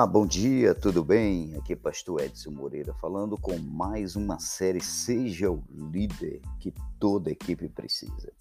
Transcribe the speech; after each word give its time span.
Olá, 0.00 0.06
bom 0.06 0.26
dia, 0.26 0.74
tudo 0.74 1.04
bem? 1.04 1.54
Aqui 1.56 1.74
é 1.74 1.76
Pastor 1.76 2.22
Edson 2.22 2.52
Moreira 2.52 2.94
falando 2.94 3.36
com 3.36 3.58
mais 3.58 4.16
uma 4.16 4.38
série 4.38 4.80
Seja 4.82 5.50
o 5.50 5.62
Líder 5.68 6.40
que 6.58 6.72
toda 6.98 7.30
equipe 7.30 7.68
precisa. 7.68 8.32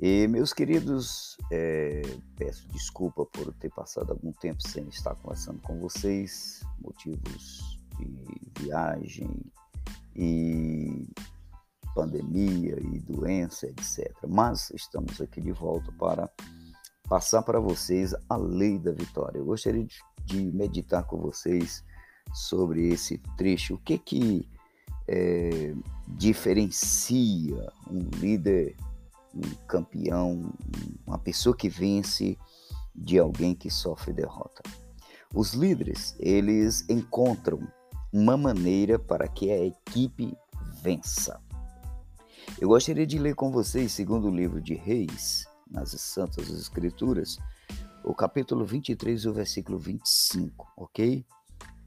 E, 0.00 0.26
meus 0.28 0.54
queridos, 0.54 1.36
é, 1.50 2.00
peço 2.36 2.66
desculpa 2.68 3.26
por 3.26 3.52
ter 3.52 3.68
passado 3.68 4.12
algum 4.12 4.32
tempo 4.32 4.66
sem 4.66 4.88
estar 4.88 5.14
conversando 5.16 5.60
com 5.60 5.78
vocês, 5.78 6.62
motivos 6.80 7.78
de 7.98 8.62
viagem 8.62 9.28
e 10.16 11.06
pandemia 11.94 12.80
e 12.80 12.98
doença, 13.00 13.66
etc. 13.66 14.10
Mas 14.26 14.70
estamos 14.70 15.20
aqui 15.20 15.38
de 15.42 15.52
volta 15.52 15.92
para 15.98 16.32
passar 17.10 17.42
para 17.42 17.60
vocês 17.60 18.14
a 18.26 18.36
lei 18.38 18.78
da 18.78 18.90
vitória. 18.90 19.36
Eu 19.36 19.44
gostaria 19.44 19.84
de 19.84 19.98
de 20.24 20.40
meditar 20.52 21.04
com 21.04 21.18
vocês 21.18 21.84
sobre 22.32 22.88
esse 22.88 23.18
trecho. 23.36 23.74
O 23.74 23.78
que 23.78 23.98
que 23.98 24.48
é, 25.08 25.74
diferencia 26.08 27.72
um 27.90 28.08
líder, 28.18 28.76
um 29.34 29.54
campeão, 29.66 30.52
uma 31.06 31.18
pessoa 31.18 31.56
que 31.56 31.68
vence 31.68 32.38
de 32.94 33.18
alguém 33.18 33.54
que 33.54 33.70
sofre 33.70 34.12
derrota? 34.12 34.62
Os 35.34 35.54
líderes, 35.54 36.14
eles 36.18 36.84
encontram 36.88 37.66
uma 38.12 38.36
maneira 38.36 38.98
para 38.98 39.26
que 39.26 39.50
a 39.50 39.64
equipe 39.64 40.36
vença. 40.82 41.40
Eu 42.60 42.68
gostaria 42.68 43.06
de 43.06 43.18
ler 43.18 43.34
com 43.34 43.50
vocês, 43.50 43.92
segundo 43.92 44.28
o 44.28 44.34
livro 44.34 44.60
de 44.60 44.74
Reis, 44.74 45.46
nas 45.70 45.90
Santas 45.90 46.50
Escrituras, 46.50 47.38
o 48.04 48.14
capítulo 48.14 48.64
23 48.64 49.24
e 49.24 49.28
o 49.28 49.32
versículo 49.32 49.78
25, 49.78 50.72
ok? 50.76 51.24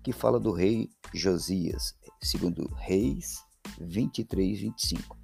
Que 0.03 0.13
fala 0.13 0.39
do 0.39 0.51
rei 0.51 0.89
Josias, 1.13 1.95
segundo 2.21 2.67
Reis 2.75 3.43
23, 3.79 4.59
25. 4.61 5.17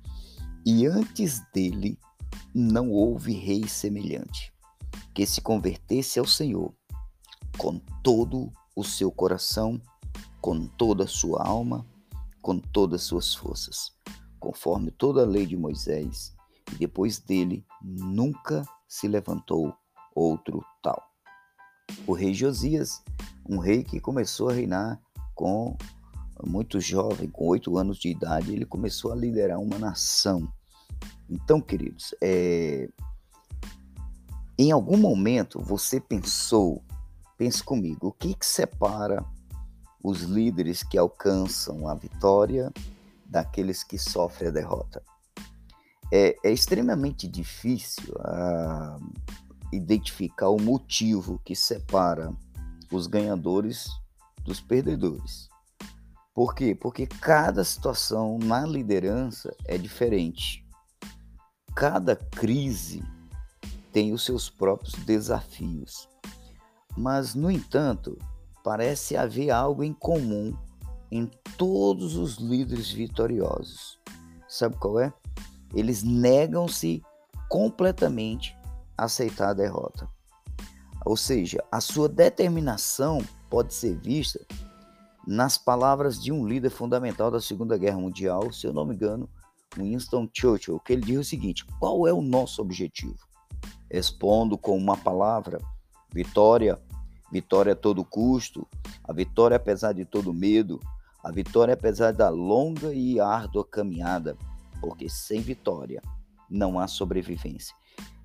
E 0.66 0.86
antes 0.86 1.42
dele 1.54 1.98
não 2.54 2.92
houve 2.92 3.34
rei 3.34 3.68
semelhante, 3.68 4.54
que 5.14 5.26
se 5.26 5.42
convertesse 5.42 6.20
ao 6.20 6.26
Senhor 6.26 6.74
com 7.58 7.80
todo 8.04 8.52
o 8.76 8.84
seu 8.84 9.12
coração, 9.12 9.82
com 10.40 10.68
toda 10.68 11.06
a 11.06 11.08
sua 11.08 11.46
alma, 11.46 11.86
com 12.42 12.60
todas 12.60 13.02
as 13.02 13.08
suas 13.08 13.34
forças, 13.34 13.94
conforme 14.40 14.92
toda 14.92 15.22
a 15.22 15.26
lei 15.26 15.46
de 15.46 15.56
Moisés, 15.56 16.36
e 16.74 16.76
depois 16.76 17.20
dele 17.20 17.66
nunca 17.82 18.64
se 18.88 19.08
levantou 19.08 19.74
outro 20.16 20.64
tal. 20.82 21.02
O 22.08 22.14
rei 22.14 22.34
Josias, 22.34 23.04
um 23.48 23.58
rei 23.58 23.84
que 23.84 24.00
começou 24.00 24.50
a 24.50 24.54
reinar 24.54 25.00
com 25.36 25.76
muito 26.44 26.80
jovem, 26.80 27.30
com 27.30 27.48
oito 27.48 27.78
anos 27.78 27.98
de 27.98 28.10
idade, 28.10 28.54
ele 28.54 28.66
começou 28.66 29.12
a 29.12 29.16
liderar 29.16 29.60
uma 29.60 29.78
nação. 29.78 30.52
Então, 31.30 31.62
queridos, 31.62 32.14
é... 32.22 32.90
em 34.58 34.72
algum 34.72 34.98
momento 34.98 35.62
você 35.62 36.00
pensou, 36.00 36.84
pense 37.38 37.64
comigo, 37.64 38.08
o 38.08 38.12
que, 38.12 38.34
que 38.34 38.46
separa 38.46 39.24
os 40.04 40.22
líderes 40.22 40.84
que 40.84 40.98
alcançam 40.98 41.88
a 41.88 41.94
vitória 41.94 42.72
daqueles 43.26 43.84
que 43.84 43.98
sofrem 43.98 44.50
a 44.50 44.52
derrota? 44.52 45.04
É, 46.12 46.36
é 46.44 46.52
extremamente 46.52 47.28
difícil 47.28 48.14
a, 48.20 49.00
identificar 49.72 50.50
o 50.50 50.62
motivo 50.62 51.40
que 51.44 51.56
separa 51.56 52.34
os 52.92 53.08
ganhadores 53.08 53.90
dos 54.44 54.60
perdedores. 54.60 55.50
Por 56.34 56.56
quê? 56.56 56.74
Porque 56.74 57.06
cada 57.06 57.64
situação 57.64 58.38
na 58.38 58.66
liderança 58.66 59.56
é 59.66 59.78
diferente. 59.78 60.66
Cada 61.76 62.16
crise 62.16 63.04
tem 63.92 64.14
os 64.14 64.24
seus 64.24 64.50
próprios 64.50 64.94
desafios. 65.06 66.08
Mas, 66.98 67.36
no 67.36 67.52
entanto, 67.52 68.18
parece 68.64 69.16
haver 69.16 69.52
algo 69.52 69.84
em 69.84 69.94
comum 69.94 70.56
em 71.12 71.30
todos 71.58 72.16
os 72.16 72.38
líderes 72.38 72.92
vitoriosos. 72.92 74.00
Sabe 74.48 74.78
qual 74.78 75.00
é? 75.00 75.14
Eles 75.74 76.04
negam-se 76.04 77.02
completamente 77.50 78.58
aceitar 79.06 79.50
a 79.50 79.54
derrota. 79.54 80.08
Ou 81.06 81.18
seja, 81.18 81.64
a 81.72 81.82
sua 81.82 82.08
determinação 82.08 83.20
pode 83.50 83.74
ser 83.74 83.98
vista 83.98 84.40
nas 85.28 85.58
palavras 85.58 86.22
de 86.22 86.32
um 86.32 86.48
líder 86.48 86.70
fundamental 86.70 87.32
da 87.32 87.42
Segunda 87.42 87.78
Guerra 87.78 87.98
Mundial, 87.98 88.52
se 88.52 88.68
eu 88.68 88.74
não 88.74 88.86
me 88.86 88.94
engano, 88.94 89.30
Winston 89.76 90.30
Churchill, 90.32 90.80
que 90.80 90.94
ele 90.94 91.02
diz 91.02 91.20
o 91.20 91.24
seguinte: 91.24 91.66
qual 91.80 92.08
é 92.08 92.14
o 92.14 92.22
nosso 92.22 92.62
objetivo? 92.62 93.18
Respondo 93.90 94.58
com 94.58 94.78
uma 94.78 94.98
palavra: 94.98 95.60
vitória. 96.14 96.80
Vitória 97.32 97.72
a 97.72 97.76
todo 97.78 98.04
custo, 98.04 98.68
a 99.02 99.14
vitória 99.14 99.56
apesar 99.56 99.94
de 99.94 100.04
todo 100.04 100.34
medo, 100.34 100.82
a 101.24 101.32
vitória 101.32 101.74
apesar 101.74 102.12
da 102.12 102.28
longa 102.28 102.94
e 102.94 103.22
árdua 103.22 103.64
caminhada, 103.64 104.36
porque 104.82 105.08
sem 105.08 105.40
vitória 105.40 106.02
não 106.50 106.78
há 106.78 106.90
sobrevivência. 106.90 107.74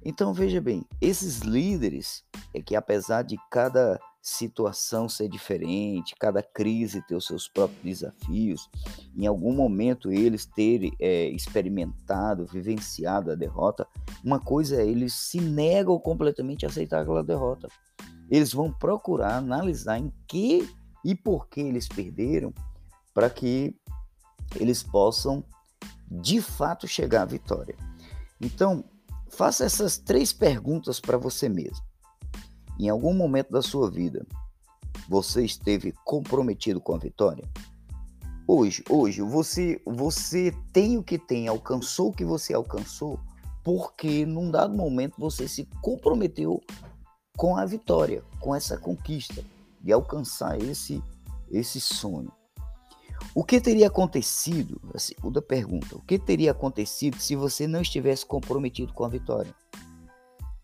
Então 0.09 0.33
veja 0.33 0.61
bem, 0.61 0.87
esses 1.01 1.41
líderes 1.41 2.23
é 2.55 2.63
que 2.63 2.77
apesar 2.77 3.23
de 3.23 3.37
cada 3.51 3.99
situação 4.23 5.09
ser 5.09 5.29
diferente, 5.29 6.15
cada 6.15 6.41
crise 6.45 7.05
ter 7.09 7.17
os 7.17 7.27
seus 7.27 7.49
próprios 7.49 7.83
desafios, 7.83 8.71
em 9.17 9.27
algum 9.27 9.53
momento 9.53 10.13
eles 10.13 10.47
terem 10.47 10.93
é, 11.01 11.29
experimentado, 11.31 12.47
vivenciado 12.47 13.33
a 13.33 13.35
derrota, 13.35 13.85
uma 14.23 14.39
coisa 14.39 14.81
é 14.81 14.87
eles 14.87 15.13
se 15.13 15.41
negam 15.41 15.99
completamente 15.99 16.65
a 16.65 16.69
aceitar 16.69 17.03
aquela 17.03 17.25
derrota. 17.25 17.67
Eles 18.31 18.53
vão 18.53 18.73
procurar 18.73 19.39
analisar 19.39 19.99
em 19.99 20.13
que 20.29 20.73
e 21.05 21.17
por 21.17 21.49
que 21.49 21.61
eles 21.61 21.89
perderam, 21.89 22.55
para 23.13 23.29
que 23.29 23.75
eles 24.55 24.85
possam 24.85 25.43
de 26.09 26.41
fato 26.41 26.87
chegar 26.87 27.23
à 27.23 27.27
vitória. 27.27 27.75
Então, 28.41 28.85
Faça 29.29 29.65
essas 29.65 29.99
três 29.99 30.33
perguntas 30.33 31.01
para 31.01 31.17
você 31.17 31.49
mesmo. 31.49 31.85
Em 32.79 32.89
algum 32.89 33.15
momento 33.15 33.51
da 33.51 33.63
sua 33.63 33.91
vida, 33.91 34.27
você 35.09 35.45
esteve 35.45 35.93
comprometido 36.05 36.81
com 36.81 36.95
a 36.95 36.99
vitória? 36.99 37.45
Hoje, 38.47 38.85
hoje, 38.89 39.23
você, 39.23 39.81
você 39.85 40.55
tem 40.73 40.97
o 40.97 41.03
que 41.03 41.19
tem, 41.19 41.49
alcançou 41.49 42.11
o 42.11 42.13
que 42.13 42.25
você 42.25 42.55
alcançou, 42.55 43.19
porque 43.65 44.25
num 44.25 44.51
dado 44.51 44.77
momento 44.77 45.15
você 45.19 45.49
se 45.49 45.69
comprometeu 45.83 46.63
com 47.37 47.57
a 47.57 47.67
vitória, 47.67 48.23
com 48.41 48.55
essa 48.55 48.79
conquista 48.79 49.43
de 49.81 49.93
alcançar 49.93 50.61
esse 50.61 51.03
esse 51.51 51.81
sonho. 51.81 52.31
O 53.37 53.45
que 53.45 53.61
teria 53.61 53.89
acontecido? 53.89 54.81
A 54.95 54.99
segunda 54.99 55.43
pergunta. 55.43 55.95
O 55.95 56.01
que 56.01 56.19
teria 56.19 56.53
acontecido 56.53 57.21
se 57.21 57.37
você 57.37 57.67
não 57.67 57.83
estivesse 57.83 58.25
comprometido 58.25 58.95
com 58.95 59.05
a 59.05 59.11
vitória? 59.11 59.55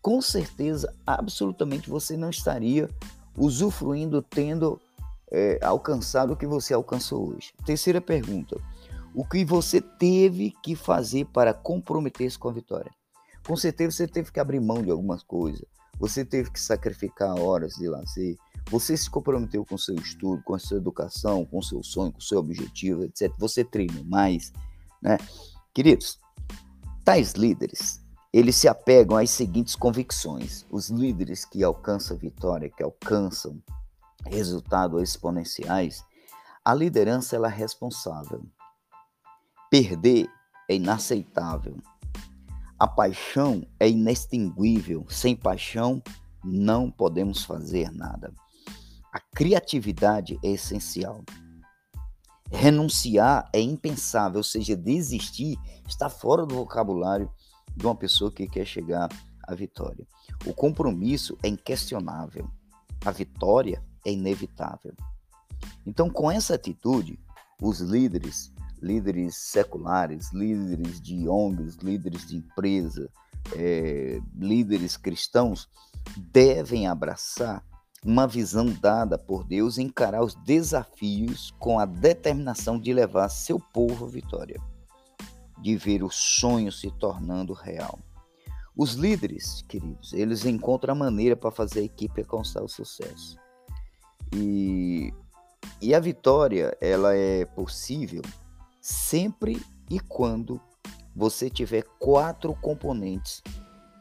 Com 0.01 0.19
certeza, 0.23 0.91
absolutamente, 1.05 1.87
você 1.87 2.17
não 2.17 2.31
estaria 2.31 2.89
usufruindo, 3.37 4.23
tendo 4.23 4.81
é, 5.31 5.59
alcançado 5.61 6.33
o 6.33 6.35
que 6.35 6.47
você 6.47 6.73
alcançou 6.73 7.35
hoje. 7.35 7.53
Terceira 7.63 8.01
pergunta. 8.01 8.59
O 9.13 9.23
que 9.23 9.45
você 9.45 9.79
teve 9.79 10.51
que 10.63 10.75
fazer 10.75 11.25
para 11.25 11.53
comprometer-se 11.53 12.39
com 12.39 12.49
a 12.49 12.53
vitória? 12.53 12.91
Com 13.45 13.55
certeza 13.55 13.97
você 13.97 14.07
teve 14.07 14.31
que 14.31 14.39
abrir 14.39 14.59
mão 14.59 14.81
de 14.81 14.89
algumas 14.89 15.21
coisas. 15.21 15.63
Você 15.99 16.25
teve 16.25 16.49
que 16.49 16.59
sacrificar 16.59 17.39
horas 17.39 17.75
de 17.75 17.87
lazer, 17.87 18.35
você 18.69 18.95
se 18.97 19.09
comprometeu 19.09 19.65
com 19.65 19.77
seu 19.77 19.95
estudo, 19.95 20.41
com 20.43 20.55
a 20.55 20.59
sua 20.59 20.77
educação, 20.77 21.45
com 21.45 21.61
seu 21.61 21.83
sonho, 21.83 22.11
com 22.11 22.21
seu 22.21 22.39
objetivo, 22.39 23.03
etc. 23.03 23.31
Você 23.37 23.63
treina 23.63 24.03
mais, 24.05 24.51
né? 25.01 25.17
Queridos, 25.73 26.19
tais 27.03 27.33
líderes, 27.33 28.03
eles 28.31 28.55
se 28.55 28.67
apegam 28.67 29.17
às 29.17 29.29
seguintes 29.29 29.75
convicções. 29.75 30.65
Os 30.71 30.89
líderes 30.89 31.45
que 31.45 31.63
alcançam 31.63 32.17
vitória, 32.17 32.69
que 32.69 32.81
alcançam 32.81 33.61
resultados 34.25 35.01
exponenciais, 35.01 36.03
a 36.65 36.73
liderança 36.73 37.35
ela 37.35 37.47
é 37.47 37.55
responsável. 37.55 38.43
Perder 39.69 40.27
é 40.69 40.75
inaceitável. 40.75 41.77
A 42.79 42.87
paixão 42.87 43.65
é 43.79 43.89
inextinguível. 43.89 45.05
Sem 45.09 45.35
paixão, 45.35 46.01
não 46.43 46.89
podemos 46.89 47.43
fazer 47.43 47.91
nada. 47.91 48.33
A 49.13 49.19
criatividade 49.19 50.39
é 50.43 50.49
essencial. 50.49 51.23
Renunciar 52.51 53.47
é 53.53 53.61
impensável, 53.61 54.39
ou 54.39 54.43
seja, 54.43 54.75
desistir 54.75 55.55
está 55.87 56.09
fora 56.09 56.47
do 56.47 56.55
vocabulário 56.55 57.31
de 57.75 57.85
uma 57.85 57.93
pessoa 57.93 58.31
que 58.31 58.47
quer 58.47 58.65
chegar 58.65 59.07
à 59.47 59.53
vitória. 59.53 60.07
O 60.47 60.53
compromisso 60.53 61.37
é 61.43 61.47
inquestionável. 61.47 62.49
A 63.05 63.11
vitória 63.11 63.83
é 64.03 64.11
inevitável. 64.11 64.95
Então, 65.85 66.09
com 66.09 66.31
essa 66.31 66.55
atitude, 66.55 67.19
os 67.61 67.81
líderes, 67.81 68.51
líderes 68.81 69.37
seculares, 69.37 70.33
líderes 70.33 70.99
de 70.99 71.29
ONGs, 71.29 71.75
líderes 71.83 72.25
de 72.25 72.37
empresa, 72.37 73.07
é, 73.55 74.19
líderes 74.35 74.97
cristãos, 74.97 75.69
devem 76.17 76.87
abraçar 76.87 77.63
uma 78.05 78.27
visão 78.27 78.65
dada 78.65 79.17
por 79.17 79.43
Deus 79.43 79.77
encarar 79.77 80.23
os 80.23 80.35
desafios 80.35 81.51
com 81.57 81.79
a 81.79 81.85
determinação 81.85 82.79
de 82.79 82.93
levar 82.93 83.29
seu 83.29 83.59
povo 83.59 84.05
à 84.05 84.09
vitória, 84.09 84.59
de 85.61 85.75
ver 85.77 86.03
o 86.03 86.09
sonho 86.09 86.71
se 86.71 86.91
tornando 86.91 87.53
real. 87.53 87.97
Os 88.75 88.93
líderes, 88.93 89.63
queridos, 89.67 90.13
eles 90.13 90.45
encontram 90.45 90.93
a 90.93 90.97
maneira 90.97 91.35
para 91.35 91.51
fazer 91.51 91.81
a 91.81 91.83
equipe 91.83 92.21
alcançar 92.21 92.63
o 92.63 92.67
sucesso. 92.67 93.37
E, 94.35 95.13
e 95.79 95.93
a 95.93 95.99
vitória, 95.99 96.75
ela 96.81 97.15
é 97.15 97.45
possível 97.45 98.23
sempre 98.81 99.61
e 99.89 99.99
quando 99.99 100.59
você 101.15 101.49
tiver 101.49 101.83
quatro 101.99 102.55
componentes 102.55 103.41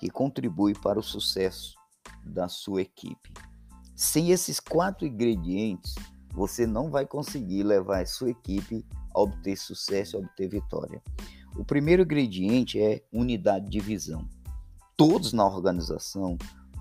que 0.00 0.08
contribuem 0.08 0.74
para 0.74 0.98
o 0.98 1.02
sucesso 1.02 1.76
da 2.24 2.48
sua 2.48 2.82
equipe. 2.82 3.32
Sem 4.02 4.30
esses 4.30 4.58
quatro 4.58 5.06
ingredientes, 5.06 5.94
você 6.34 6.66
não 6.66 6.90
vai 6.90 7.06
conseguir 7.06 7.62
levar 7.62 8.02
a 8.02 8.06
sua 8.06 8.30
equipe 8.30 8.84
a 9.14 9.20
obter 9.20 9.56
sucesso, 9.56 10.16
a 10.16 10.20
obter 10.20 10.48
vitória. 10.48 11.00
O 11.56 11.64
primeiro 11.64 12.02
ingrediente 12.02 12.80
é 12.80 13.02
unidade 13.12 13.68
de 13.68 13.78
visão 13.78 14.26
todos 14.96 15.32
na 15.32 15.44
organização, 15.44 16.36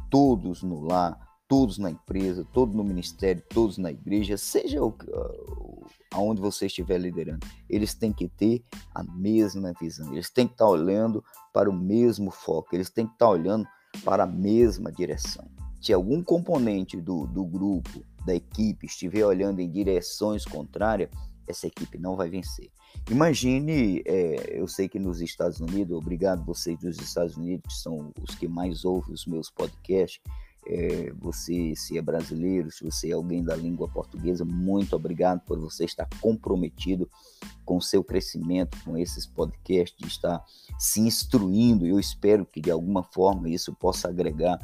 todos 0.09 0.61
no 0.61 0.81
lar, 0.81 1.17
todos 1.47 1.77
na 1.77 1.89
empresa, 1.89 2.45
todos 2.53 2.75
no 2.75 2.83
ministério, 2.83 3.43
todos 3.49 3.77
na 3.77 3.91
igreja, 3.91 4.37
seja 4.37 4.83
o, 4.83 4.95
aonde 6.13 6.39
você 6.39 6.67
estiver 6.67 6.99
liderando, 6.99 7.45
eles 7.69 7.93
têm 7.93 8.13
que 8.13 8.27
ter 8.27 8.63
a 8.93 9.03
mesma 9.03 9.73
visão, 9.79 10.11
eles 10.13 10.29
têm 10.29 10.47
que 10.47 10.53
estar 10.53 10.67
olhando 10.67 11.23
para 11.53 11.69
o 11.69 11.73
mesmo 11.73 12.31
foco, 12.31 12.75
eles 12.75 12.89
têm 12.89 13.07
que 13.07 13.13
estar 13.13 13.29
olhando 13.29 13.67
para 14.03 14.23
a 14.23 14.27
mesma 14.27 14.91
direção. 14.91 15.49
Se 15.81 15.91
algum 15.91 16.23
componente 16.23 17.01
do, 17.01 17.25
do 17.25 17.43
grupo, 17.43 18.05
da 18.25 18.35
equipe, 18.35 18.85
estiver 18.85 19.25
olhando 19.25 19.59
em 19.59 19.69
direções 19.69 20.45
contrárias, 20.45 21.09
essa 21.47 21.67
equipe 21.67 21.97
não 21.97 22.15
vai 22.15 22.29
vencer. 22.29 22.69
Imagine, 23.09 24.01
é, 24.05 24.59
eu 24.59 24.67
sei 24.67 24.87
que 24.87 24.99
nos 24.99 25.21
Estados 25.21 25.59
Unidos, 25.59 25.97
obrigado 25.97 26.45
vocês 26.45 26.77
dos 26.79 26.99
Estados 26.99 27.35
Unidos, 27.35 27.73
que 27.73 27.81
são 27.81 28.11
os 28.21 28.35
que 28.35 28.47
mais 28.47 28.85
ouvem 28.85 29.13
os 29.13 29.25
meus 29.25 29.49
podcasts. 29.49 30.21
É, 30.67 31.11
você, 31.19 31.73
se 31.75 31.97
é 31.97 32.01
brasileiro, 32.01 32.69
se 32.71 32.83
você 32.83 33.09
é 33.09 33.13
alguém 33.13 33.43
da 33.43 33.55
língua 33.55 33.87
portuguesa, 33.87 34.45
muito 34.45 34.95
obrigado 34.95 35.41
por 35.41 35.59
você 35.59 35.85
estar 35.85 36.07
comprometido 36.21 37.09
com 37.65 37.77
o 37.77 37.81
seu 37.81 38.03
crescimento, 38.03 38.77
com 38.85 38.95
esses 38.95 39.25
podcasts, 39.25 39.97
de 39.97 40.07
estar 40.07 40.43
se 40.77 41.01
instruindo. 41.01 41.87
Eu 41.87 41.99
espero 41.99 42.45
que 42.45 42.61
de 42.61 42.69
alguma 42.69 43.01
forma 43.01 43.49
isso 43.49 43.73
possa 43.73 44.07
agregar 44.07 44.59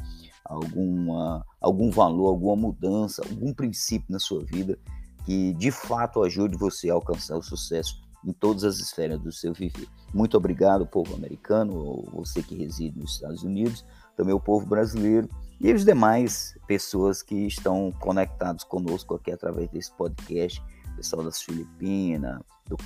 alguma, 0.48 1.44
algum 1.60 1.90
valor, 1.90 2.28
alguma 2.28 2.56
mudança, 2.56 3.22
algum 3.22 3.52
princípio 3.52 4.06
na 4.10 4.18
sua 4.18 4.44
vida 4.44 4.78
que 5.24 5.52
de 5.52 5.70
fato 5.70 6.22
ajude 6.22 6.56
você 6.56 6.88
a 6.88 6.94
alcançar 6.94 7.36
o 7.36 7.42
sucesso 7.42 8.00
em 8.24 8.32
todas 8.32 8.64
as 8.64 8.78
esferas 8.78 9.20
do 9.20 9.30
seu 9.30 9.52
viver. 9.52 9.86
Muito 10.12 10.38
obrigado, 10.38 10.86
povo 10.86 11.14
americano, 11.14 12.02
você 12.12 12.42
que 12.42 12.56
reside 12.56 12.98
nos 12.98 13.12
Estados 13.12 13.42
Unidos, 13.42 13.84
também 14.16 14.34
o 14.34 14.40
povo 14.40 14.66
brasileiro 14.66 15.28
e 15.60 15.70
as 15.70 15.84
demais 15.84 16.56
pessoas 16.66 17.22
que 17.22 17.46
estão 17.46 17.92
conectados 18.00 18.64
conosco 18.64 19.14
aqui 19.14 19.30
através 19.30 19.68
desse 19.68 19.92
podcast, 19.92 20.62
pessoal 20.96 21.22
das 21.22 21.42
Filipinas, 21.42 22.40
do, 22.66 22.76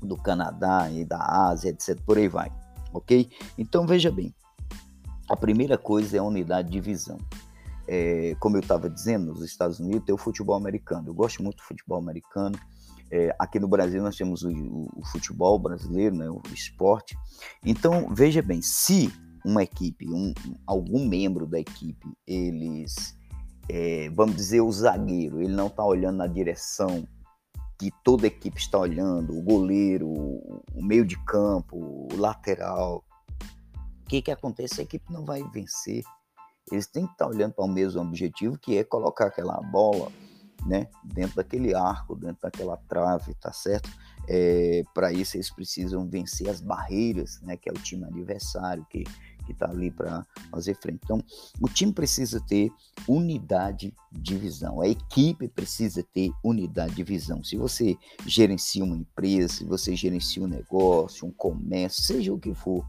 do 0.00 0.16
Canadá 0.16 0.88
e 0.90 1.04
da 1.04 1.18
Ásia, 1.18 1.70
etc. 1.70 2.00
Por 2.06 2.16
aí 2.16 2.28
vai, 2.28 2.50
ok? 2.92 3.28
Então 3.58 3.86
veja 3.86 4.10
bem, 4.10 4.32
a 5.28 5.36
primeira 5.36 5.76
coisa 5.78 6.16
é 6.16 6.20
a 6.20 6.24
unidade 6.24 6.70
de 6.70 6.80
visão 6.80 7.18
é, 7.88 8.36
como 8.38 8.56
eu 8.56 8.60
estava 8.60 8.90
dizendo, 8.90 9.32
nos 9.32 9.42
Estados 9.42 9.80
Unidos 9.80 10.04
tem 10.04 10.14
o 10.14 10.18
futebol 10.18 10.54
americano. 10.54 11.08
Eu 11.08 11.14
gosto 11.14 11.42
muito 11.42 11.56
do 11.56 11.62
futebol 11.62 11.98
americano. 11.98 12.58
É, 13.10 13.34
aqui 13.38 13.58
no 13.58 13.66
Brasil 13.66 14.02
nós 14.02 14.14
temos 14.14 14.42
o, 14.42 14.50
o, 14.94 15.02
futebol 15.06 15.58
brasileiro, 15.58 16.14
né, 16.14 16.28
o 16.28 16.42
esporte. 16.52 17.16
Então, 17.64 18.14
veja 18.14 18.42
bem, 18.42 18.60
se 18.60 19.10
uma 19.42 19.62
equipe, 19.62 20.06
um, 20.06 20.34
algum 20.66 21.08
membro 21.08 21.46
da 21.46 21.58
equipe, 21.58 22.06
eles, 22.26 23.16
é, 23.70 24.10
vamos 24.10 24.36
dizer, 24.36 24.60
o 24.60 24.70
zagueiro, 24.70 25.40
ele 25.40 25.54
não 25.54 25.68
está 25.68 25.82
olhando 25.82 26.18
na 26.18 26.26
direção 26.26 27.08
que 27.78 27.90
toda 28.04 28.26
a 28.26 28.28
equipe 28.28 28.60
está 28.60 28.76
olhando, 28.78 29.38
o 29.38 29.40
goleiro, 29.40 30.06
o 30.06 30.82
meio 30.82 31.06
de 31.06 31.16
campo, 31.24 31.78
o 32.12 32.16
lateral, 32.16 33.02
que, 34.08 34.22
que 34.22 34.30
acontece? 34.30 34.80
A 34.80 34.84
equipe 34.84 35.12
não 35.12 35.24
vai 35.24 35.42
vencer 35.44 36.02
eles 36.72 36.86
têm 36.86 37.06
que 37.06 37.12
estar 37.12 37.26
olhando 37.26 37.54
para 37.54 37.64
o 37.64 37.68
mesmo 37.68 38.00
objetivo, 38.00 38.58
que 38.58 38.76
é 38.76 38.84
colocar 38.84 39.26
aquela 39.26 39.60
bola 39.60 40.10
né, 40.66 40.88
dentro 41.04 41.36
daquele 41.36 41.74
arco, 41.74 42.16
dentro 42.16 42.42
daquela 42.42 42.76
trave, 42.88 43.34
tá 43.34 43.52
certo? 43.52 43.90
É, 44.28 44.82
para 44.92 45.12
isso 45.12 45.36
eles 45.36 45.50
precisam 45.50 46.06
vencer 46.08 46.48
as 46.48 46.60
barreiras, 46.60 47.40
né, 47.42 47.56
que 47.56 47.68
é 47.68 47.72
o 47.72 47.76
time 47.76 48.04
adversário 48.04 48.86
que 48.90 49.04
que 49.46 49.52
está 49.52 49.70
ali 49.70 49.90
para 49.90 50.26
fazer 50.50 50.74
frente. 50.74 51.00
Então, 51.02 51.24
o 51.58 51.70
time 51.70 51.90
precisa 51.90 52.38
ter 52.38 52.70
unidade 53.08 53.94
de 54.12 54.36
visão, 54.36 54.82
a 54.82 54.86
equipe 54.86 55.48
precisa 55.48 56.04
ter 56.12 56.30
unidade 56.44 56.94
de 56.94 57.02
visão. 57.02 57.42
Se 57.42 57.56
você 57.56 57.96
gerencia 58.26 58.84
uma 58.84 58.94
empresa, 58.94 59.54
se 59.54 59.64
você 59.64 59.96
gerencia 59.96 60.42
um 60.42 60.46
negócio, 60.46 61.26
um 61.26 61.32
comércio, 61.32 62.02
seja 62.02 62.30
o 62.30 62.38
que 62.38 62.52
for, 62.52 62.86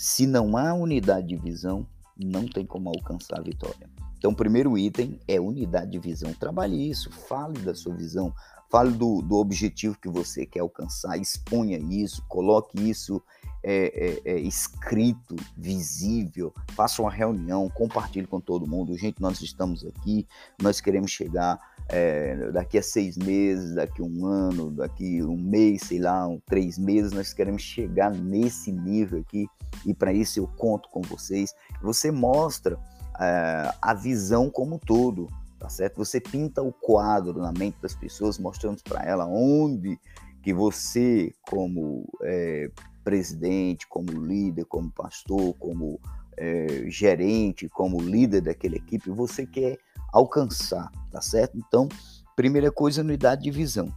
se 0.00 0.26
não 0.26 0.56
há 0.56 0.72
unidade 0.72 1.26
de 1.26 1.36
visão, 1.36 1.86
não 2.16 2.48
tem 2.48 2.64
como 2.64 2.88
alcançar 2.88 3.38
a 3.38 3.42
vitória. 3.42 3.86
Então, 4.16 4.30
o 4.30 4.34
primeiro 4.34 4.78
item 4.78 5.20
é 5.28 5.38
unidade 5.38 5.90
de 5.90 5.98
visão. 5.98 6.32
Trabalhe 6.32 6.88
isso, 6.88 7.10
fale 7.10 7.58
da 7.60 7.74
sua 7.74 7.94
visão, 7.94 8.32
fale 8.70 8.92
do, 8.92 9.20
do 9.20 9.36
objetivo 9.36 9.98
que 10.00 10.08
você 10.08 10.46
quer 10.46 10.60
alcançar, 10.60 11.18
exponha 11.18 11.78
isso, 11.78 12.24
coloque 12.28 12.88
isso 12.88 13.20
é, 13.62 14.20
é, 14.24 14.32
é, 14.32 14.38
escrito, 14.38 15.36
visível, 15.56 16.54
faça 16.74 17.02
uma 17.02 17.10
reunião, 17.10 17.68
compartilhe 17.68 18.26
com 18.26 18.40
todo 18.40 18.66
mundo. 18.66 18.96
Gente, 18.96 19.20
nós 19.20 19.42
estamos 19.42 19.84
aqui, 19.84 20.26
nós 20.62 20.80
queremos 20.80 21.10
chegar 21.10 21.58
é, 21.88 22.50
daqui 22.52 22.78
a 22.78 22.82
seis 22.82 23.18
meses, 23.18 23.74
daqui 23.74 24.00
a 24.00 24.04
um 24.04 24.24
ano, 24.24 24.70
daqui 24.70 25.22
um 25.22 25.36
mês, 25.36 25.82
sei 25.82 25.98
lá, 25.98 26.26
um, 26.26 26.40
três 26.46 26.78
meses, 26.78 27.12
nós 27.12 27.32
queremos 27.32 27.62
chegar 27.62 28.10
nesse 28.10 28.70
nível 28.70 29.20
aqui 29.20 29.46
e 29.84 29.92
para 29.92 30.12
isso 30.12 30.38
eu 30.38 30.46
conto 30.46 30.88
com 30.88 31.02
vocês. 31.02 31.52
Você 31.82 32.10
mostra 32.10 32.78
é, 33.20 33.74
a 33.82 33.92
visão 33.92 34.48
como 34.48 34.76
um 34.76 34.78
todo, 34.78 35.28
tá 35.60 35.68
certo? 35.68 35.98
Você 35.98 36.18
pinta 36.18 36.62
o 36.62 36.72
quadro 36.72 37.38
na 37.38 37.52
mente 37.52 37.76
das 37.82 37.94
pessoas, 37.94 38.38
mostrando 38.38 38.82
para 38.82 39.04
ela 39.04 39.26
onde 39.26 40.00
que 40.42 40.54
você, 40.54 41.34
como 41.42 42.10
é, 42.22 42.70
presidente, 43.04 43.86
como 43.86 44.10
líder, 44.10 44.64
como 44.64 44.90
pastor, 44.90 45.54
como 45.58 46.00
é, 46.36 46.86
gerente, 46.88 47.68
como 47.68 48.00
líder 48.00 48.40
daquela 48.40 48.76
equipe, 48.76 49.10
você 49.10 49.44
quer 49.44 49.78
alcançar, 50.10 50.90
tá 51.10 51.20
certo? 51.20 51.58
Então, 51.58 51.86
primeira 52.34 52.72
coisa, 52.72 53.02
unidade 53.02 53.42
de 53.42 53.50
visão. 53.50 53.92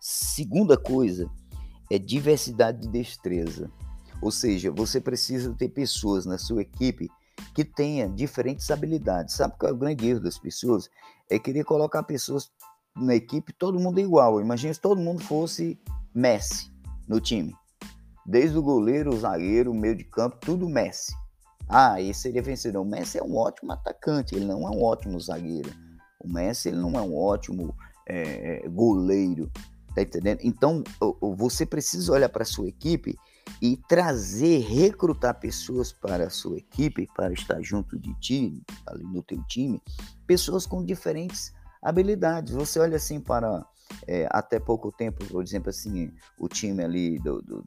Segunda 0.00 0.78
coisa 0.78 1.30
é 1.90 1.98
diversidade 1.98 2.80
de 2.80 2.88
destreza. 2.88 3.70
Ou 4.22 4.30
seja, 4.30 4.70
você 4.70 4.98
precisa 4.98 5.52
ter 5.52 5.68
pessoas 5.68 6.24
na 6.24 6.38
sua 6.38 6.62
equipe 6.62 7.10
que 7.54 7.64
tenha 7.64 8.08
diferentes 8.08 8.70
habilidades. 8.70 9.36
Sabe 9.36 9.54
qual 9.58 9.70
é 9.70 9.74
o 9.74 9.78
grande 9.78 10.06
erro 10.08 10.20
das 10.20 10.38
pessoas? 10.38 10.90
É 11.30 11.38
querer 11.38 11.64
colocar 11.64 12.02
pessoas 12.02 12.50
na 12.96 13.14
equipe, 13.14 13.52
todo 13.52 13.78
mundo 13.78 14.00
igual. 14.00 14.40
Imagina 14.40 14.74
se 14.74 14.80
todo 14.80 15.00
mundo 15.00 15.22
fosse 15.22 15.78
Messi 16.12 16.72
no 17.08 17.20
time. 17.20 17.54
Desde 18.26 18.58
o 18.58 18.62
goleiro, 18.62 19.14
o 19.14 19.18
zagueiro, 19.18 19.70
o 19.70 19.74
meio 19.74 19.94
de 19.94 20.04
campo, 20.04 20.36
tudo 20.40 20.68
Messi. 20.68 21.14
Ah, 21.68 22.00
esse 22.00 22.22
seria 22.22 22.42
vencedor. 22.42 22.82
O 22.82 22.84
Messi 22.84 23.18
é 23.18 23.22
um 23.22 23.36
ótimo 23.36 23.72
atacante, 23.72 24.34
ele 24.34 24.44
não 24.44 24.66
é 24.66 24.70
um 24.70 24.82
ótimo 24.82 25.18
zagueiro. 25.20 25.70
O 26.20 26.28
Messi 26.28 26.68
ele 26.68 26.78
não 26.78 26.92
é 26.92 27.02
um 27.02 27.16
ótimo 27.16 27.74
é, 28.06 28.68
goleiro, 28.68 29.50
tá 29.94 30.02
entendendo? 30.02 30.40
Então, 30.42 30.82
você 31.36 31.64
precisa 31.64 32.12
olhar 32.12 32.28
para 32.28 32.44
sua 32.44 32.68
equipe 32.68 33.16
e 33.60 33.76
trazer, 33.76 34.60
recrutar 34.60 35.38
pessoas 35.38 35.92
para 35.92 36.26
a 36.26 36.30
sua 36.30 36.58
equipe, 36.58 37.08
para 37.14 37.32
estar 37.32 37.60
junto 37.62 37.98
de 37.98 38.14
ti, 38.20 38.62
ali 38.86 39.04
no 39.04 39.22
teu 39.22 39.42
time, 39.44 39.82
pessoas 40.26 40.66
com 40.66 40.84
diferentes 40.84 41.52
habilidades. 41.82 42.54
Você 42.54 42.78
olha 42.78 42.96
assim 42.96 43.20
para 43.20 43.64
é, 44.06 44.26
até 44.30 44.58
pouco 44.58 44.90
tempo, 44.90 45.24
por 45.26 45.42
exemplo, 45.42 45.70
assim, 45.70 46.12
o 46.38 46.48
time 46.48 46.82
ali 46.82 47.18
do, 47.18 47.42
do, 47.42 47.64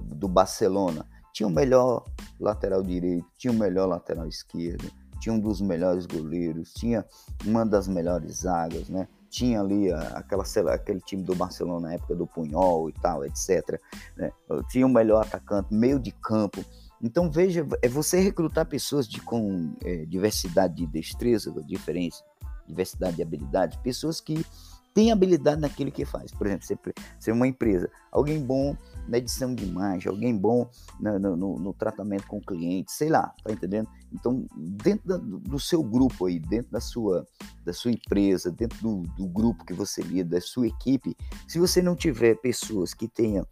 do 0.00 0.28
Barcelona 0.28 1.06
tinha 1.32 1.46
o 1.46 1.50
melhor 1.50 2.04
lateral 2.38 2.82
direito, 2.82 3.26
tinha 3.36 3.52
o 3.52 3.56
melhor 3.56 3.86
lateral 3.86 4.26
esquerdo, 4.26 4.90
tinha 5.20 5.32
um 5.32 5.38
dos 5.38 5.60
melhores 5.60 6.06
goleiros, 6.06 6.72
tinha 6.72 7.04
uma 7.44 7.64
das 7.64 7.86
melhores 7.86 8.40
zagas, 8.40 8.88
né? 8.88 9.06
Tinha 9.30 9.60
ali 9.60 9.92
aquela, 9.92 10.44
aquele 10.74 11.00
time 11.00 11.22
do 11.22 11.34
Barcelona 11.34 11.88
na 11.88 11.94
época 11.94 12.14
do 12.14 12.26
Punhol 12.26 12.90
e 12.90 12.92
tal, 12.92 13.24
etc. 13.24 13.80
Né? 14.16 14.32
Tinha 14.68 14.84
o 14.84 14.90
melhor 14.90 15.24
atacante, 15.24 15.72
meio 15.72 15.98
de 15.98 16.10
campo. 16.10 16.64
Então 17.02 17.30
veja, 17.30 17.66
é 17.80 17.88
você 17.88 18.20
recrutar 18.20 18.66
pessoas 18.66 19.08
de, 19.08 19.20
com 19.20 19.74
é, 19.84 20.04
diversidade 20.04 20.74
de 20.74 20.86
destreza, 20.86 21.50
diferença, 21.64 22.22
diversidade 22.66 23.16
de 23.16 23.22
habilidades, 23.22 23.78
pessoas 23.78 24.20
que 24.20 24.44
têm 24.92 25.12
habilidade 25.12 25.60
naquilo 25.60 25.90
que 25.90 26.04
faz. 26.04 26.32
Por 26.32 26.46
exemplo, 26.46 26.92
você 27.18 27.30
é 27.30 27.34
uma 27.34 27.46
empresa, 27.46 27.90
alguém 28.10 28.44
bom 28.44 28.76
na 29.10 29.18
edição 29.18 29.52
de 29.54 29.64
imagem, 29.64 30.08
alguém 30.08 30.36
bom 30.36 30.70
no, 31.00 31.36
no, 31.36 31.58
no 31.58 31.74
tratamento 31.74 32.28
com 32.28 32.38
o 32.38 32.40
cliente, 32.40 32.92
sei 32.92 33.08
lá, 33.08 33.34
tá 33.42 33.52
entendendo? 33.52 33.88
Então, 34.12 34.46
dentro 34.56 35.08
da, 35.08 35.16
do 35.16 35.58
seu 35.58 35.82
grupo 35.82 36.26
aí, 36.26 36.38
dentro 36.38 36.70
da 36.70 36.80
sua, 36.80 37.26
da 37.64 37.72
sua 37.72 37.90
empresa, 37.90 38.52
dentro 38.52 38.78
do, 38.80 39.02
do 39.16 39.26
grupo 39.26 39.64
que 39.64 39.74
você 39.74 40.00
lida, 40.00 40.36
da 40.36 40.40
sua 40.40 40.68
equipe, 40.68 41.16
se 41.48 41.58
você 41.58 41.82
não 41.82 41.96
tiver 41.96 42.36
pessoas 42.36 42.94
que 42.94 43.08
tenham 43.08 43.44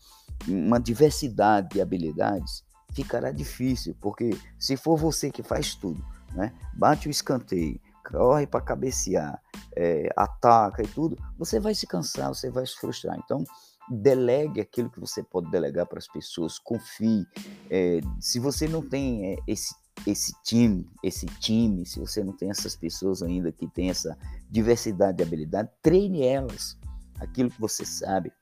uma 0.47 0.79
diversidade 0.79 1.71
de 1.71 1.81
habilidades, 1.81 2.63
ficará 2.93 3.33
difícil, 3.33 3.97
porque 4.01 4.31
se 4.59 4.77
for 4.77 4.97
você 4.97 5.29
que 5.29 5.43
faz 5.43 5.75
tudo, 5.75 6.03
né? 6.35 6.53
Bate 6.75 7.09
o 7.09 7.11
escanteio, 7.11 7.81
corre 8.05 8.47
para 8.47 8.61
cabecear, 8.61 9.43
é, 9.77 10.09
ataca 10.17 10.83
e 10.83 10.87
tudo, 10.87 11.17
você 11.37 11.59
vai 11.59 11.75
se 11.75 11.87
cansar, 11.87 12.29
você 12.29 12.49
vai 12.49 12.65
se 12.65 12.77
frustrar. 12.77 13.19
Então, 13.19 13.43
delegue 13.91 14.61
aquilo 14.61 14.91
que 14.91 15.01
você 15.01 15.23
pode 15.23 15.51
delegar 15.51 15.87
para 15.87 15.99
as 15.99 16.07
pessoas, 16.07 16.59
confie. 16.59 17.27
É, 17.71 18.01
se 18.21 18.39
você 18.39 18.69
não 18.69 18.87
tem 18.87 19.33
é, 19.33 19.37
esse 19.47 19.75
esse 20.07 20.33
time, 20.45 20.89
esse 21.03 21.27
time, 21.27 21.85
se 21.85 21.99
você 21.99 22.23
não 22.23 22.33
tem 22.33 22.51
essas 22.51 22.77
pessoas 22.77 23.23
ainda 23.23 23.51
que 23.51 23.67
tem 23.67 23.91
essa 23.91 24.17
diversidade 24.49 25.17
de 25.19 25.23
habilidade, 25.25 25.71
treine 25.83 26.23
elas, 26.23 26.79
aquilo 27.19 27.51
que 27.51 27.61
você 27.61 27.85
sabe, 27.85 28.33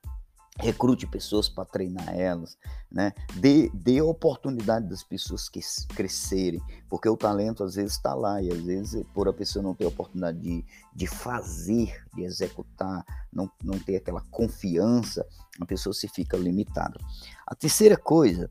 recrute 0.58 1.06
pessoas 1.06 1.48
para 1.48 1.64
treinar 1.64 2.16
elas, 2.16 2.56
né? 2.90 3.12
Dê, 3.34 3.70
dê 3.74 4.00
oportunidade 4.00 4.88
das 4.88 5.02
pessoas 5.02 5.48
que 5.48 5.60
crescerem, 5.94 6.62
porque 6.88 7.08
o 7.08 7.16
talento 7.16 7.62
às 7.62 7.74
vezes 7.74 7.92
está 7.92 8.14
lá 8.14 8.40
e 8.40 8.50
às 8.50 8.60
vezes 8.60 9.04
por 9.12 9.28
a 9.28 9.32
pessoa 9.32 9.62
não 9.62 9.74
ter 9.74 9.86
oportunidade 9.86 10.38
de, 10.38 10.64
de 10.94 11.06
fazer, 11.06 12.04
de 12.14 12.22
executar, 12.22 13.04
não, 13.32 13.50
não 13.62 13.78
ter 13.78 13.96
aquela 13.96 14.22
confiança, 14.30 15.26
a 15.60 15.66
pessoa 15.66 15.92
se 15.92 16.08
fica 16.08 16.36
limitada. 16.36 16.98
A 17.46 17.54
terceira 17.54 17.96
coisa 17.96 18.50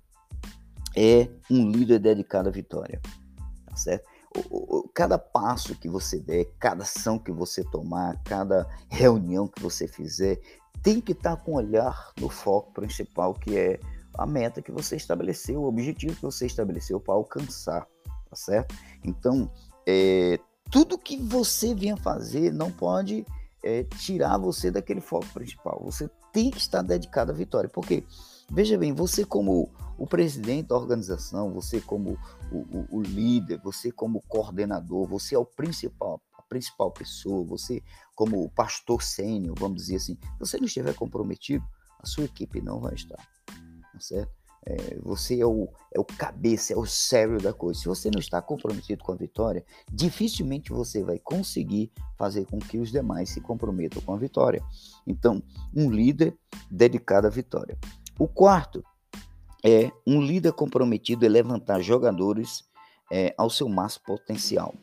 é 0.95 1.27
um 1.49 1.69
líder 1.71 1.99
dedicado 1.99 2.49
à 2.49 2.51
vitória, 2.51 3.01
tá 3.65 3.75
certo? 3.75 4.15
cada 4.93 5.17
passo 5.17 5.75
que 5.75 5.87
você 5.87 6.19
der, 6.19 6.45
cada 6.59 6.83
ação 6.83 7.17
que 7.17 7.31
você 7.31 7.63
tomar, 7.63 8.21
cada 8.23 8.67
reunião 8.89 9.47
que 9.47 9.61
você 9.61 9.87
fizer, 9.87 10.39
tem 10.81 11.01
que 11.01 11.11
estar 11.11 11.37
com 11.37 11.53
o 11.53 11.55
olhar 11.55 12.11
no 12.19 12.29
foco 12.29 12.71
principal, 12.73 13.33
que 13.33 13.57
é 13.57 13.79
a 14.17 14.25
meta 14.25 14.61
que 14.61 14.71
você 14.71 14.95
estabeleceu, 14.95 15.61
o 15.61 15.67
objetivo 15.67 16.15
que 16.15 16.21
você 16.21 16.45
estabeleceu 16.45 16.99
para 16.99 17.13
alcançar, 17.15 17.85
tá 18.29 18.35
certo? 18.35 18.75
Então, 19.03 19.49
é, 19.85 20.39
tudo 20.71 20.97
que 20.97 21.17
você 21.17 21.73
venha 21.75 21.97
fazer 21.97 22.53
não 22.53 22.71
pode 22.71 23.25
é, 23.63 23.83
tirar 23.83 24.37
você 24.37 24.71
daquele 24.71 25.01
foco 25.01 25.27
principal. 25.33 25.81
Você 25.83 26.09
tem 26.31 26.51
que 26.51 26.57
estar 26.57 26.81
dedicado 26.81 27.31
à 27.31 27.35
vitória, 27.35 27.69
porque 27.69 28.03
veja 28.49 28.77
bem, 28.77 28.93
você 28.93 29.25
como 29.25 29.69
o 29.97 30.05
presidente 30.05 30.67
da 30.67 30.75
organização, 30.75 31.53
você 31.53 31.79
como 31.79 32.17
o, 32.51 32.57
o, 32.57 32.87
o 32.97 33.01
líder, 33.01 33.59
você 33.63 33.91
como 33.91 34.21
coordenador, 34.27 35.07
você 35.07 35.35
é 35.35 35.39
o 35.39 35.45
principal 35.45 36.21
principal 36.55 36.89
pessoa, 36.89 37.43
você 37.43 37.83
como 38.15 38.49
pastor 38.51 39.03
sênior, 39.03 39.55
vamos 39.59 39.81
dizer 39.81 39.97
assim, 39.97 40.15
se 40.15 40.39
você 40.39 40.57
não 40.57 40.65
estiver 40.65 40.93
comprometido, 40.95 41.65
a 41.99 42.05
sua 42.05 42.23
equipe 42.23 42.61
não 42.61 42.79
vai 42.79 42.93
estar, 42.93 43.17
tá 43.17 43.99
certo? 43.99 44.31
É, 44.67 44.97
você 45.03 45.39
é 45.39 45.45
o, 45.45 45.67
é 45.93 45.99
o 45.99 46.05
cabeça, 46.05 46.73
é 46.73 46.77
o 46.77 46.87
cérebro 46.87 47.39
da 47.39 47.53
coisa. 47.53 47.81
Se 47.81 47.87
você 47.87 48.09
não 48.09 48.19
está 48.19 48.41
comprometido 48.41 49.03
com 49.03 49.11
a 49.11 49.15
vitória, 49.15 49.63
dificilmente 49.91 50.71
você 50.71 51.03
vai 51.03 51.19
conseguir 51.19 51.91
fazer 52.17 52.45
com 52.45 52.57
que 52.57 52.79
os 52.79 52.89
demais 52.89 53.29
se 53.29 53.41
comprometam 53.41 54.01
com 54.01 54.13
a 54.13 54.17
vitória. 54.17 54.63
Então, 55.05 55.43
um 55.75 55.91
líder 55.91 56.35
dedicado 56.71 57.27
à 57.27 57.29
vitória. 57.29 57.77
O 58.17 58.27
quarto 58.27 58.83
é 59.63 59.91
um 60.07 60.19
líder 60.19 60.53
comprometido 60.53 61.25
em 61.25 61.29
levantar 61.29 61.79
jogadores 61.81 62.63
é, 63.11 63.35
ao 63.37 63.51
seu 63.51 63.69
máximo 63.69 64.05
potencial. 64.05 64.73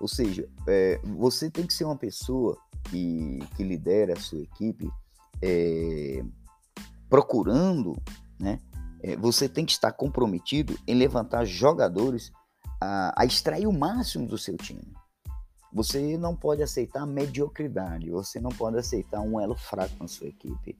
Ou 0.00 0.08
seja, 0.08 0.48
é, 0.66 1.00
você 1.04 1.50
tem 1.50 1.66
que 1.66 1.72
ser 1.72 1.84
uma 1.84 1.96
pessoa 1.96 2.58
que, 2.84 3.38
que 3.56 3.62
lidera 3.62 4.14
a 4.14 4.20
sua 4.20 4.40
equipe 4.40 4.90
é, 5.42 6.22
procurando, 7.08 7.96
né? 8.38 8.60
É, 9.02 9.16
você 9.16 9.48
tem 9.48 9.66
que 9.66 9.72
estar 9.72 9.92
comprometido 9.92 10.78
em 10.86 10.94
levantar 10.94 11.44
jogadores 11.44 12.32
a, 12.80 13.22
a 13.22 13.26
extrair 13.26 13.66
o 13.66 13.72
máximo 13.72 14.26
do 14.26 14.38
seu 14.38 14.56
time. 14.56 14.94
Você 15.72 16.16
não 16.16 16.34
pode 16.34 16.62
aceitar 16.62 17.04
mediocridade, 17.04 18.10
você 18.10 18.40
não 18.40 18.50
pode 18.50 18.78
aceitar 18.78 19.20
um 19.20 19.38
elo 19.38 19.56
fraco 19.56 19.94
na 20.00 20.08
sua 20.08 20.28
equipe. 20.28 20.78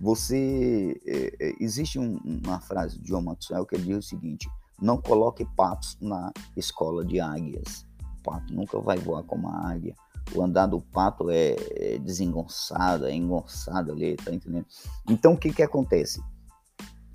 Você 0.00 0.98
é, 1.06 1.32
é 1.38 1.54
existe 1.60 1.98
um, 1.98 2.16
uma 2.24 2.60
frase 2.60 2.98
de 2.98 3.04
John 3.04 3.22
Maxwell 3.22 3.66
que 3.66 3.74
ele 3.74 3.84
diz 3.84 3.98
o 3.98 4.08
seguinte: 4.08 4.48
não 4.80 4.96
coloque 5.00 5.44
patos 5.56 5.98
na 6.00 6.32
escola 6.56 7.04
de 7.04 7.20
águias 7.20 7.86
pato 8.26 8.52
nunca 8.52 8.80
vai 8.80 8.98
voar 8.98 9.22
como 9.22 9.46
uma 9.46 9.70
águia. 9.70 9.94
O 10.34 10.42
andar 10.42 10.66
do 10.66 10.80
pato 10.80 11.30
é, 11.30 11.54
é 11.76 11.98
desengonçado, 11.98 13.06
é 13.06 13.14
engonçado 13.14 13.92
ali, 13.92 14.16
tá 14.16 14.34
entendendo? 14.34 14.66
Então 15.08 15.34
o 15.34 15.38
que 15.38 15.52
que 15.52 15.62
acontece? 15.62 16.20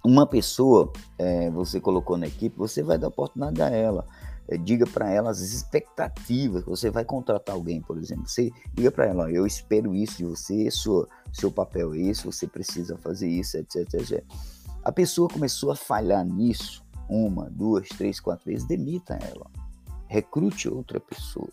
Uma 0.04 0.26
pessoa, 0.26 0.92
é, 1.18 1.52
você 1.52 1.80
colocou 1.80 2.18
na 2.18 2.28
equipe, 2.28 2.58
você 2.58 2.82
vai 2.82 2.98
dar 2.98 3.10
oportunidade 3.10 3.62
a 3.62 3.70
ela. 3.70 4.08
É, 4.48 4.58
diga 4.58 4.88
para 4.88 5.12
ela 5.12 5.30
as 5.30 5.42
expectativas. 5.42 6.64
Você 6.64 6.90
vai 6.90 7.04
contratar 7.04 7.54
alguém, 7.54 7.82
por 7.82 7.98
exemplo. 7.98 8.28
Você 8.28 8.50
diga 8.74 8.90
para 8.90 9.06
ela: 9.06 9.30
eu 9.30 9.46
espero 9.46 9.94
isso 9.94 10.18
de 10.18 10.26
você, 10.26 10.72
sua, 10.72 11.08
seu 11.32 11.52
papel 11.52 11.94
é 11.94 12.00
esse, 12.00 12.26
você 12.26 12.48
precisa 12.48 12.98
fazer 12.98 13.28
isso, 13.28 13.58
etc, 13.58 13.94
etc. 13.94 14.24
A 14.84 14.92
pessoa 14.92 15.28
começou 15.30 15.70
a 15.70 15.76
falhar 15.76 16.26
nisso 16.26 16.84
uma, 17.08 17.50
duas, 17.50 17.90
três, 17.90 18.20
quatro 18.20 18.46
vezes, 18.46 18.66
demita 18.66 19.20
ela 19.22 19.61
recrute 20.12 20.68
outra 20.68 21.00
pessoa. 21.00 21.50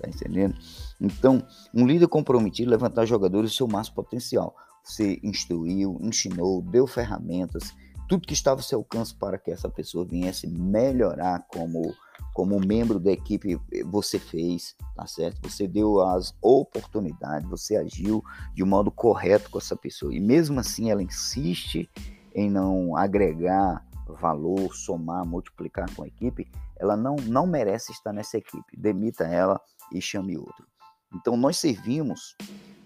Tá 0.00 0.08
entendendo? 0.08 0.56
Então, 1.00 1.44
um 1.74 1.86
líder 1.86 2.08
comprometido 2.08 2.70
levantar 2.70 3.04
jogadores 3.04 3.50
do 3.50 3.56
seu 3.56 3.68
máximo 3.68 3.96
potencial. 3.96 4.56
Você 4.82 5.20
instruiu, 5.22 5.98
ensinou, 6.00 6.62
deu 6.62 6.86
ferramentas, 6.86 7.74
tudo 8.08 8.26
que 8.26 8.32
estava 8.32 8.60
ao 8.60 8.64
seu 8.64 8.78
alcance 8.78 9.14
para 9.14 9.38
que 9.38 9.50
essa 9.50 9.68
pessoa 9.68 10.04
viesse 10.04 10.46
melhorar 10.46 11.46
como 11.48 11.94
como 12.34 12.58
membro 12.60 13.00
da 13.00 13.10
equipe 13.10 13.60
você 13.86 14.16
fez, 14.18 14.76
tá 14.94 15.06
certo? 15.06 15.40
Você 15.48 15.66
deu 15.66 16.00
as 16.00 16.32
oportunidades, 16.40 17.48
você 17.48 17.76
agiu 17.76 18.22
de 18.54 18.62
um 18.62 18.66
modo 18.66 18.92
correto 18.92 19.50
com 19.50 19.58
essa 19.58 19.76
pessoa. 19.76 20.14
E 20.14 20.20
mesmo 20.20 20.60
assim 20.60 20.90
ela 20.90 21.02
insiste 21.02 21.90
em 22.32 22.48
não 22.48 22.96
agregar 22.96 23.84
valor, 24.20 24.72
somar, 24.74 25.26
multiplicar 25.26 25.92
com 25.94 26.04
a 26.04 26.06
equipe, 26.06 26.48
ela 26.78 26.96
não, 26.96 27.16
não 27.16 27.46
merece 27.46 27.92
estar 27.92 28.12
nessa 28.12 28.38
equipe. 28.38 28.76
Demita 28.76 29.24
ela 29.24 29.60
e 29.92 30.00
chame 30.00 30.36
outro. 30.36 30.66
Então 31.14 31.36
nós 31.36 31.56
servimos 31.56 32.36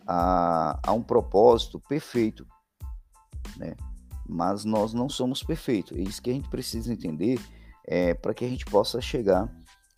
a, 0.07 0.79
a 0.83 0.93
um 0.93 1.03
propósito 1.03 1.81
perfeito, 1.89 2.47
né? 3.57 3.75
mas 4.29 4.65
nós 4.65 4.95
não 4.95 5.09
somos 5.09 5.43
perfeitos. 5.43 5.97
É 5.97 6.01
isso 6.01 6.23
que 6.23 6.31
a 6.31 6.35
gente 6.35 6.49
precisa 6.49 6.93
entender 6.93 7.41
é, 7.87 8.15
para 8.15 8.33
que 8.33 8.45
a 8.45 8.49
gente 8.49 8.65
possa 8.65 9.01
chegar 9.01 9.51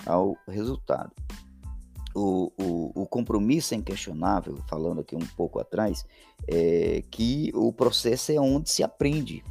ao 0.07 0.37
resultado. 0.49 1.13
O, 2.15 2.53
o, 2.61 3.03
o, 3.03 3.07
compromisso 3.07 3.75
é 3.75 3.77
inquestionável, 3.77 4.57
falando 4.69 5.01
aqui 5.01 5.17
um 5.17 5.27
pouco 5.37 5.59
atrás, 5.59 6.07
é 6.47 7.03
que 7.11 7.51
o 7.55 7.73
processo 7.73 8.31
é 8.31 8.39
onde 8.39 8.71
se 8.71 8.85
aprende. 8.85 9.43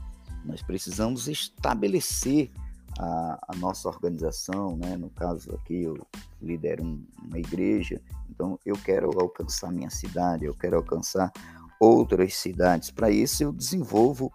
Nós 0.45 0.61
precisamos 0.61 1.27
estabelecer 1.27 2.51
a, 2.99 3.39
a, 3.49 3.55
nossa 3.55 3.87
organização, 3.87 4.75
né? 4.77 4.95
no 4.95 5.09
caso 5.09 5.53
aqui 5.55 5.83
eu 5.83 5.97
lidero 6.41 6.83
um, 6.83 7.05
uma 7.23 7.39
igreja, 7.39 8.01
então 8.29 8.59
eu 8.65 8.75
quero 8.75 9.09
alcançar 9.19 9.71
minha 9.71 9.89
cidade, 9.89 10.45
eu 10.45 10.53
quero 10.53 10.77
alcançar 10.77 11.31
outras 11.79 12.35
cidades. 12.35 12.91
Para 12.91 13.09
isso 13.09 13.43
eu 13.43 13.51
desenvolvo 13.51 14.31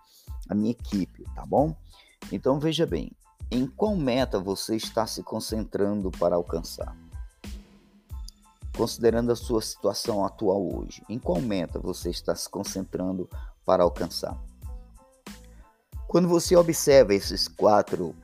a 0.49 0.55
minha 0.55 0.71
equipe, 0.71 1.25
tá 1.35 1.45
bom? 1.45 1.75
Então 2.33 2.59
veja 2.59 2.87
bem, 2.87 3.13
em 3.51 3.67
qual 3.67 3.97
meta 3.97 4.39
você 4.39 4.77
está 4.77 5.07
se 5.07 5.23
concentrando 5.23 6.11
para 6.11 6.37
alcançar? 6.37 6.97
Considerando 8.77 9.33
a 9.33 9.37
sua 9.37 9.61
situação 9.61 10.25
atual 10.25 10.63
hoje, 10.77 11.03
em 11.09 11.19
qual 11.19 11.41
meta 11.41 11.79
você 11.79 12.11
está 12.11 12.35
se 12.35 12.49
concentrando 12.49 13.29
para 13.65 13.83
alcançar? 13.83 14.39
Quando 16.07 16.29
você 16.29 16.57
observa 16.57 17.15
esses 17.15 17.49
quatro 17.49 18.15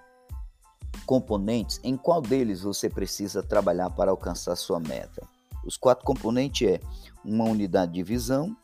componentes, 1.06 1.80
em 1.82 1.96
qual 1.96 2.20
deles 2.20 2.62
você 2.62 2.88
precisa 2.88 3.42
trabalhar 3.42 3.90
para 3.90 4.10
alcançar 4.10 4.56
sua 4.56 4.80
meta? 4.80 5.26
Os 5.64 5.76
quatro 5.76 6.04
componentes 6.04 6.68
é 6.68 6.80
uma 7.24 7.44
unidade 7.44 7.92
de 7.92 8.02
visão, 8.02 8.56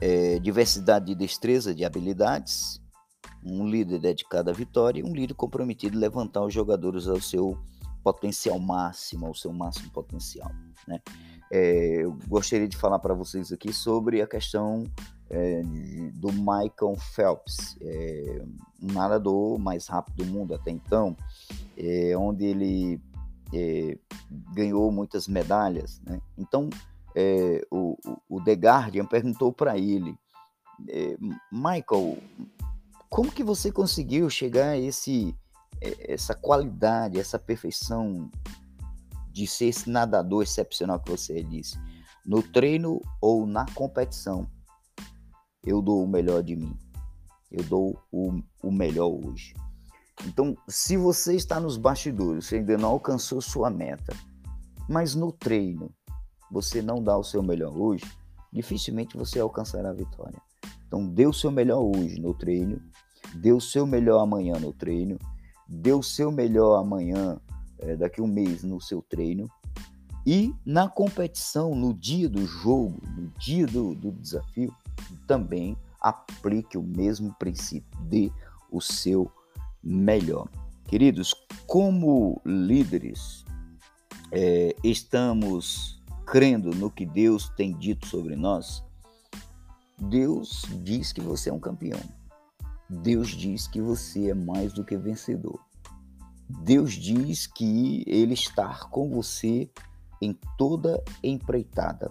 é, 0.00 0.38
diversidade 0.38 1.06
de 1.06 1.14
destreza, 1.14 1.74
de 1.74 1.84
habilidades, 1.84 2.80
um 3.44 3.66
líder 3.66 3.98
dedicado 3.98 4.50
à 4.50 4.52
vitória 4.52 5.00
e 5.00 5.02
um 5.02 5.14
líder 5.14 5.34
comprometido 5.34 5.96
em 5.96 6.00
levantar 6.00 6.44
os 6.44 6.52
jogadores 6.52 7.06
ao 7.06 7.20
seu 7.20 7.58
potencial 8.02 8.58
máximo, 8.58 9.26
ao 9.26 9.34
seu 9.34 9.52
máximo 9.52 9.90
potencial. 9.90 10.50
Né? 10.86 11.00
É, 11.50 12.04
eu 12.04 12.16
gostaria 12.28 12.68
de 12.68 12.76
falar 12.76 12.98
para 12.98 13.14
vocês 13.14 13.52
aqui 13.52 13.72
sobre 13.72 14.22
a 14.22 14.26
questão 14.26 14.84
é, 15.28 15.62
do 16.14 16.32
Michael 16.32 16.96
Phelps, 17.14 17.76
é, 17.80 18.42
um 18.82 18.92
nadador 18.92 19.58
mais 19.58 19.86
rápido 19.86 20.24
do 20.24 20.26
mundo 20.26 20.54
até 20.54 20.70
então, 20.70 21.16
é, 21.76 22.16
onde 22.16 22.44
ele 22.44 23.00
é, 23.52 23.98
ganhou 24.52 24.90
muitas 24.90 25.28
medalhas. 25.28 26.00
Né? 26.04 26.20
Então, 26.36 26.68
é, 27.14 27.66
o, 27.70 27.96
o 28.28 28.42
The 28.42 28.52
Guardian 28.52 29.04
perguntou 29.04 29.52
para 29.52 29.78
ele, 29.78 30.16
Michael, 31.52 32.16
como 33.10 33.30
que 33.30 33.44
você 33.44 33.70
conseguiu 33.70 34.30
chegar 34.30 34.70
a 34.70 34.78
esse, 34.78 35.36
essa 35.80 36.34
qualidade, 36.34 37.18
essa 37.18 37.38
perfeição 37.38 38.30
de 39.30 39.46
ser 39.46 39.66
esse 39.66 39.90
nadador 39.90 40.42
excepcional 40.42 41.00
que 41.00 41.10
você 41.10 41.42
disse? 41.42 41.76
No 42.24 42.42
treino 42.42 43.02
ou 43.20 43.46
na 43.46 43.66
competição, 43.74 44.48
eu 45.64 45.82
dou 45.82 46.04
o 46.04 46.08
melhor 46.08 46.42
de 46.42 46.56
mim. 46.56 46.78
Eu 47.50 47.64
dou 47.64 47.98
o, 48.12 48.40
o 48.62 48.70
melhor 48.70 49.08
hoje. 49.08 49.54
Então, 50.26 50.56
se 50.68 50.96
você 50.96 51.34
está 51.34 51.58
nos 51.58 51.76
bastidores, 51.76 52.46
você 52.46 52.56
ainda 52.56 52.76
não 52.76 52.90
alcançou 52.90 53.40
sua 53.40 53.70
meta, 53.70 54.14
mas 54.88 55.14
no 55.14 55.32
treino 55.32 55.90
você 56.50 56.82
não 56.82 57.02
dá 57.02 57.16
o 57.16 57.24
seu 57.24 57.42
melhor 57.42 57.76
hoje, 57.76 58.04
dificilmente 58.52 59.16
você 59.16 59.38
alcançará 59.38 59.90
a 59.90 59.94
vitória. 59.94 60.40
Então, 60.86 61.06
dê 61.06 61.26
o 61.26 61.32
seu 61.32 61.50
melhor 61.50 61.80
hoje 61.80 62.20
no 62.20 62.34
treino, 62.34 62.80
dê 63.34 63.52
o 63.52 63.60
seu 63.60 63.86
melhor 63.86 64.20
amanhã 64.20 64.58
no 64.58 64.72
treino, 64.72 65.16
dê 65.68 65.92
o 65.92 66.02
seu 66.02 66.32
melhor 66.32 66.76
amanhã, 66.76 67.40
é, 67.78 67.96
daqui 67.96 68.20
a 68.20 68.24
um 68.24 68.26
mês, 68.26 68.62
no 68.62 68.80
seu 68.80 69.00
treino, 69.00 69.48
e 70.26 70.52
na 70.66 70.88
competição, 70.88 71.74
no 71.74 71.94
dia 71.94 72.28
do 72.28 72.44
jogo, 72.44 73.00
no 73.16 73.28
dia 73.38 73.66
do, 73.66 73.94
do 73.94 74.12
desafio, 74.12 74.74
também 75.26 75.76
aplique 76.00 76.76
o 76.76 76.82
mesmo 76.82 77.34
princípio, 77.38 77.98
dê 78.02 78.30
o 78.70 78.80
seu 78.80 79.20
melhor. 79.20 79.39
Queridos, 80.86 81.34
como 81.66 82.40
líderes, 82.44 83.44
é, 84.32 84.74
estamos 84.82 86.00
crendo 86.26 86.70
no 86.74 86.90
que 86.90 87.06
Deus 87.06 87.48
tem 87.50 87.76
dito 87.76 88.06
sobre 88.06 88.36
nós. 88.36 88.84
Deus 89.98 90.64
diz 90.82 91.12
que 91.12 91.20
você 91.20 91.50
é 91.50 91.52
um 91.52 91.60
campeão. 91.60 92.00
Deus 92.88 93.28
diz 93.28 93.68
que 93.68 93.80
você 93.80 94.30
é 94.30 94.34
mais 94.34 94.72
do 94.72 94.84
que 94.84 94.96
vencedor. 94.96 95.60
Deus 96.48 96.94
diz 96.94 97.46
que 97.46 98.02
Ele 98.06 98.34
está 98.34 98.80
com 98.90 99.08
você 99.10 99.70
em 100.20 100.36
toda 100.58 101.02
empreitada. 101.22 102.10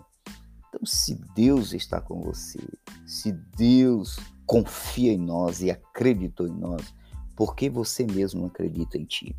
Então, 0.70 0.86
se 0.86 1.16
Deus 1.36 1.74
está 1.74 2.00
com 2.00 2.22
você, 2.22 2.60
se 3.06 3.32
Deus 3.32 4.18
confia 4.46 5.12
em 5.12 5.18
nós 5.18 5.62
e 5.62 5.70
acreditou 5.70 6.48
em 6.48 6.56
nós, 6.56 6.94
por 7.40 7.56
que 7.56 7.70
você 7.70 8.06
mesmo 8.06 8.48
acredita 8.48 8.98
em 8.98 9.06
ti? 9.06 9.34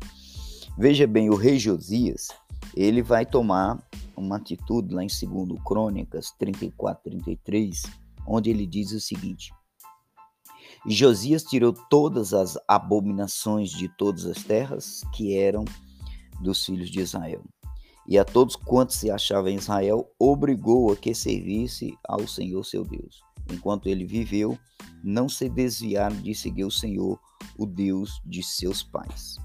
Veja 0.75 1.05
bem, 1.05 1.29
o 1.29 1.35
rei 1.35 1.59
Josias, 1.59 2.29
ele 2.75 3.03
vai 3.03 3.27
tomar 3.27 3.79
uma 4.17 4.37
atitude 4.37 4.91
lá 4.91 5.03
em 5.03 5.07
2 5.07 5.61
Crônicas 5.63 6.31
34, 6.39 7.03
33, 7.03 7.83
onde 8.25 8.49
ele 8.49 8.65
diz 8.65 8.91
o 8.91 8.99
seguinte: 8.99 9.53
Josias 10.87 11.43
tirou 11.43 11.73
todas 11.91 12.33
as 12.33 12.57
abominações 12.67 13.69
de 13.69 13.87
todas 13.87 14.25
as 14.25 14.43
terras 14.43 15.03
que 15.13 15.37
eram 15.37 15.63
dos 16.41 16.65
filhos 16.65 16.89
de 16.89 17.01
Israel. 17.01 17.43
E 18.07 18.17
a 18.17 18.25
todos 18.25 18.55
quantos 18.55 18.95
se 18.95 19.11
achavam 19.11 19.51
em 19.51 19.57
Israel, 19.57 20.11
obrigou 20.17 20.91
a 20.91 20.97
que 20.97 21.13
servisse 21.13 21.95
ao 22.03 22.27
Senhor 22.27 22.65
seu 22.65 22.83
Deus. 22.83 23.21
Enquanto 23.51 23.87
ele 23.87 24.05
viveu, 24.05 24.57
não 25.03 25.27
se 25.27 25.49
desviaram 25.49 26.15
de 26.17 26.33
seguir 26.33 26.65
o 26.65 26.71
Senhor, 26.71 27.19
o 27.57 27.65
Deus 27.65 28.21
de 28.25 28.43
seus 28.43 28.83
pais. 28.83 29.35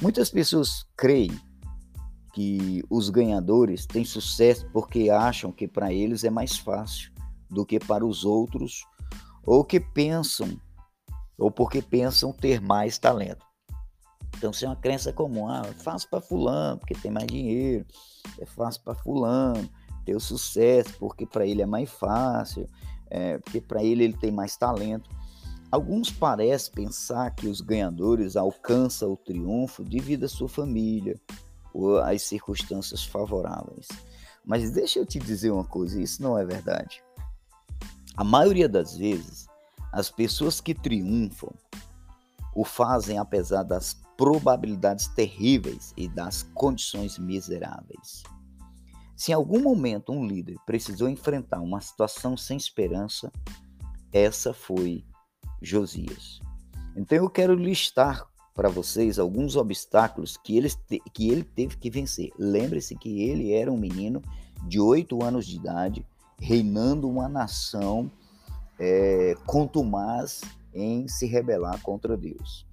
Muitas 0.00 0.30
pessoas 0.30 0.86
creem 0.96 1.30
que 2.32 2.84
os 2.88 3.10
ganhadores 3.10 3.86
têm 3.86 4.04
sucesso 4.04 4.68
porque 4.72 5.10
acham 5.10 5.50
que 5.50 5.66
para 5.66 5.92
eles 5.92 6.24
é 6.24 6.30
mais 6.30 6.56
fácil 6.56 7.12
do 7.50 7.64
que 7.64 7.80
para 7.80 8.06
os 8.06 8.24
outros, 8.24 8.84
ou 9.44 9.64
que 9.64 9.80
pensam, 9.80 10.60
ou 11.38 11.50
porque 11.50 11.80
pensam 11.80 12.32
ter 12.32 12.60
mais 12.60 12.98
talento. 12.98 13.44
Então, 14.36 14.50
isso 14.50 14.64
é 14.64 14.68
uma 14.68 14.76
crença 14.76 15.12
comum. 15.12 15.48
Ah, 15.48 15.62
é 15.66 15.72
fácil 15.72 16.08
para 16.10 16.20
fulano, 16.20 16.78
porque 16.78 16.94
tem 16.94 17.10
mais 17.10 17.26
dinheiro. 17.26 17.84
É 18.38 18.46
fácil 18.46 18.82
para 18.82 18.94
fulano 18.94 19.68
ter 20.04 20.14
o 20.14 20.20
sucesso, 20.20 20.94
porque 20.98 21.26
para 21.26 21.46
ele 21.46 21.60
é 21.60 21.66
mais 21.66 21.90
fácil, 21.90 22.68
é, 23.10 23.38
porque 23.38 23.60
para 23.60 23.82
ele 23.82 24.04
ele 24.04 24.16
tem 24.16 24.30
mais 24.30 24.56
talento. 24.56 25.10
Alguns 25.70 26.10
parecem 26.10 26.72
pensar 26.72 27.34
que 27.34 27.46
os 27.46 27.60
ganhadores 27.60 28.36
alcançam 28.36 29.12
o 29.12 29.16
triunfo 29.16 29.84
devido 29.84 30.24
à 30.24 30.28
sua 30.28 30.48
família 30.48 31.20
ou 31.74 31.98
às 31.98 32.22
circunstâncias 32.22 33.04
favoráveis. 33.04 33.86
Mas 34.44 34.70
deixa 34.70 34.98
eu 34.98 35.04
te 35.04 35.18
dizer 35.18 35.50
uma 35.50 35.64
coisa, 35.64 36.00
isso 36.00 36.22
não 36.22 36.38
é 36.38 36.44
verdade. 36.44 37.02
A 38.16 38.24
maioria 38.24 38.68
das 38.68 38.96
vezes, 38.96 39.46
as 39.92 40.10
pessoas 40.10 40.60
que 40.60 40.74
triunfam 40.74 41.52
o 42.54 42.64
fazem 42.64 43.18
apesar 43.18 43.62
das 43.62 44.00
probabilidades 44.16 45.06
terríveis 45.08 45.92
e 45.96 46.08
das 46.08 46.42
condições 46.54 47.18
miseráveis. 47.18 48.24
Se 49.18 49.32
em 49.32 49.34
algum 49.34 49.60
momento 49.60 50.12
um 50.12 50.24
líder 50.24 50.56
precisou 50.64 51.08
enfrentar 51.08 51.60
uma 51.60 51.80
situação 51.80 52.36
sem 52.36 52.56
esperança, 52.56 53.32
essa 54.12 54.54
foi 54.54 55.04
Josias. 55.60 56.38
Então 56.96 57.18
eu 57.18 57.28
quero 57.28 57.56
listar 57.56 58.24
para 58.54 58.68
vocês 58.68 59.18
alguns 59.18 59.56
obstáculos 59.56 60.36
que 60.36 60.56
ele, 60.56 60.68
que 61.12 61.30
ele 61.30 61.42
teve 61.42 61.76
que 61.76 61.90
vencer. 61.90 62.30
Lembre-se 62.38 62.94
que 62.94 63.24
ele 63.24 63.52
era 63.52 63.72
um 63.72 63.76
menino 63.76 64.22
de 64.68 64.78
oito 64.78 65.20
anos 65.24 65.48
de 65.48 65.56
idade, 65.56 66.06
reinando 66.38 67.08
uma 67.08 67.28
nação 67.28 68.08
é, 68.78 69.34
contumaz 69.44 70.42
em 70.72 71.08
se 71.08 71.26
rebelar 71.26 71.82
contra 71.82 72.16
Deus. 72.16 72.64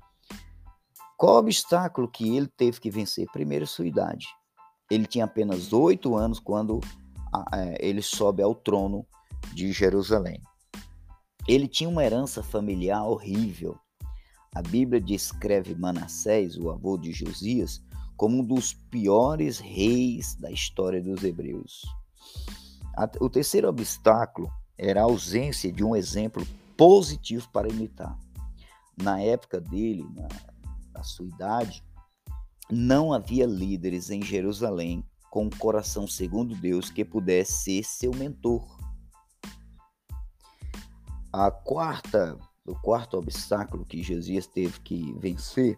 Qual 1.17 1.37
obstáculo 1.37 2.07
que 2.07 2.37
ele 2.37 2.47
teve 2.55 2.79
que 2.79 2.91
vencer? 2.91 3.25
Primeiro, 3.33 3.65
sua 3.65 3.87
idade. 3.87 4.27
Ele 4.89 5.05
tinha 5.05 5.25
apenas 5.25 5.73
oito 5.73 6.15
anos 6.15 6.39
quando 6.39 6.79
é, 7.53 7.77
ele 7.79 8.01
sobe 8.01 8.41
ao 8.43 8.53
trono 8.53 9.05
de 9.53 9.71
Jerusalém. 9.71 10.41
Ele 11.47 11.67
tinha 11.67 11.89
uma 11.89 12.03
herança 12.03 12.41
familiar 12.41 13.03
horrível. 13.03 13.77
A 14.53 14.61
Bíblia 14.61 15.01
descreve 15.01 15.75
Manassés, 15.75 16.57
o 16.57 16.69
avô 16.69 16.97
de 16.97 17.11
Josias, 17.11 17.83
como 18.15 18.39
um 18.39 18.43
dos 18.43 18.73
piores 18.73 19.59
reis 19.59 20.35
da 20.35 20.49
história 20.49 21.01
dos 21.01 21.23
hebreus. 21.23 21.83
O 23.19 23.29
terceiro 23.29 23.67
obstáculo 23.67 24.49
era 24.77 25.01
a 25.01 25.03
ausência 25.03 25.71
de 25.71 25.83
um 25.83 25.95
exemplo 25.95 26.45
positivo 26.77 27.49
para 27.51 27.67
imitar. 27.67 28.17
Na 28.97 29.19
época 29.19 29.59
dele, 29.59 30.07
na, 30.15 30.27
na 30.93 31.03
sua 31.03 31.25
idade, 31.25 31.83
não 32.71 33.13
havia 33.13 33.45
líderes 33.45 34.09
em 34.09 34.21
Jerusalém 34.21 35.03
com 35.29 35.45
um 35.45 35.49
coração 35.49 36.07
segundo 36.07 36.55
Deus 36.55 36.89
que 36.89 37.03
pudesse 37.03 37.63
ser 37.63 37.83
seu 37.83 38.11
mentor. 38.15 38.65
A 41.31 41.51
quarta, 41.51 42.37
o 42.65 42.73
quarto 42.75 43.17
obstáculo 43.17 43.85
que 43.85 44.01
Jesus 44.01 44.47
teve 44.47 44.79
que 44.79 45.13
vencer, 45.19 45.77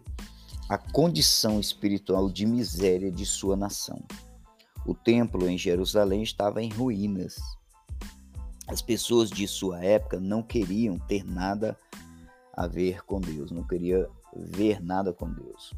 a 0.68 0.78
condição 0.78 1.58
espiritual 1.58 2.30
de 2.30 2.46
miséria 2.46 3.10
de 3.10 3.26
sua 3.26 3.56
nação. 3.56 4.00
O 4.86 4.94
templo 4.94 5.48
em 5.48 5.58
Jerusalém 5.58 6.22
estava 6.22 6.62
em 6.62 6.70
ruínas. 6.70 7.36
As 8.68 8.80
pessoas 8.80 9.30
de 9.30 9.48
sua 9.48 9.82
época 9.82 10.20
não 10.20 10.42
queriam 10.42 10.98
ter 10.98 11.24
nada 11.24 11.76
a 12.54 12.66
ver 12.66 13.04
com 13.04 13.20
Deus, 13.20 13.50
não 13.50 13.64
queria 13.64 14.08
ver 14.36 14.80
nada 14.80 15.12
com 15.12 15.30
Deus. 15.32 15.74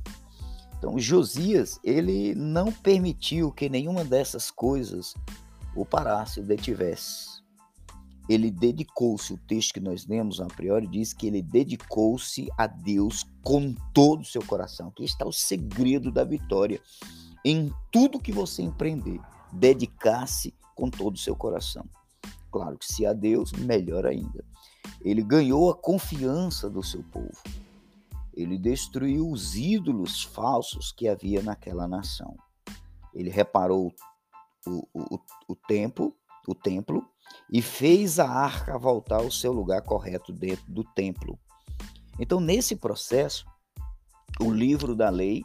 Então, 0.81 0.99
Josias, 0.99 1.79
ele 1.85 2.35
não 2.35 2.73
permitiu 2.73 3.53
que 3.53 3.69
nenhuma 3.69 4.03
dessas 4.03 4.51
coisas 4.51 5.15
o 5.77 5.85
parasse, 5.85 6.41
o 6.41 6.43
detivesse 6.43 7.41
ele 8.31 8.49
dedicou-se, 8.49 9.33
o 9.33 9.39
texto 9.39 9.75
que 9.75 9.81
nós 9.81 10.07
lemos 10.07 10.41
a 10.41 10.47
priori 10.47 10.87
diz 10.87 11.13
que 11.13 11.27
ele 11.27 11.43
dedicou-se 11.43 12.49
a 12.57 12.69
Deus 12.69 13.27
com 13.43 13.75
todo 13.93 14.21
o 14.21 14.25
seu 14.25 14.41
coração. 14.45 14.87
Aqui 14.87 15.03
está 15.03 15.27
o 15.27 15.33
segredo 15.33 16.13
da 16.13 16.23
vitória. 16.23 16.81
Em 17.45 17.73
tudo 17.91 18.21
que 18.21 18.31
você 18.31 18.63
empreender, 18.63 19.21
dedicar-se 19.53 20.55
com 20.77 20.89
todo 20.89 21.17
o 21.17 21.19
seu 21.19 21.35
coração. 21.35 21.85
Claro 22.53 22.79
que 22.79 22.87
se 22.87 23.05
a 23.05 23.13
Deus, 23.13 23.51
melhor 23.51 24.07
ainda. 24.07 24.45
Ele 25.05 25.25
ganhou 25.25 25.69
a 25.69 25.75
confiança 25.75 26.71
do 26.71 26.85
seu 26.85 27.03
povo. 27.03 27.37
Ele 28.43 28.59
destruiu 28.59 29.31
os 29.31 29.57
ídolos 29.57 30.23
falsos 30.23 30.93
que 30.93 31.09
havia 31.09 31.43
naquela 31.43 31.87
nação. 31.87 32.37
Ele 33.15 33.31
reparou 33.31 33.93
o, 34.67 34.87
o, 34.95 35.21
o, 35.49 35.57
templo, 35.57 36.15
o 36.47 36.55
templo 36.55 37.05
e 37.53 37.61
fez 37.61 38.19
a 38.19 38.29
arca 38.29 38.79
voltar 38.79 39.17
ao 39.17 39.31
seu 39.31 39.53
lugar 39.53 39.83
correto 39.83 40.33
dentro 40.33 40.71
do 40.71 40.85
templo. 40.85 41.39
Então, 42.19 42.41
nesse 42.41 42.77
processo, 42.77 43.47
o 44.41 44.51
livro 44.51 44.95
da 44.95 45.11
lei 45.11 45.43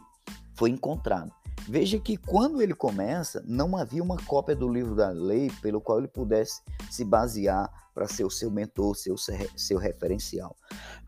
foi 0.54 0.70
encontrado. 0.70 1.32
Veja 1.68 1.98
que 1.98 2.16
quando 2.16 2.62
ele 2.62 2.74
começa, 2.74 3.42
não 3.44 3.76
havia 3.76 4.02
uma 4.02 4.16
cópia 4.16 4.54
do 4.54 4.68
livro 4.68 4.94
da 4.94 5.10
lei 5.10 5.50
pelo 5.60 5.80
qual 5.80 5.98
ele 5.98 6.06
pudesse 6.06 6.62
se 6.90 7.04
basear 7.04 7.68
para 7.92 8.06
ser 8.06 8.24
o 8.24 8.30
seu 8.30 8.50
mentor, 8.50 8.94
seu, 8.94 9.16
seu 9.56 9.78
referencial. 9.78 10.54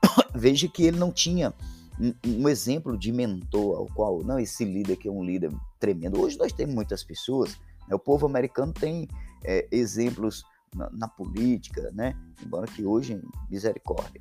Veja 0.34 0.66
que 0.66 0.82
ele 0.82 0.98
não 0.98 1.12
tinha 1.12 1.54
um, 2.00 2.14
um, 2.26 2.48
exemplo 2.48 2.96
de 2.96 3.12
mentor 3.12 3.76
ao 3.76 3.86
qual, 3.86 4.22
não, 4.24 4.38
esse 4.38 4.64
líder 4.64 4.94
aqui 4.94 5.08
é 5.08 5.10
um 5.10 5.24
líder 5.24 5.52
tremendo. 5.78 6.20
Hoje 6.20 6.38
nós 6.38 6.52
temos 6.52 6.74
muitas 6.74 7.02
pessoas, 7.02 7.56
né, 7.88 7.94
o 7.94 7.98
povo 7.98 8.26
americano 8.26 8.72
tem 8.72 9.08
é, 9.44 9.66
exemplos 9.70 10.44
na, 10.74 10.90
na, 10.90 11.08
política, 11.08 11.90
né? 11.92 12.14
embora 12.44 12.66
que 12.66 12.84
hoje, 12.84 13.20
misericórdia. 13.50 14.20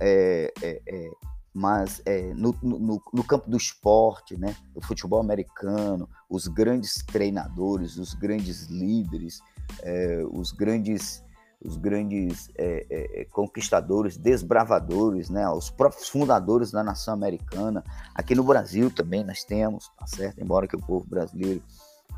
É, 0.00 0.52
é, 0.62 0.82
é 0.86 1.10
mas 1.58 2.02
é, 2.04 2.34
no, 2.34 2.54
no, 2.62 3.02
no, 3.14 3.24
campo 3.24 3.48
do 3.48 3.56
esporte, 3.56 4.36
né, 4.36 4.54
o 4.74 4.80
futebol 4.82 5.18
americano, 5.18 6.06
os 6.28 6.46
grandes 6.48 7.02
treinadores, 7.06 7.96
os 7.96 8.12
grandes 8.12 8.66
líderes, 8.66 9.40
é, 9.82 10.22
os 10.30 10.52
grandes, 10.52 11.24
os 11.66 11.76
grandes 11.76 12.48
é, 12.56 12.86
é, 12.88 13.20
é 13.22 13.24
conquistadores, 13.26 14.16
desbravadores, 14.16 15.28
né, 15.28 15.48
os 15.48 15.70
próprios 15.70 16.08
fundadores 16.08 16.70
da 16.70 16.82
nação 16.82 17.14
americana. 17.14 17.82
Aqui 18.14 18.34
no 18.34 18.44
Brasil 18.44 18.90
também 18.90 19.24
nós 19.24 19.44
temos, 19.44 19.90
tá 19.98 20.06
certo? 20.06 20.40
Embora 20.40 20.66
que 20.66 20.76
o 20.76 20.80
povo 20.80 21.06
brasileiro 21.06 21.62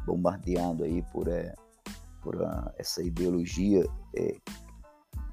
bombardeado 0.07 0.85
aí 0.85 1.03
por, 1.13 1.29
é, 1.29 1.55
por 2.23 2.43
a, 2.43 2.49
ah, 2.49 2.73
essa 2.79 3.03
ideologia 3.03 3.85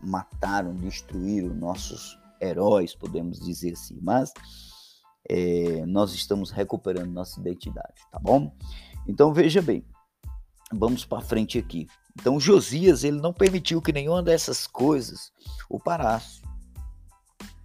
mataram, 0.01 0.73
destruíram 0.75 1.53
nossos 1.55 2.17
heróis, 2.39 2.95
podemos 2.95 3.39
dizer 3.39 3.73
assim, 3.73 3.97
mas 4.01 4.31
é, 5.29 5.85
nós 5.85 6.13
estamos 6.13 6.51
recuperando 6.51 7.11
nossa 7.11 7.39
identidade, 7.39 8.01
tá 8.11 8.19
bom? 8.19 8.55
Então 9.07 9.33
veja 9.33 9.61
bem, 9.61 9.83
vamos 10.71 11.05
para 11.05 11.21
frente 11.21 11.57
aqui. 11.57 11.87
Então 12.15 12.39
Josias 12.39 13.03
ele 13.03 13.19
não 13.19 13.33
permitiu 13.33 13.81
que 13.81 13.91
nenhuma 13.91 14.23
dessas 14.23 14.65
coisas 14.65 15.31
o 15.69 15.79
parasse. 15.79 16.41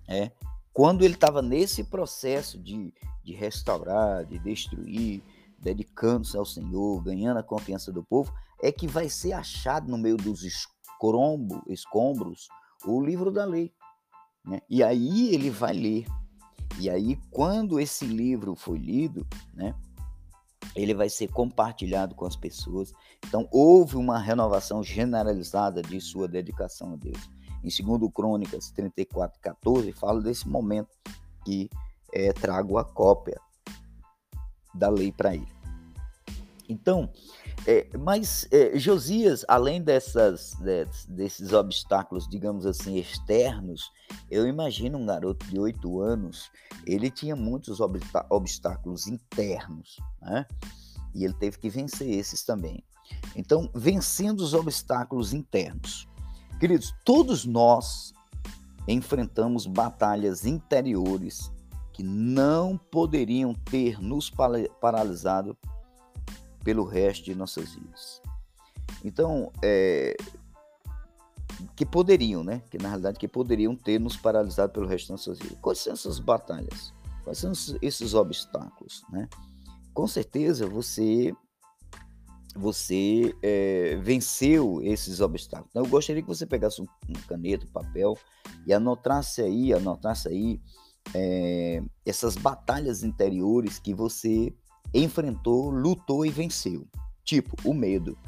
É, 0.08 0.32
quando 0.72 1.04
ele 1.04 1.14
estava 1.14 1.40
nesse 1.40 1.84
processo 1.84 2.58
de, 2.58 2.92
de 3.22 3.32
restaurar, 3.32 4.24
de 4.24 4.38
destruir, 4.38 5.22
dedicando-se 5.58 6.36
ao 6.36 6.44
Senhor, 6.44 7.02
ganhando 7.02 7.38
a 7.38 7.42
confiança 7.42 7.92
do 7.92 8.02
povo, 8.02 8.32
é 8.62 8.72
que 8.72 8.86
vai 8.86 9.08
ser 9.08 9.32
achado 9.32 9.90
no 9.90 9.98
meio 9.98 10.16
dos 10.16 10.42
escombo, 10.42 11.62
escombros 11.68 12.48
o 12.84 13.00
livro 13.00 13.30
da 13.30 13.44
lei. 13.44 13.72
Né? 14.44 14.60
E 14.68 14.82
aí 14.82 15.34
ele 15.34 15.50
vai 15.50 15.72
ler. 15.72 16.06
E 16.78 16.88
aí, 16.88 17.18
quando 17.30 17.78
esse 17.78 18.06
livro 18.06 18.54
foi 18.54 18.78
lido, 18.78 19.26
né, 19.52 19.74
ele 20.74 20.94
vai 20.94 21.08
ser 21.08 21.28
compartilhado 21.28 22.14
com 22.14 22.26
as 22.26 22.36
pessoas. 22.36 22.92
Então, 23.26 23.48
houve 23.50 23.96
uma 23.96 24.18
renovação 24.18 24.82
generalizada 24.82 25.82
de 25.82 26.00
sua 26.00 26.28
dedicação 26.28 26.92
a 26.94 26.96
Deus. 26.96 27.30
Em 27.62 27.68
2 27.68 28.12
Crônicas 28.12 28.70
34, 28.70 29.38
14, 29.40 29.92
fala 29.92 30.20
desse 30.20 30.48
momento 30.48 30.96
que 31.44 31.68
é, 32.12 32.32
trago 32.32 32.78
a 32.78 32.84
cópia 32.84 33.40
da 34.74 34.88
lei 34.88 35.12
para 35.12 35.34
ele. 35.34 35.48
Então, 36.68 37.10
é, 37.70 37.86
mas 37.96 38.48
é, 38.50 38.76
Josias, 38.76 39.44
além 39.46 39.80
dessas, 39.80 40.56
desses 41.08 41.52
obstáculos, 41.52 42.28
digamos 42.28 42.66
assim, 42.66 42.98
externos, 42.98 43.92
eu 44.28 44.48
imagino 44.48 44.98
um 44.98 45.06
garoto 45.06 45.46
de 45.46 45.56
oito 45.56 46.00
anos, 46.00 46.50
ele 46.84 47.12
tinha 47.12 47.36
muitos 47.36 47.78
obstáculos 48.28 49.06
internos, 49.06 50.00
né? 50.20 50.44
E 51.14 51.24
ele 51.24 51.34
teve 51.34 51.58
que 51.58 51.70
vencer 51.70 52.08
esses 52.10 52.42
também. 52.42 52.82
Então, 53.36 53.70
vencendo 53.72 54.40
os 54.40 54.52
obstáculos 54.52 55.32
internos. 55.32 56.08
Queridos, 56.58 56.92
todos 57.04 57.44
nós 57.44 58.12
enfrentamos 58.88 59.66
batalhas 59.66 60.44
interiores 60.44 61.52
que 61.92 62.02
não 62.02 62.76
poderiam 62.76 63.54
ter 63.54 64.00
nos 64.02 64.28
paralisado 64.80 65.56
pelo 66.62 66.84
resto 66.84 67.24
de 67.24 67.34
nossas 67.34 67.74
vidas. 67.74 68.20
Então, 69.04 69.50
é, 69.62 70.16
que 71.76 71.84
poderiam, 71.84 72.44
né? 72.44 72.62
Que 72.70 72.78
na 72.78 72.88
realidade 72.88 73.18
que 73.18 73.28
poderiam 73.28 73.74
ter 73.74 73.98
nos 73.98 74.16
paralisado 74.16 74.72
pelo 74.72 74.86
resto 74.86 75.06
de 75.06 75.12
nossas 75.12 75.38
vidas. 75.38 75.58
Quais 75.60 75.78
são 75.78 75.92
essas 75.92 76.18
batalhas? 76.18 76.92
Quais 77.24 77.38
são 77.38 77.52
esses 77.80 78.14
obstáculos, 78.14 79.04
né? 79.10 79.28
Com 79.92 80.06
certeza 80.06 80.66
você 80.66 81.34
você 82.56 83.32
é, 83.42 83.96
venceu 84.02 84.80
esses 84.82 85.20
obstáculos. 85.20 85.70
Então, 85.70 85.84
eu 85.84 85.88
gostaria 85.88 86.20
que 86.20 86.28
você 86.28 86.44
pegasse 86.44 86.82
um, 86.82 86.86
um 87.08 87.12
caneta, 87.28 87.64
um 87.64 87.70
papel 87.70 88.18
e 88.66 88.72
anotasse 88.72 89.40
aí, 89.40 89.72
anotasse 89.72 90.28
aí 90.28 90.60
é, 91.14 91.82
essas 92.04 92.34
batalhas 92.34 93.04
interiores 93.04 93.78
que 93.78 93.94
você 93.94 94.52
enfrentou, 94.92 95.70
lutou 95.70 96.26
e 96.26 96.30
venceu. 96.30 96.86
Tipo, 97.24 97.56
o 97.64 97.72
medo. 97.72 98.18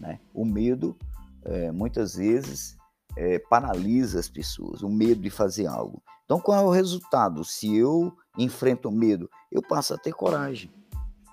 Né? 0.00 0.18
O 0.32 0.44
medo, 0.44 0.96
é, 1.44 1.70
muitas 1.70 2.14
vezes, 2.16 2.76
é, 3.16 3.38
paralisa 3.38 4.18
as 4.18 4.28
pessoas, 4.28 4.82
o 4.82 4.88
medo 4.88 5.20
de 5.20 5.30
fazer 5.30 5.66
algo. 5.66 6.02
Então, 6.24 6.40
qual 6.40 6.58
é 6.58 6.66
o 6.66 6.70
resultado? 6.70 7.44
Se 7.44 7.74
eu 7.74 8.16
enfrento 8.38 8.88
o 8.88 8.92
medo, 8.92 9.28
eu 9.52 9.62
passo 9.62 9.94
a 9.94 9.98
ter 9.98 10.12
coragem. 10.12 10.70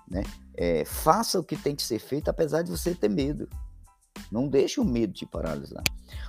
Né? 0.08 0.22
É, 0.54 0.84
faça 0.84 1.40
o 1.40 1.44
que 1.44 1.56
tem 1.56 1.74
que 1.74 1.82
ser 1.82 1.98
feito, 1.98 2.28
apesar 2.28 2.62
de 2.62 2.70
você 2.70 2.94
ter 2.94 3.08
medo. 3.08 3.48
Não 4.30 4.48
deixe 4.48 4.80
o 4.80 4.84
medo 4.84 5.14
te 5.14 5.24
paralisar. 5.24 5.82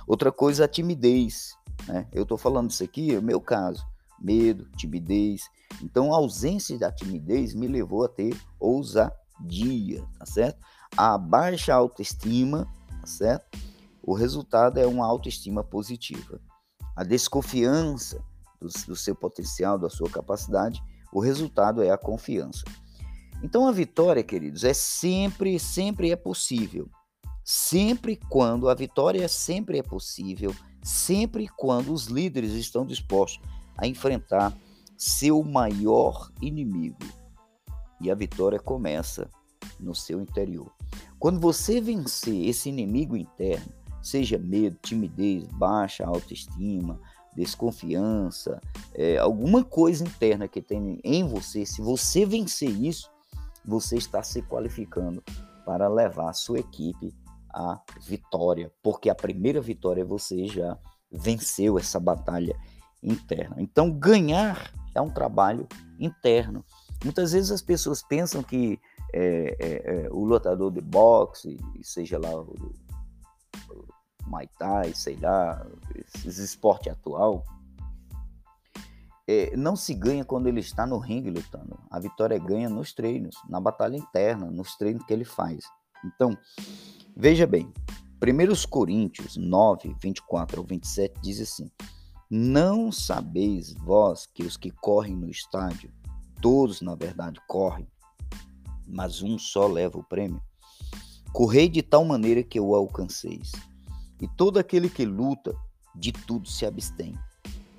Outra 0.06 0.32
coisa, 0.32 0.64
a 0.64 0.68
timidez. 0.68 1.54
Né? 1.86 2.08
Eu 2.10 2.22
estou 2.22 2.38
falando 2.38 2.70
isso 2.70 2.82
aqui, 2.82 3.14
é 3.14 3.18
o 3.18 3.22
meu 3.22 3.40
caso 3.40 3.84
medo, 4.24 4.66
timidez. 4.76 5.42
Então, 5.82 6.12
a 6.12 6.16
ausência 6.16 6.78
da 6.78 6.90
timidez 6.90 7.54
me 7.54 7.68
levou 7.68 8.04
a 8.04 8.08
ter 8.08 8.34
ousadia, 8.58 10.02
tá 10.18 10.24
certo? 10.24 10.58
A 10.96 11.18
baixa 11.18 11.74
autoestima, 11.74 12.66
tá 13.00 13.06
certo? 13.06 13.58
O 14.02 14.14
resultado 14.14 14.78
é 14.78 14.86
uma 14.86 15.06
autoestima 15.06 15.62
positiva. 15.62 16.40
A 16.96 17.04
desconfiança 17.04 18.24
do, 18.60 18.68
do 18.86 18.96
seu 18.96 19.14
potencial, 19.14 19.78
da 19.78 19.90
sua 19.90 20.08
capacidade, 20.08 20.82
o 21.12 21.20
resultado 21.20 21.82
é 21.82 21.90
a 21.90 21.98
confiança. 21.98 22.64
Então, 23.42 23.68
a 23.68 23.72
vitória, 23.72 24.22
queridos, 24.22 24.64
é 24.64 24.72
sempre, 24.72 25.58
sempre 25.58 26.10
é 26.10 26.16
possível. 26.16 26.88
Sempre 27.44 28.18
quando 28.30 28.70
a 28.70 28.74
vitória 28.74 29.28
sempre 29.28 29.78
é 29.78 29.82
possível, 29.82 30.54
sempre 30.82 31.46
quando 31.46 31.92
os 31.92 32.06
líderes 32.06 32.52
estão 32.52 32.86
dispostos 32.86 33.46
a 33.76 33.86
enfrentar 33.86 34.56
seu 34.96 35.42
maior 35.42 36.30
inimigo. 36.40 36.98
E 38.00 38.10
a 38.10 38.14
vitória 38.14 38.58
começa 38.58 39.28
no 39.78 39.94
seu 39.94 40.20
interior. 40.20 40.72
Quando 41.18 41.40
você 41.40 41.80
vencer 41.80 42.48
esse 42.48 42.68
inimigo 42.68 43.16
interno, 43.16 43.72
seja 44.02 44.38
medo, 44.38 44.76
timidez, 44.82 45.44
baixa 45.48 46.04
autoestima, 46.04 47.00
desconfiança, 47.34 48.60
é, 48.94 49.18
alguma 49.18 49.64
coisa 49.64 50.04
interna 50.04 50.46
que 50.46 50.62
tem 50.62 51.00
em 51.02 51.26
você, 51.26 51.66
se 51.66 51.80
você 51.80 52.24
vencer 52.24 52.70
isso, 52.70 53.10
você 53.64 53.96
está 53.96 54.22
se 54.22 54.42
qualificando 54.42 55.22
para 55.64 55.88
levar 55.88 56.30
a 56.30 56.34
sua 56.34 56.60
equipe 56.60 57.14
à 57.52 57.80
vitória, 58.02 58.70
porque 58.82 59.08
a 59.08 59.14
primeira 59.14 59.60
vitória 59.60 60.04
você 60.04 60.46
já 60.46 60.78
venceu 61.10 61.78
essa 61.78 61.98
batalha 61.98 62.54
interna. 63.04 63.56
Então, 63.58 63.90
ganhar 63.90 64.72
é 64.94 65.00
um 65.00 65.10
trabalho 65.10 65.68
interno. 65.98 66.64
Muitas 67.04 67.32
vezes 67.32 67.50
as 67.50 67.62
pessoas 67.62 68.02
pensam 68.02 68.42
que 68.42 68.80
é, 69.12 69.56
é, 69.60 70.06
é, 70.06 70.08
o 70.10 70.24
lutador 70.24 70.72
de 70.72 70.80
boxe, 70.80 71.58
seja 71.82 72.18
lá 72.18 72.34
o, 72.34 72.54
Muay 74.26 74.48
Thai, 74.58 74.94
sei 74.94 75.16
lá, 75.16 75.66
esses 76.14 76.38
esporte 76.38 76.88
atual, 76.88 77.44
é, 79.26 79.56
não 79.56 79.76
se 79.76 79.94
ganha 79.94 80.24
quando 80.24 80.48
ele 80.48 80.60
está 80.60 80.86
no 80.86 80.98
ringue 80.98 81.30
lutando. 81.30 81.78
A 81.90 81.98
vitória 81.98 82.38
ganha 82.38 82.68
nos 82.68 82.92
treinos, 82.92 83.36
na 83.48 83.60
batalha 83.60 83.96
interna, 83.96 84.50
nos 84.50 84.76
treinos 84.76 85.04
que 85.04 85.12
ele 85.12 85.24
faz. 85.24 85.64
Então, 86.04 86.36
veja 87.16 87.46
bem, 87.46 87.72
1 88.22 88.68
Coríntios 88.68 89.36
9, 89.36 89.94
24 90.00 90.60
ao 90.60 90.66
27 90.66 91.20
diz 91.20 91.40
assim: 91.40 91.70
Não 92.30 92.90
sabeis 92.90 93.74
vós 93.74 94.26
que 94.26 94.42
os 94.42 94.56
que 94.56 94.70
correm 94.70 95.14
no 95.14 95.30
estádio, 95.30 95.92
todos 96.40 96.80
na 96.80 96.94
verdade 96.94 97.38
correm, 97.46 97.86
mas 98.86 99.22
um 99.22 99.38
só 99.38 99.66
leva 99.66 99.98
o 99.98 100.04
prêmio? 100.04 100.40
Correi 101.32 101.68
de 101.68 101.82
tal 101.82 102.04
maneira 102.04 102.42
que 102.42 102.58
o 102.58 102.74
alcanceis. 102.74 103.52
E 104.20 104.28
todo 104.28 104.58
aquele 104.58 104.88
que 104.88 105.04
luta, 105.04 105.54
de 105.94 106.12
tudo 106.12 106.48
se 106.48 106.64
abstém. 106.64 107.14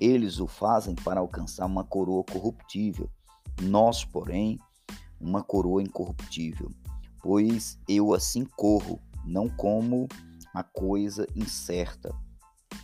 Eles 0.00 0.38
o 0.38 0.46
fazem 0.46 0.94
para 0.94 1.20
alcançar 1.20 1.66
uma 1.66 1.82
coroa 1.82 2.22
corruptível, 2.22 3.10
nós, 3.62 4.04
porém, 4.04 4.58
uma 5.20 5.42
coroa 5.42 5.82
incorruptível. 5.82 6.70
Pois 7.20 7.78
eu 7.88 8.14
assim 8.14 8.44
corro, 8.44 9.00
não 9.24 9.48
como 9.48 10.06
a 10.54 10.62
coisa 10.62 11.26
incerta. 11.34 12.14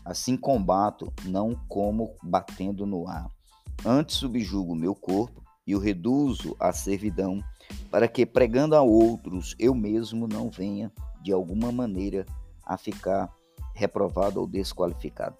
Assim 0.04 0.36
combato, 0.36 1.12
não 1.24 1.54
como 1.68 2.16
batendo 2.22 2.84
no 2.84 3.08
ar. 3.08 3.30
Antes 3.84 4.16
subjugo 4.16 4.74
meu 4.74 4.94
corpo 4.94 5.42
e 5.66 5.74
o 5.76 5.78
reduzo 5.78 6.56
à 6.58 6.72
servidão, 6.72 7.42
para 7.90 8.08
que, 8.08 8.26
pregando 8.26 8.74
a 8.74 8.82
outros, 8.82 9.54
eu 9.58 9.74
mesmo 9.74 10.26
não 10.26 10.50
venha, 10.50 10.92
de 11.22 11.32
alguma 11.32 11.70
maneira, 11.70 12.26
a 12.64 12.76
ficar 12.76 13.30
reprovado 13.74 14.40
ou 14.40 14.46
desqualificado. 14.46 15.36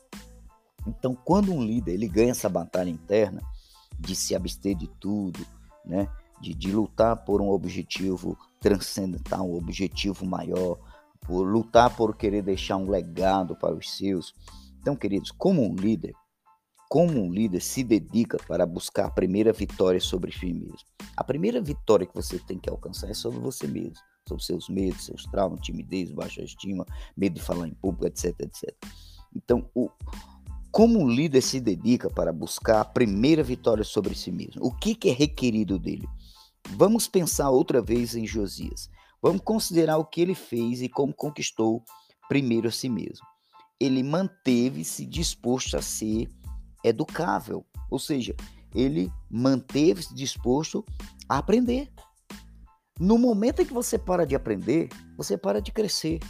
Então, 0.86 1.14
quando 1.14 1.52
um 1.52 1.62
líder 1.62 1.92
ele 1.92 2.08
ganha 2.08 2.30
essa 2.30 2.48
batalha 2.48 2.90
interna 2.90 3.40
de 3.98 4.14
se 4.14 4.34
abster 4.34 4.74
de 4.74 4.88
tudo, 4.88 5.44
né, 5.84 6.08
de, 6.40 6.54
de 6.54 6.72
lutar 6.72 7.16
por 7.24 7.40
um 7.40 7.50
objetivo 7.50 8.36
transcendental, 8.60 9.48
um 9.48 9.56
objetivo 9.56 10.26
maior, 10.26 10.78
por 11.26 11.44
lutar 11.44 11.94
por 11.96 12.16
querer 12.16 12.42
deixar 12.42 12.76
um 12.76 12.88
legado 12.88 13.56
para 13.56 13.74
os 13.74 13.90
seus. 13.96 14.34
Então, 14.80 14.96
queridos, 14.96 15.30
como 15.30 15.62
um 15.62 15.74
líder, 15.74 16.14
como 16.88 17.22
um 17.22 17.32
líder 17.32 17.60
se 17.60 17.82
dedica 17.82 18.36
para 18.46 18.66
buscar 18.66 19.06
a 19.06 19.10
primeira 19.10 19.52
vitória 19.52 20.00
sobre 20.00 20.32
si 20.32 20.52
mesmo. 20.52 20.76
A 21.16 21.24
primeira 21.24 21.60
vitória 21.60 22.06
que 22.06 22.14
você 22.14 22.38
tem 22.38 22.58
que 22.58 22.68
alcançar 22.68 23.08
é 23.08 23.14
sobre 23.14 23.38
você 23.38 23.66
mesmo, 23.66 23.96
sobre 24.28 24.44
seus 24.44 24.68
medos, 24.68 25.06
seus 25.06 25.24
traumas, 25.24 25.60
timidez, 25.60 26.10
baixa 26.10 26.42
estima, 26.42 26.84
medo 27.16 27.34
de 27.34 27.42
falar 27.42 27.66
em 27.66 27.74
público, 27.74 28.06
etc, 28.06 28.38
etc. 28.40 28.74
Então, 29.34 29.70
o, 29.74 29.88
como 30.70 31.00
um 31.00 31.08
líder 31.08 31.40
se 31.40 31.60
dedica 31.60 32.10
para 32.10 32.32
buscar 32.32 32.80
a 32.80 32.84
primeira 32.84 33.42
vitória 33.42 33.84
sobre 33.84 34.14
si 34.14 34.30
mesmo? 34.32 34.64
O 34.64 34.70
que, 34.70 34.94
que 34.94 35.08
é 35.08 35.12
requerido 35.12 35.78
dele? 35.78 36.08
Vamos 36.76 37.08
pensar 37.08 37.50
outra 37.50 37.80
vez 37.80 38.14
em 38.14 38.26
Josias. 38.26 38.88
Vamos 39.22 39.42
considerar 39.42 39.98
o 39.98 40.04
que 40.04 40.20
ele 40.20 40.34
fez 40.34 40.82
e 40.82 40.88
como 40.88 41.14
conquistou 41.14 41.84
primeiro 42.28 42.68
a 42.68 42.72
si 42.72 42.88
mesmo. 42.88 43.24
Ele 43.78 44.02
manteve-se 44.02 45.06
disposto 45.06 45.76
a 45.76 45.82
ser 45.82 46.28
educável, 46.82 47.64
ou 47.88 47.98
seja, 47.98 48.34
ele 48.74 49.12
manteve-se 49.30 50.12
disposto 50.14 50.84
a 51.28 51.38
aprender. 51.38 51.92
No 52.98 53.16
momento 53.16 53.62
em 53.62 53.66
que 53.66 53.72
você 53.72 53.98
para 53.98 54.26
de 54.26 54.34
aprender, 54.34 54.88
você 55.16 55.38
para 55.38 55.60
de 55.60 55.70
crescer. 55.72 56.20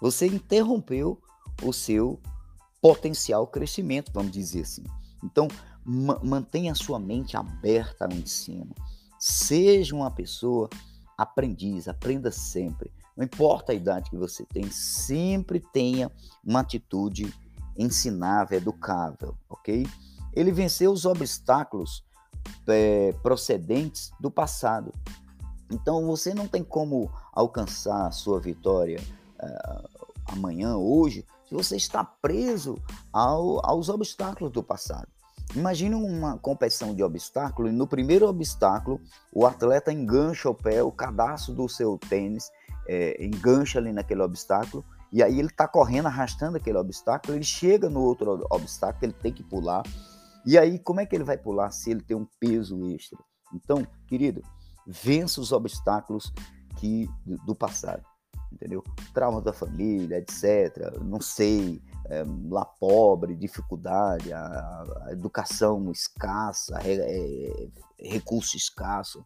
Você 0.00 0.26
interrompeu 0.26 1.20
o 1.62 1.72
seu 1.72 2.20
potencial 2.80 3.46
crescimento, 3.46 4.12
vamos 4.12 4.32
dizer 4.32 4.62
assim. 4.62 4.84
Então, 5.22 5.48
ma 5.84 6.20
mantenha 6.22 6.72
a 6.72 6.76
sua 6.76 6.98
mente 6.98 7.36
aberta 7.36 8.04
ao 8.04 8.12
ensino. 8.12 8.74
Seja 9.18 9.96
uma 9.96 10.10
pessoa 10.10 10.68
aprendiz, 11.18 11.88
aprenda 11.88 12.30
sempre. 12.30 12.92
Não 13.16 13.24
importa 13.24 13.72
a 13.72 13.74
idade 13.74 14.08
que 14.08 14.16
você 14.16 14.46
tem, 14.46 14.70
sempre 14.70 15.58
tenha 15.58 16.10
uma 16.44 16.60
atitude 16.60 17.34
ensinável, 17.76 18.56
educável, 18.56 19.36
ok? 19.50 19.84
Ele 20.32 20.52
venceu 20.52 20.92
os 20.92 21.04
obstáculos 21.04 22.04
é, 22.68 23.12
procedentes 23.22 24.12
do 24.20 24.30
passado. 24.30 24.92
Então 25.70 26.06
você 26.06 26.32
não 26.32 26.46
tem 26.46 26.62
como 26.62 27.10
alcançar 27.32 28.06
a 28.06 28.10
sua 28.12 28.40
vitória 28.40 29.00
uh, 29.42 29.88
amanhã, 30.26 30.76
hoje, 30.76 31.26
se 31.46 31.54
você 31.54 31.76
está 31.76 32.04
preso 32.04 32.76
ao, 33.12 33.64
aos 33.66 33.88
obstáculos 33.88 34.52
do 34.52 34.62
passado. 34.62 35.08
Imagine 35.54 35.94
uma 35.94 36.38
competição 36.38 36.94
de 36.94 37.02
obstáculo 37.02 37.68
e 37.68 37.72
no 37.72 37.86
primeiro 37.86 38.28
obstáculo 38.28 39.00
o 39.32 39.46
atleta 39.46 39.92
engancha 39.92 40.48
o 40.50 40.54
pé, 40.54 40.82
o 40.82 40.92
cadastro 40.92 41.54
do 41.54 41.68
seu 41.68 41.98
tênis 41.98 42.50
é, 42.86 43.24
engancha 43.24 43.78
ali 43.78 43.92
naquele 43.92 44.22
obstáculo 44.22 44.84
e 45.10 45.22
aí 45.22 45.38
ele 45.38 45.48
está 45.48 45.66
correndo, 45.66 46.06
arrastando 46.06 46.58
aquele 46.58 46.76
obstáculo, 46.76 47.34
ele 47.34 47.44
chega 47.44 47.88
no 47.88 48.00
outro 48.00 48.46
obstáculo, 48.50 49.06
ele 49.06 49.14
tem 49.14 49.32
que 49.32 49.42
pular. 49.42 49.82
E 50.44 50.58
aí 50.58 50.78
como 50.78 51.00
é 51.00 51.06
que 51.06 51.16
ele 51.16 51.24
vai 51.24 51.38
pular 51.38 51.70
se 51.70 51.90
ele 51.90 52.02
tem 52.02 52.16
um 52.16 52.26
peso 52.38 52.86
extra? 52.90 53.18
Então, 53.54 53.86
querido, 54.06 54.42
vença 54.86 55.40
os 55.40 55.50
obstáculos 55.50 56.30
que 56.76 57.08
do 57.46 57.54
passado 57.54 58.04
entendeu? 58.52 58.82
Trauma 59.12 59.40
da 59.40 59.52
família, 59.52 60.18
etc. 60.18 60.98
Não 61.02 61.20
sei, 61.20 61.80
é, 62.06 62.24
lá 62.48 62.64
pobre, 62.64 63.34
dificuldade, 63.34 64.32
a, 64.32 64.84
a 65.06 65.12
educação 65.12 65.90
escassa, 65.90 66.78
é, 66.84 67.68
recurso 67.98 68.56
escasso, 68.56 69.24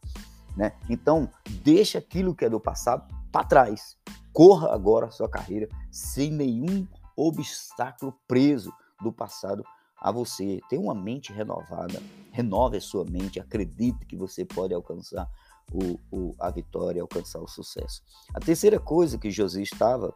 né? 0.57 0.73
Então, 0.89 1.29
deixa 1.63 1.99
aquilo 1.99 2.35
que 2.35 2.45
é 2.45 2.51
do 2.51 2.61
passado 2.61 3.07
para 3.31 3.47
trás. 3.47 3.97
Corra 4.33 4.73
agora 4.75 5.07
a 5.07 5.11
sua 5.11 5.29
carreira 5.29 5.69
sem 5.91 6.31
nenhum 6.31 6.87
obstáculo 7.17 8.15
preso 8.27 8.73
do 9.01 9.13
passado 9.13 9.65
a 9.97 10.11
você. 10.11 10.61
Tenha 10.69 10.83
uma 10.83 10.95
mente 10.95 11.33
renovada, 11.33 12.03
renove 12.31 12.77
a 12.77 12.81
sua 12.81 13.05
mente, 13.05 13.39
acredite 13.39 14.05
que 14.07 14.17
você 14.17 14.45
pode 14.45 14.75
alcançar 14.75 15.29
o, 15.71 15.99
o, 16.11 16.35
a 16.39 16.51
vitória, 16.51 17.03
alcançar 17.03 17.41
o 17.41 17.49
sucesso. 17.49 18.03
A 18.35 18.41
terceira 18.41 18.81
coisa 18.81 19.19
que 19.19 19.31
José 19.31 19.63
estava 19.63 20.15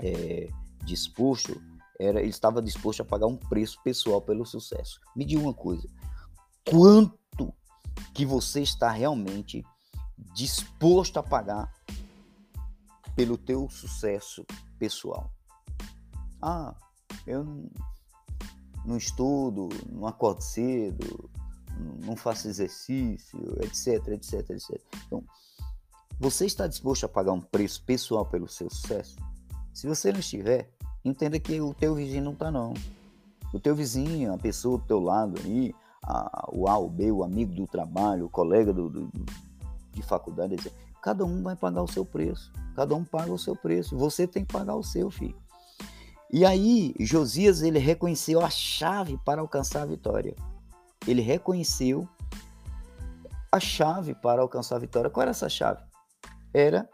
é, 0.00 0.48
disposto 0.84 1.60
era 1.98 2.20
ele 2.20 2.30
estava 2.30 2.60
disposto 2.60 3.00
a 3.02 3.04
pagar 3.04 3.26
um 3.26 3.36
preço 3.36 3.80
pessoal 3.82 4.20
pelo 4.20 4.44
sucesso. 4.44 5.00
Me 5.14 5.24
diga 5.24 5.40
uma 5.40 5.54
coisa: 5.54 5.88
quanto 6.68 7.54
que 8.12 8.26
você 8.26 8.62
está 8.62 8.90
realmente 8.90 9.64
disposto 10.34 11.18
a 11.18 11.22
pagar 11.22 11.72
pelo 13.14 13.38
teu 13.38 13.68
sucesso 13.70 14.44
pessoal? 14.78 15.30
Ah, 16.42 16.74
eu 17.26 17.44
não, 18.84 18.96
estudo, 18.96 19.68
não 19.90 20.06
acordo 20.06 20.42
cedo, 20.42 21.30
não 22.04 22.16
faço 22.16 22.48
exercício, 22.48 23.38
etc, 23.62 24.08
etc, 24.08 24.50
etc. 24.50 24.80
Então, 25.06 25.24
você 26.18 26.46
está 26.46 26.66
disposto 26.66 27.04
a 27.04 27.08
pagar 27.08 27.32
um 27.32 27.40
preço 27.40 27.82
pessoal 27.82 28.24
pelo 28.24 28.48
seu 28.48 28.70
sucesso? 28.70 29.16
Se 29.72 29.86
você 29.86 30.12
não 30.12 30.20
estiver, 30.20 30.70
entenda 31.04 31.38
que 31.40 31.60
o 31.60 31.74
teu 31.74 31.94
vizinho 31.94 32.24
não 32.24 32.32
está 32.32 32.50
não. 32.50 32.74
O 33.52 33.58
teu 33.58 33.74
vizinho, 33.74 34.32
a 34.32 34.38
pessoa 34.38 34.78
do 34.78 34.84
teu 34.84 35.00
lado 35.00 35.40
aí, 35.44 35.74
a, 36.02 36.48
o 36.52 36.68
A, 36.68 36.78
o 36.78 36.88
B, 36.88 37.10
o 37.10 37.24
amigo 37.24 37.54
do 37.54 37.66
trabalho, 37.66 38.26
o 38.26 38.30
colega 38.30 38.72
do, 38.72 38.88
do, 38.88 39.10
de 39.92 40.02
faculdade, 40.02 40.54
etc. 40.54 40.72
Cada 41.02 41.24
um 41.24 41.42
vai 41.42 41.56
pagar 41.56 41.82
o 41.82 41.88
seu 41.88 42.04
preço. 42.04 42.52
Cada 42.74 42.94
um 42.94 43.04
paga 43.04 43.32
o 43.32 43.38
seu 43.38 43.54
preço. 43.54 43.96
Você 43.96 44.26
tem 44.26 44.44
que 44.44 44.52
pagar 44.52 44.74
o 44.74 44.82
seu, 44.82 45.10
filho. 45.10 45.36
E 46.32 46.44
aí, 46.44 46.94
Josias, 46.98 47.62
ele 47.62 47.78
reconheceu 47.78 48.40
a 48.40 48.50
chave 48.50 49.18
para 49.24 49.40
alcançar 49.40 49.82
a 49.82 49.86
vitória 49.86 50.34
ele 51.06 51.20
reconheceu 51.22 52.08
a 53.50 53.60
chave 53.60 54.14
para 54.14 54.42
alcançar 54.42 54.76
a 54.76 54.80
vitória. 54.80 55.10
Qual 55.10 55.22
era 55.22 55.30
essa 55.30 55.48
chave? 55.48 55.82
Era 56.52 56.88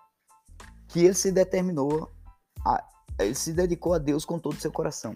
que 0.88 1.00
ele 1.00 1.14
se 1.14 1.32
determinou, 1.32 2.12
a, 2.64 2.84
ele 3.18 3.34
se 3.34 3.52
dedicou 3.52 3.94
a 3.94 3.98
Deus 3.98 4.24
com 4.24 4.38
todo 4.38 4.54
o 4.54 4.60
seu 4.60 4.72
coração. 4.72 5.14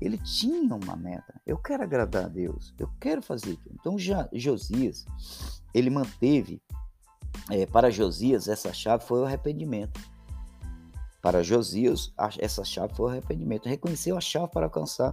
Ele 0.00 0.16
tinha 0.18 0.74
uma 0.74 0.96
meta. 0.96 1.40
Eu 1.46 1.58
quero 1.58 1.82
agradar 1.82 2.24
a 2.24 2.28
Deus. 2.28 2.74
Eu 2.78 2.88
quero 3.00 3.20
fazer 3.20 3.50
isso. 3.50 3.68
Então, 3.72 3.98
já, 3.98 4.28
Josias, 4.32 5.04
ele 5.74 5.90
manteve, 5.90 6.62
é, 7.50 7.66
para 7.66 7.90
Josias, 7.90 8.48
essa 8.48 8.72
chave 8.72 9.04
foi 9.04 9.20
o 9.20 9.24
arrependimento. 9.24 10.00
Para 11.22 11.42
Josias, 11.42 12.12
essa 12.38 12.64
chave 12.64 12.94
foi 12.94 13.06
o 13.06 13.08
arrependimento. 13.10 13.68
Reconheceu 13.68 14.16
a 14.16 14.20
chave 14.20 14.50
para 14.52 14.66
alcançar 14.66 15.12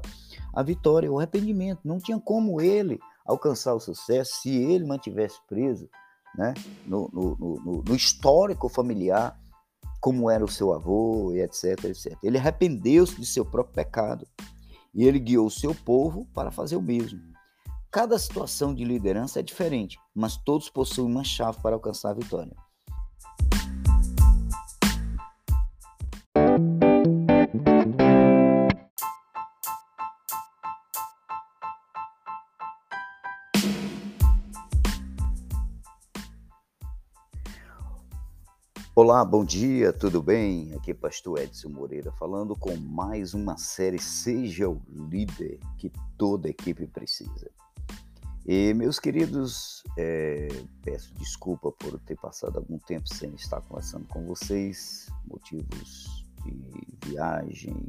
a 0.54 0.64
vitória, 0.64 1.12
o 1.12 1.18
arrependimento. 1.18 1.82
Não 1.84 2.00
tinha 2.00 2.20
como 2.20 2.62
ele 2.62 3.00
alcançar 3.26 3.74
o 3.74 3.80
sucesso 3.80 4.42
se 4.42 4.50
ele 4.50 4.86
mantivesse 4.86 5.38
preso 5.48 5.90
né, 6.38 6.54
no, 6.86 7.10
no, 7.12 7.36
no, 7.38 7.84
no 7.84 7.96
histórico 7.96 8.70
familiar 8.70 9.38
como 10.00 10.30
era 10.30 10.46
o 10.46 10.48
seu 10.48 10.74
avô, 10.74 11.34
e 11.34 11.42
etc, 11.42 11.86
etc. 11.86 12.18
Ele 12.24 12.38
arrependeu-se 12.38 13.20
de 13.20 13.26
seu 13.26 13.44
próprio 13.44 13.74
pecado 13.74 14.28
e 14.94 15.06
ele 15.06 15.20
guiou 15.20 15.48
o 15.48 15.52
seu 15.52 15.74
povo 15.74 16.26
para 16.34 16.52
fazer 16.52 16.76
o 16.76 16.82
mesmo. 16.82 17.20
Cada 17.92 18.18
situação 18.20 18.74
de 18.74 18.86
liderança 18.86 19.40
é 19.40 19.44
diferente, 19.44 19.98
mas 20.14 20.38
todos 20.38 20.70
possuem 20.70 21.12
uma 21.12 21.24
chave 21.24 21.60
para 21.62 21.76
alcançar 21.76 22.12
a 22.12 22.14
vitória. 22.14 22.56
Olá, 39.10 39.24
bom 39.24 39.46
dia, 39.46 39.94
tudo 39.94 40.22
bem? 40.22 40.74
Aqui 40.74 40.92
é 40.92 40.94
Pastor 40.94 41.40
Edson 41.40 41.70
Moreira 41.70 42.12
falando 42.12 42.54
com 42.58 42.76
mais 42.76 43.34
uma 43.34 43.56
série 43.56 43.98
Seja 43.98 44.68
o 44.68 44.82
Líder 44.90 45.62
que 45.78 45.90
toda 46.18 46.50
equipe 46.50 46.86
precisa. 46.88 47.50
E 48.46 48.74
meus 48.74 49.00
queridos, 49.00 49.82
é, 49.98 50.50
peço 50.84 51.14
desculpa 51.14 51.72
por 51.72 51.98
ter 52.02 52.18
passado 52.18 52.58
algum 52.58 52.78
tempo 52.80 53.08
sem 53.08 53.34
estar 53.36 53.62
conversando 53.62 54.06
com 54.10 54.26
vocês, 54.26 55.08
motivos 55.26 56.26
de 56.44 57.08
viagem 57.08 57.88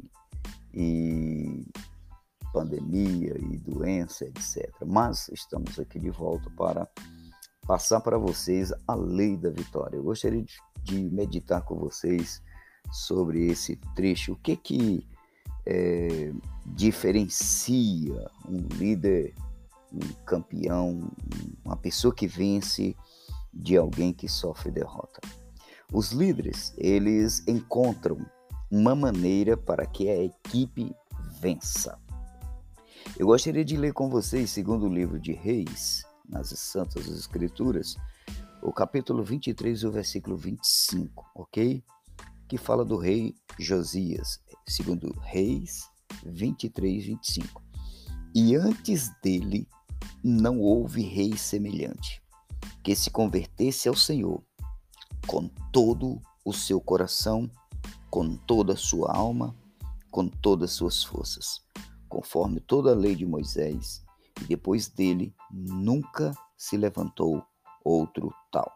e 0.73 1.65
pandemia 2.53 3.37
e 3.37 3.57
doença, 3.57 4.23
etc. 4.23 4.73
Mas 4.85 5.27
estamos 5.33 5.77
aqui 5.77 5.99
de 5.99 6.11
volta 6.11 6.49
para 6.51 6.87
passar 7.67 7.99
para 7.99 8.17
vocês 8.17 8.73
a 8.87 8.95
lei 8.95 9.35
da 9.35 9.49
vitória. 9.49 9.97
Eu 9.97 10.03
gostaria 10.03 10.41
de 10.41 10.57
de 10.89 11.09
meditar 11.09 11.61
com 11.61 11.75
vocês 11.75 12.41
sobre 12.91 13.47
esse 13.47 13.75
trecho. 13.95 14.33
O 14.33 14.35
que 14.37 14.55
que 14.55 15.07
é, 15.65 16.31
diferencia 16.65 18.29
um 18.47 18.57
líder, 18.75 19.33
um 19.93 19.99
campeão, 20.25 21.11
uma 21.63 21.77
pessoa 21.77 22.13
que 22.13 22.27
vence 22.27 22.95
de 23.53 23.77
alguém 23.77 24.11
que 24.11 24.27
sofre 24.27 24.71
derrota? 24.71 25.21
Os 25.91 26.11
líderes, 26.11 26.73
eles 26.77 27.43
encontram 27.47 28.17
uma 28.71 28.95
maneira 28.95 29.57
para 29.57 29.85
que 29.85 30.09
a 30.09 30.23
equipe 30.23 30.95
vença. 31.39 31.97
Eu 33.17 33.27
gostaria 33.27 33.65
de 33.65 33.75
ler 33.75 33.93
com 33.93 34.09
vocês, 34.09 34.51
segundo 34.51 34.85
o 34.85 34.93
livro 34.93 35.19
de 35.19 35.33
Reis, 35.33 36.05
nas 36.27 36.49
Santas 36.49 37.07
Escrituras, 37.07 37.97
o 38.61 38.73
capítulo 38.73 39.23
23 39.23 39.81
e 39.81 39.87
o 39.87 39.91
versículo 39.91 40.35
25, 40.35 41.25
ok? 41.35 41.83
Que 42.47 42.57
fala 42.57 42.83
do 42.83 42.97
rei 42.97 43.35
Josias, 43.57 44.39
segundo 44.67 45.11
Reis 45.19 45.89
23, 46.25 47.05
25. 47.05 47.63
E 48.35 48.55
antes 48.55 49.09
dele 49.21 49.67
não 50.23 50.59
houve 50.59 51.01
rei 51.01 51.37
semelhante, 51.37 52.21
que 52.83 52.95
se 52.95 53.09
convertesse 53.09 53.87
ao 53.87 53.95
Senhor 53.95 54.43
com 55.25 55.47
todo 55.71 56.21
o 56.43 56.53
seu 56.53 56.81
coração, 56.81 57.49
com 58.09 58.35
toda 58.35 58.73
a 58.73 58.77
sua 58.77 59.15
alma, 59.15 59.55
com 60.11 60.27
todas 60.27 60.71
as 60.71 60.75
suas 60.75 61.03
forças, 61.03 61.61
conforme 62.07 62.59
toda 62.59 62.91
a 62.91 62.95
lei 62.95 63.15
de 63.15 63.25
Moisés, 63.25 64.03
e 64.41 64.45
depois 64.45 64.87
dele 64.87 65.33
nunca 65.51 66.35
se 66.57 66.75
levantou 66.75 67.43
outro 67.83 68.33
tal. 68.51 68.71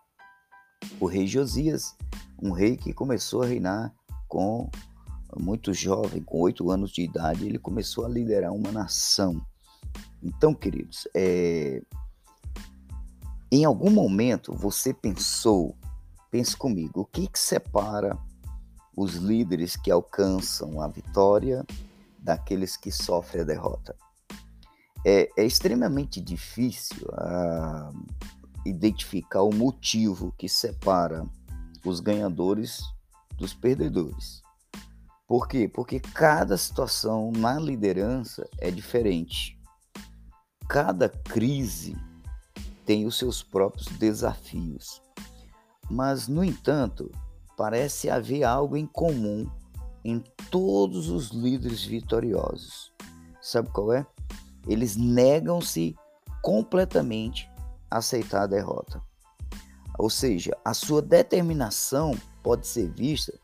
O 0.99 1.05
rei 1.05 1.27
Josias, 1.27 1.95
um 2.41 2.51
rei 2.51 2.77
que 2.77 2.93
começou 2.93 3.43
a 3.43 3.47
reinar 3.47 3.93
com 4.27 4.69
muito 5.39 5.73
jovem, 5.73 6.21
com 6.21 6.39
oito 6.41 6.69
anos 6.69 6.91
de 6.91 7.01
idade, 7.01 7.45
ele 7.45 7.57
começou 7.57 8.05
a 8.05 8.09
liderar 8.09 8.51
uma 8.51 8.71
nação. 8.71 9.41
Então, 10.21 10.53
queridos, 10.53 11.07
é... 11.15 11.81
em 13.51 13.65
algum 13.65 13.89
momento 13.89 14.53
você 14.53 14.93
pensou, 14.93 15.75
pense 16.29 16.55
comigo, 16.55 17.01
o 17.01 17.05
que, 17.05 17.27
que 17.27 17.39
separa 17.39 18.17
os 18.95 19.15
líderes 19.15 19.75
que 19.75 19.91
alcançam 19.91 20.81
a 20.81 20.87
vitória 20.87 21.65
daqueles 22.19 22.77
que 22.77 22.91
sofrem 22.91 23.41
a 23.41 23.45
derrota? 23.45 23.95
É, 25.05 25.29
é 25.37 25.45
extremamente 25.45 26.21
difícil 26.21 27.07
a, 27.13 27.91
identificar 28.65 29.41
o 29.41 29.53
motivo 29.53 30.33
que 30.37 30.47
separa 30.47 31.25
os 31.85 31.99
ganhadores 31.99 32.81
dos 33.37 33.53
perdedores. 33.53 34.41
Por 35.27 35.47
quê? 35.47 35.67
Porque 35.67 35.99
cada 35.99 36.57
situação 36.57 37.31
na 37.31 37.59
liderança 37.59 38.47
é 38.59 38.69
diferente. 38.69 39.57
Cada 40.67 41.09
crise 41.09 41.95
tem 42.85 43.05
os 43.05 43.17
seus 43.17 43.41
próprios 43.41 43.87
desafios. 43.97 45.01
Mas, 45.89 46.27
no 46.27 46.43
entanto, 46.43 47.11
parece 47.57 48.09
haver 48.09 48.43
algo 48.43 48.77
em 48.77 48.85
comum 48.85 49.49
em 50.03 50.19
todos 50.49 51.09
os 51.09 51.29
líderes 51.29 51.83
vitoriosos. 51.83 52.93
Sabe 53.41 53.69
qual 53.69 53.93
é? 53.93 54.05
Eles 54.67 54.95
negam-se 54.95 55.95
completamente 56.41 57.49
aceitar 57.97 58.43
a 58.43 58.47
derrota. 58.47 59.01
Ou 59.97 60.09
seja, 60.09 60.57
a 60.65 60.73
sua 60.73 61.01
determinação 61.01 62.17
pode 62.41 62.67
ser 62.67 62.89
vista 62.89 63.37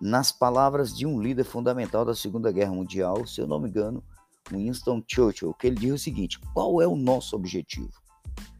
nas 0.00 0.30
palavras 0.30 0.96
de 0.96 1.06
um 1.06 1.20
líder 1.20 1.44
fundamental 1.44 2.04
da 2.04 2.14
Segunda 2.14 2.52
Guerra 2.52 2.72
Mundial, 2.72 3.26
se 3.26 3.40
eu 3.40 3.46
não 3.46 3.60
me 3.60 3.68
engano, 3.68 4.02
Winston 4.50 5.02
Churchill, 5.06 5.54
que 5.54 5.66
ele 5.66 5.76
diz 5.76 5.94
o 5.94 5.98
seguinte: 5.98 6.38
qual 6.52 6.80
é 6.80 6.86
o 6.86 6.96
nosso 6.96 7.34
objetivo? 7.34 7.92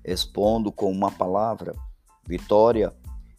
Respondo 0.04 0.72
com 0.72 0.90
uma 0.90 1.10
palavra: 1.10 1.74
vitória. 2.26 2.92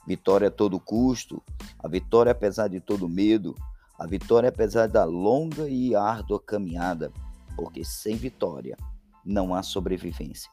Vitória 0.07 0.49
a 0.49 0.51
todo 0.51 0.79
custo, 0.79 1.41
a 1.79 1.88
vitória 1.88 2.31
apesar 2.31 2.67
de 2.67 2.79
todo 2.79 3.09
medo, 3.09 3.55
a 3.97 4.05
vitória 4.05 4.49
apesar 4.49 4.88
da 4.88 5.03
longa 5.03 5.67
e 5.67 5.95
árdua 5.95 6.39
caminhada, 6.39 7.11
porque 7.55 7.83
sem 7.83 8.15
vitória 8.15 8.77
não 9.25 9.55
há 9.55 9.63
sobrevivência. 9.63 10.47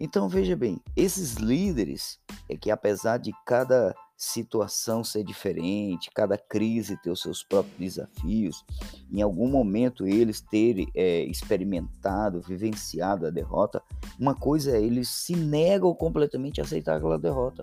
Então 0.00 0.30
veja 0.30 0.56
bem, 0.56 0.80
esses 0.96 1.34
líderes 1.34 2.18
é 2.48 2.56
que 2.56 2.70
apesar 2.70 3.18
de 3.18 3.32
cada 3.44 3.94
situação 4.16 5.04
ser 5.04 5.22
diferente, 5.22 6.10
cada 6.14 6.38
crise 6.38 6.96
ter 7.02 7.10
os 7.10 7.20
seus 7.20 7.42
próprios 7.42 7.78
desafios, 7.78 8.64
em 9.12 9.20
algum 9.20 9.46
momento 9.46 10.06
eles 10.06 10.40
terem 10.40 10.90
é, 10.94 11.22
experimentado, 11.24 12.40
vivenciado 12.40 13.26
a 13.26 13.30
derrota, 13.30 13.82
uma 14.18 14.34
coisa 14.34 14.74
é 14.74 14.82
eles 14.82 15.10
se 15.10 15.36
negam 15.36 15.94
completamente 15.94 16.60
a 16.60 16.64
aceitar 16.64 16.96
aquela 16.96 17.18
derrota. 17.18 17.62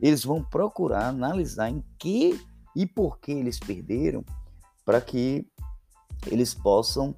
Eles 0.00 0.24
vão 0.24 0.42
procurar 0.42 1.08
analisar 1.08 1.70
em 1.70 1.84
que 1.98 2.40
e 2.74 2.86
por 2.86 3.18
que 3.18 3.32
eles 3.32 3.58
perderam 3.58 4.24
para 4.84 5.00
que 5.00 5.46
eles 6.26 6.54
possam 6.54 7.14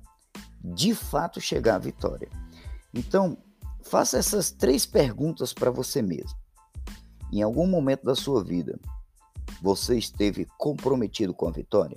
de 0.62 0.94
fato 0.94 1.40
chegar 1.40 1.76
à 1.76 1.78
vitória. 1.78 2.28
Então, 2.94 3.36
Faça 3.88 4.18
essas 4.18 4.50
três 4.50 4.84
perguntas 4.84 5.54
para 5.54 5.70
você 5.70 6.02
mesmo. 6.02 6.38
Em 7.32 7.40
algum 7.40 7.66
momento 7.66 8.04
da 8.04 8.14
sua 8.14 8.44
vida, 8.44 8.78
você 9.62 9.96
esteve 9.96 10.46
comprometido 10.58 11.32
com 11.32 11.48
a 11.48 11.50
vitória? 11.50 11.96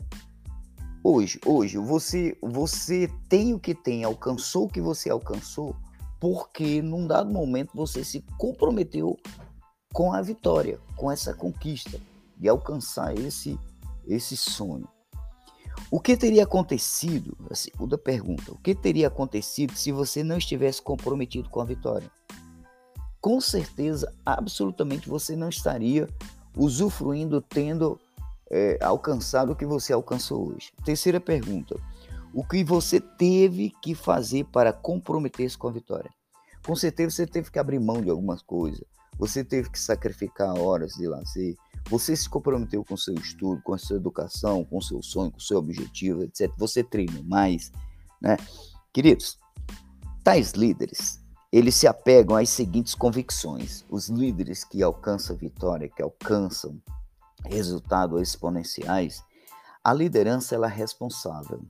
Hoje, 1.04 1.40
hoje, 1.46 1.78
você, 1.78 2.38
você 2.42 3.12
tem 3.28 3.54
o 3.54 3.60
que 3.60 3.76
tem, 3.76 4.06
alcançou 4.06 4.66
o 4.66 4.70
que 4.70 4.80
você 4.80 5.10
alcançou, 5.10 5.76
porque 6.20 6.82
num 6.82 7.06
dado 7.06 7.30
momento 7.30 7.72
você 7.74 8.06
se 8.06 8.24
comprometeu 8.38 9.18
com 9.94 10.14
a 10.14 10.22
vitória, 10.22 10.80
com 10.96 11.12
essa 11.12 11.34
conquista 11.34 12.00
de 12.38 12.48
alcançar 12.48 13.18
esse 13.18 13.60
esse 14.08 14.36
sonho. 14.36 14.88
O 15.90 16.00
que 16.00 16.16
teria 16.16 16.44
acontecido? 16.44 17.38
A 17.50 17.56
segunda 17.56 17.98
pergunta. 17.98 18.52
O 18.52 18.58
que 18.58 18.74
teria 18.74 19.08
acontecido 19.08 19.76
se 19.76 19.92
você 19.92 20.24
não 20.24 20.38
estivesse 20.38 20.82
comprometido 20.82 21.50
com 21.50 21.62
a 21.62 21.66
vitória? 21.66 22.10
Com 23.20 23.40
certeza, 23.40 24.12
absolutamente, 24.26 25.10
você 25.10 25.36
não 25.36 25.50
estaria 25.50 26.08
usufruindo, 26.58 27.42
tendo 27.42 28.00
é, 28.50 28.78
alcançado 28.82 29.52
o 29.52 29.56
que 29.56 29.66
você 29.66 29.94
alcançou 29.94 30.50
hoje. 30.50 30.72
Terceira 30.84 31.20
pergunta. 31.20 31.76
O 32.34 32.46
que 32.46 32.64
você 32.64 33.00
teve 33.00 33.72
que 33.82 33.94
fazer 33.94 34.46
para 34.46 34.72
comprometer-se 34.72 35.58
com 35.58 35.68
a 35.68 35.72
vitória? 35.72 36.10
Com 36.66 36.76
certeza 36.76 37.16
você 37.16 37.28
teve 37.28 37.52
que 37.52 37.60
abrir 37.60 37.80
mão 37.80 38.02
de 38.02 38.10
algumas 38.10 38.42
coisas. 38.42 38.84
Você 39.18 39.44
teve 39.44 39.70
que 39.70 39.80
sacrificar 39.80 40.58
horas 40.58 40.94
de 40.94 41.08
lazer, 41.08 41.56
você 41.90 42.16
se 42.16 42.30
comprometeu 42.30 42.84
com 42.84 42.96
seu 42.96 43.14
estudo, 43.16 43.62
com 43.62 43.74
a 43.74 43.78
sua 43.78 43.98
educação, 43.98 44.64
com 44.64 44.80
seu 44.82 45.02
sonho, 45.02 45.32
com 45.32 45.40
seu 45.40 45.58
objetivo, 45.58 46.24
etc. 46.24 46.52
Você 46.58 46.84
treina 46.84 47.22
mais, 47.24 47.72
né? 48.22 48.38
Queridos, 48.94 49.38
tais 50.24 50.52
líderes, 50.52 51.22
eles 51.52 51.76
se 51.76 51.88
apegam 51.88 52.36
às 52.36 52.50
seguintes 52.50 52.96
convicções. 52.96 53.86
Os 53.90 54.08
líderes 54.08 54.64
que 54.64 54.82
alcançam 54.82 55.36
vitória, 55.36 55.90
que 55.90 56.02
alcançam 56.02 56.82
resultados 57.46 58.22
exponenciais, 58.22 59.24
a 59.84 59.94
liderança 59.94 60.56
ela 60.56 60.68
é 60.68 60.74
responsável. 60.74 61.62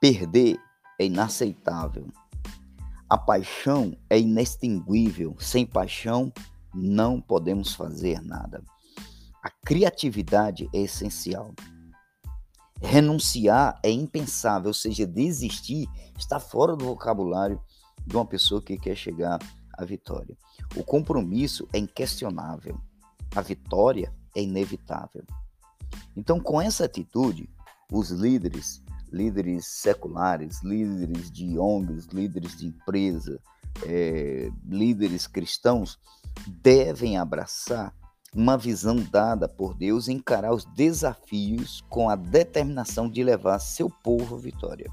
Perder 0.00 0.58
é 0.98 1.06
inaceitável. 1.06 2.06
A 3.08 3.18
paixão 3.18 3.96
é 4.08 4.18
inextinguível. 4.18 5.36
Sem 5.38 5.66
paixão, 5.66 6.32
não 6.74 7.20
podemos 7.20 7.74
fazer 7.74 8.20
nada. 8.22 8.62
A 9.42 9.50
criatividade 9.50 10.68
é 10.72 10.82
essencial. 10.82 11.52
Renunciar 12.80 13.80
é 13.82 13.90
impensável, 13.90 14.68
ou 14.68 14.74
seja, 14.74 15.06
desistir 15.06 15.88
está 16.16 16.38
fora 16.38 16.76
do 16.76 16.84
vocabulário 16.84 17.60
de 18.06 18.14
uma 18.16 18.24
pessoa 18.24 18.62
que 18.62 18.78
quer 18.78 18.96
chegar 18.96 19.38
à 19.76 19.84
vitória. 19.84 20.36
O 20.76 20.84
compromisso 20.84 21.68
é 21.72 21.78
inquestionável. 21.78 22.80
A 23.34 23.40
vitória 23.40 24.12
é 24.36 24.42
inevitável. 24.42 25.24
Então, 26.16 26.38
com 26.38 26.60
essa 26.60 26.84
atitude, 26.84 27.48
os 27.90 28.10
líderes, 28.10 28.82
líderes 29.10 29.66
seculares, 29.66 30.62
líderes 30.62 31.30
de 31.30 31.58
ONGs, 31.58 32.06
líderes 32.12 32.56
de 32.56 32.66
empresa, 32.66 33.40
é, 33.84 34.50
líderes 34.64 35.26
cristãos, 35.26 35.98
devem 36.46 37.16
abraçar 37.16 37.94
uma 38.34 38.56
visão 38.56 38.96
dada 38.96 39.46
por 39.46 39.74
Deus 39.74 40.08
encarar 40.08 40.54
os 40.54 40.64
desafios 40.64 41.82
com 41.88 42.08
a 42.08 42.16
determinação 42.16 43.08
de 43.08 43.22
levar 43.22 43.58
seu 43.58 43.90
povo 43.90 44.36
à 44.36 44.38
vitória, 44.38 44.90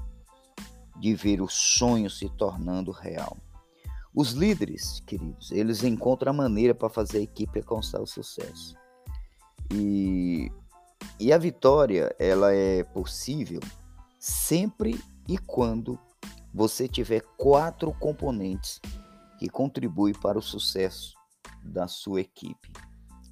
de 0.98 1.14
ver 1.14 1.40
o 1.40 1.48
sonho 1.48 2.10
se 2.10 2.28
tornando 2.28 2.90
real. 2.90 3.36
Os 4.14 4.32
líderes, 4.32 5.00
queridos, 5.06 5.50
eles 5.52 5.82
encontram 5.82 6.30
a 6.30 6.36
maneira 6.36 6.74
para 6.74 6.90
fazer 6.90 7.18
a 7.18 7.22
equipe 7.22 7.60
alcançar 7.60 8.00
o 8.00 8.06
sucesso. 8.06 8.74
E, 9.72 10.50
e 11.18 11.32
a 11.32 11.38
vitória, 11.38 12.14
ela 12.18 12.52
é 12.52 12.82
possível 12.82 13.60
sempre 14.18 15.00
e 15.28 15.38
quando 15.38 15.98
você 16.52 16.88
tiver 16.88 17.22
quatro 17.38 17.94
componentes 17.94 18.80
que 19.38 19.48
contribuem 19.48 20.12
para 20.12 20.38
o 20.38 20.42
sucesso 20.42 21.14
da 21.62 21.86
sua 21.86 22.20
equipe. 22.20 22.89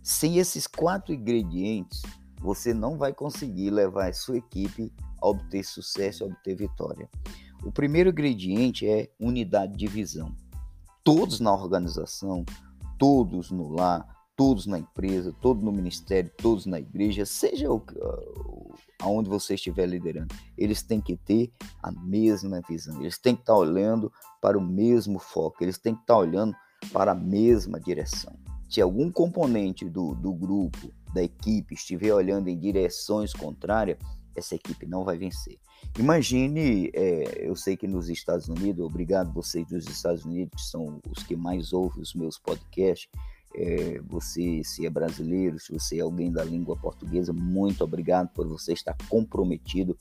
Sem 0.08 0.38
esses 0.38 0.66
quatro 0.66 1.12
ingredientes, 1.12 2.00
você 2.40 2.72
não 2.72 2.96
vai 2.96 3.12
conseguir 3.12 3.68
levar 3.68 4.08
a 4.08 4.12
sua 4.14 4.38
equipe 4.38 4.90
a 5.20 5.28
obter 5.28 5.62
sucesso, 5.62 6.24
a 6.24 6.28
obter 6.28 6.56
vitória. 6.56 7.10
O 7.62 7.70
primeiro 7.70 8.08
ingrediente 8.08 8.88
é 8.88 9.10
unidade 9.20 9.76
de 9.76 9.86
visão. 9.86 10.34
Todos 11.04 11.40
na 11.40 11.52
organização, 11.52 12.42
todos 12.98 13.50
no 13.50 13.68
lar, 13.68 14.08
todos 14.34 14.64
na 14.64 14.78
empresa, 14.78 15.30
todos 15.42 15.62
no 15.62 15.70
ministério, 15.70 16.32
todos 16.38 16.64
na 16.64 16.80
igreja, 16.80 17.26
seja 17.26 17.70
o, 17.70 17.84
aonde 19.02 19.28
você 19.28 19.56
estiver 19.56 19.84
liderando, 19.84 20.34
eles 20.56 20.82
têm 20.82 21.02
que 21.02 21.18
ter 21.18 21.52
a 21.82 21.92
mesma 21.92 22.62
visão, 22.66 22.98
eles 23.02 23.18
têm 23.18 23.36
que 23.36 23.42
estar 23.42 23.56
olhando 23.56 24.10
para 24.40 24.56
o 24.56 24.62
mesmo 24.62 25.18
foco, 25.18 25.62
eles 25.62 25.76
têm 25.76 25.94
que 25.94 26.00
estar 26.00 26.16
olhando 26.16 26.56
para 26.94 27.12
a 27.12 27.14
mesma 27.14 27.78
direção. 27.78 28.47
Se 28.68 28.80
algum 28.80 29.10
componente 29.10 29.88
do, 29.88 30.14
do 30.14 30.32
grupo, 30.32 30.92
da 31.14 31.22
equipe, 31.22 31.74
estiver 31.74 32.12
olhando 32.12 32.48
em 32.48 32.58
direções 32.58 33.32
contrárias, 33.32 33.98
essa 34.36 34.54
equipe 34.54 34.86
não 34.86 35.04
vai 35.04 35.18
vencer. 35.18 35.58
Imagine, 35.98 36.90
é, 36.94 37.48
eu 37.48 37.56
sei 37.56 37.76
que 37.76 37.88
nos 37.88 38.08
Estados 38.08 38.48
Unidos, 38.48 38.84
obrigado 38.84 39.32
vocês 39.32 39.66
dos 39.66 39.86
Estados 39.86 40.24
Unidos, 40.24 40.62
que 40.62 40.68
são 40.70 41.00
os 41.08 41.22
que 41.22 41.34
mais 41.34 41.72
ouvem 41.72 42.02
os 42.02 42.14
meus 42.14 42.38
podcasts, 42.38 43.08
é, 43.54 44.00
você, 44.06 44.62
se 44.62 44.84
é 44.86 44.90
brasileiro, 44.90 45.58
se 45.58 45.72
você 45.72 45.98
é 45.98 46.00
alguém 46.00 46.30
da 46.30 46.44
língua 46.44 46.76
portuguesa, 46.76 47.32
muito 47.32 47.82
obrigado 47.82 48.28
por 48.28 48.46
você 48.46 48.72
estar 48.72 48.96
comprometido 49.08 49.98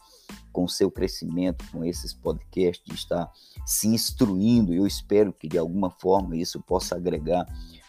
com 0.51 0.65
o 0.65 0.69
seu 0.69 0.91
crescimento, 0.91 1.63
com 1.71 1.83
esses 1.83 2.13
podcasts, 2.13 2.85
de 2.85 2.93
estar 2.93 3.31
se 3.65 3.87
instruindo. 3.87 4.73
Eu 4.73 4.85
espero 4.85 5.31
que 5.31 5.47
de 5.47 5.57
alguma 5.57 5.89
forma 5.89 6.35
isso 6.35 6.61
possa 6.61 6.95
agregar 6.95 7.45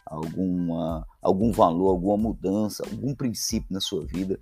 alguma, 0.09 1.07
algum 1.23 1.53
valor, 1.53 1.91
alguma 1.91 2.17
mudança, 2.17 2.85
algum 2.91 3.15
princípio 3.15 3.69
na 3.71 3.81
sua 3.81 4.05
vida 4.05 4.39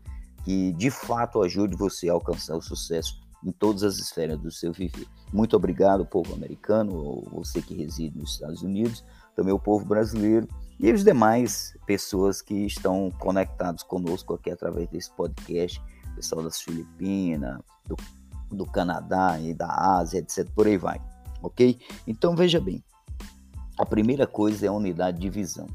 que 0.46 0.72
de 0.74 0.90
fato 0.90 1.42
ajude 1.42 1.76
você 1.76 2.08
a 2.08 2.12
alcançar 2.12 2.56
o 2.56 2.62
sucesso 2.62 3.20
em 3.44 3.50
todas 3.50 3.82
as 3.82 3.98
esferas 3.98 4.38
do 4.38 4.50
seu 4.50 4.72
viver. 4.72 5.06
Muito 5.32 5.56
obrigado, 5.56 6.06
povo 6.06 6.32
americano, 6.34 7.22
você 7.32 7.60
que 7.60 7.74
reside 7.74 8.16
nos 8.16 8.34
Estados 8.34 8.62
Unidos, 8.62 9.04
também 9.34 9.52
o 9.52 9.58
povo 9.58 9.84
brasileiro 9.84 10.48
e 10.78 10.88
as 10.90 11.02
demais 11.02 11.76
pessoas 11.84 12.40
que 12.40 12.64
estão 12.64 13.10
conectados 13.18 13.82
conosco 13.82 14.34
aqui 14.34 14.50
através 14.50 14.88
desse 14.88 15.10
podcast, 15.16 15.82
pessoal 16.14 16.44
das 16.44 16.60
Filipinas, 16.60 17.60
do, 17.84 17.96
do 18.50 18.66
Canadá 18.66 19.40
e 19.40 19.52
da 19.52 19.66
Ásia, 19.98 20.18
etc. 20.18 20.48
Por 20.54 20.68
aí 20.68 20.76
vai, 20.76 21.00
ok? 21.42 21.78
Então 22.06 22.36
veja 22.36 22.60
bem, 22.60 22.82
a 23.78 23.84
primeira 23.84 24.26
coisa 24.26 24.66
é 24.66 24.68
a 24.68 24.72
unidade 24.72 25.18
de 25.18 25.28
visão. 25.28 25.66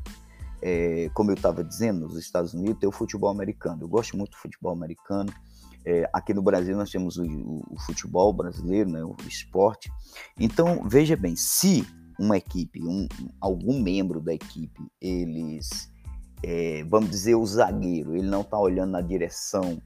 É, 0.62 1.10
como 1.14 1.32
eu 1.32 1.36
estava 1.36 1.64
dizendo, 1.64 2.08
nos 2.08 2.18
Estados 2.18 2.54
Unidos 2.54 2.80
tem 2.80 2.88
o 2.88 2.92
futebol 2.92 3.30
americano. 3.30 3.82
Eu 3.82 3.88
gosto 3.88 4.16
muito 4.16 4.32
do 4.32 4.38
futebol 4.38 4.72
americano. 4.72 5.34
É, 5.84 6.08
aqui 6.14 6.34
no 6.34 6.42
Brasil 6.42 6.78
nós 6.78 6.92
temos 6.92 7.18
o, 7.18 7.24
o, 7.24 7.80
futebol 7.80 8.32
brasileiro, 8.32 8.90
né, 8.90 9.04
o 9.04 9.16
esporte. 9.28 9.92
Então 10.40 10.88
veja 10.88 11.16
bem, 11.16 11.36
se 11.36 11.86
uma 12.20 12.38
equipe, 12.38 12.80
um, 12.84 13.08
algum 13.40 13.82
membro 13.82 14.22
da 14.22 14.34
equipe, 14.34 14.80
eles, 15.02 15.92
é, 16.44 16.84
vamos 16.84 17.10
dizer, 17.10 17.34
o 17.34 17.46
zagueiro, 17.46 18.16
ele 18.16 18.28
não 18.28 18.42
está 18.42 18.60
olhando 18.60 18.92
na 18.92 19.02
direção 19.02 19.82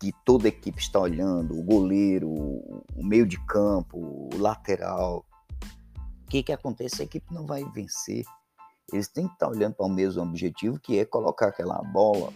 que 0.00 0.12
toda 0.24 0.48
equipe 0.48 0.80
está 0.80 1.00
olhando, 1.00 1.58
o 1.58 1.62
goleiro, 1.62 2.30
o 2.30 3.02
meio 3.02 3.26
de 3.26 3.38
campo, 3.46 3.98
o 3.98 4.38
lateral. 4.38 5.26
Que, 6.28 6.42
que 6.42 6.52
acontece? 6.52 7.02
A 7.02 7.04
equipe 7.04 7.32
não 7.32 7.46
vai 7.46 7.64
vencer. 7.64 8.24
Eles 8.92 9.08
têm 9.08 9.26
que 9.26 9.34
estar 9.34 9.46
tá 9.46 9.52
olhando 9.52 9.74
para 9.74 9.86
o 9.86 9.90
mesmo 9.90 10.22
objetivo, 10.22 10.78
que 10.78 10.98
é 10.98 11.04
colocar 11.04 11.48
aquela 11.48 11.82
bola 11.82 12.32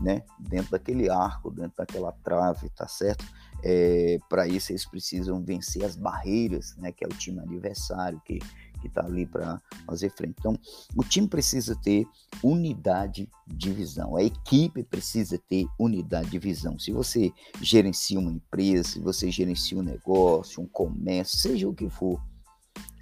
né, 0.00 0.22
dentro 0.38 0.72
daquele 0.72 1.08
arco, 1.08 1.50
dentro 1.50 1.76
daquela 1.76 2.12
trave, 2.24 2.68
tá 2.70 2.88
certo? 2.88 3.24
É, 3.62 4.18
para 4.28 4.48
isso 4.48 4.72
eles 4.72 4.84
precisam 4.84 5.42
vencer 5.44 5.84
as 5.84 5.94
barreiras, 5.94 6.74
né, 6.76 6.90
que 6.90 7.04
é 7.04 7.06
o 7.06 7.16
time 7.16 7.38
adversário, 7.40 8.20
que 8.24 8.40
que 8.82 8.88
está 8.88 9.06
ali 9.06 9.24
para 9.24 9.62
fazer 9.86 10.10
frente. 10.10 10.34
Então, 10.38 10.58
o 10.96 11.04
time 11.04 11.28
precisa 11.28 11.74
ter 11.76 12.04
unidade 12.42 13.30
de 13.46 13.72
visão, 13.72 14.16
a 14.16 14.22
equipe 14.22 14.82
precisa 14.82 15.38
ter 15.38 15.66
unidade 15.78 16.30
de 16.30 16.38
visão. 16.38 16.78
Se 16.78 16.90
você 16.90 17.32
gerencia 17.60 18.18
uma 18.18 18.32
empresa, 18.32 18.82
se 18.82 18.98
você 18.98 19.30
gerencia 19.30 19.78
um 19.78 19.82
negócio, 19.82 20.60
um 20.60 20.66
comércio, 20.66 21.38
seja 21.38 21.68
o 21.68 21.74
que 21.74 21.88
for, 21.88 22.20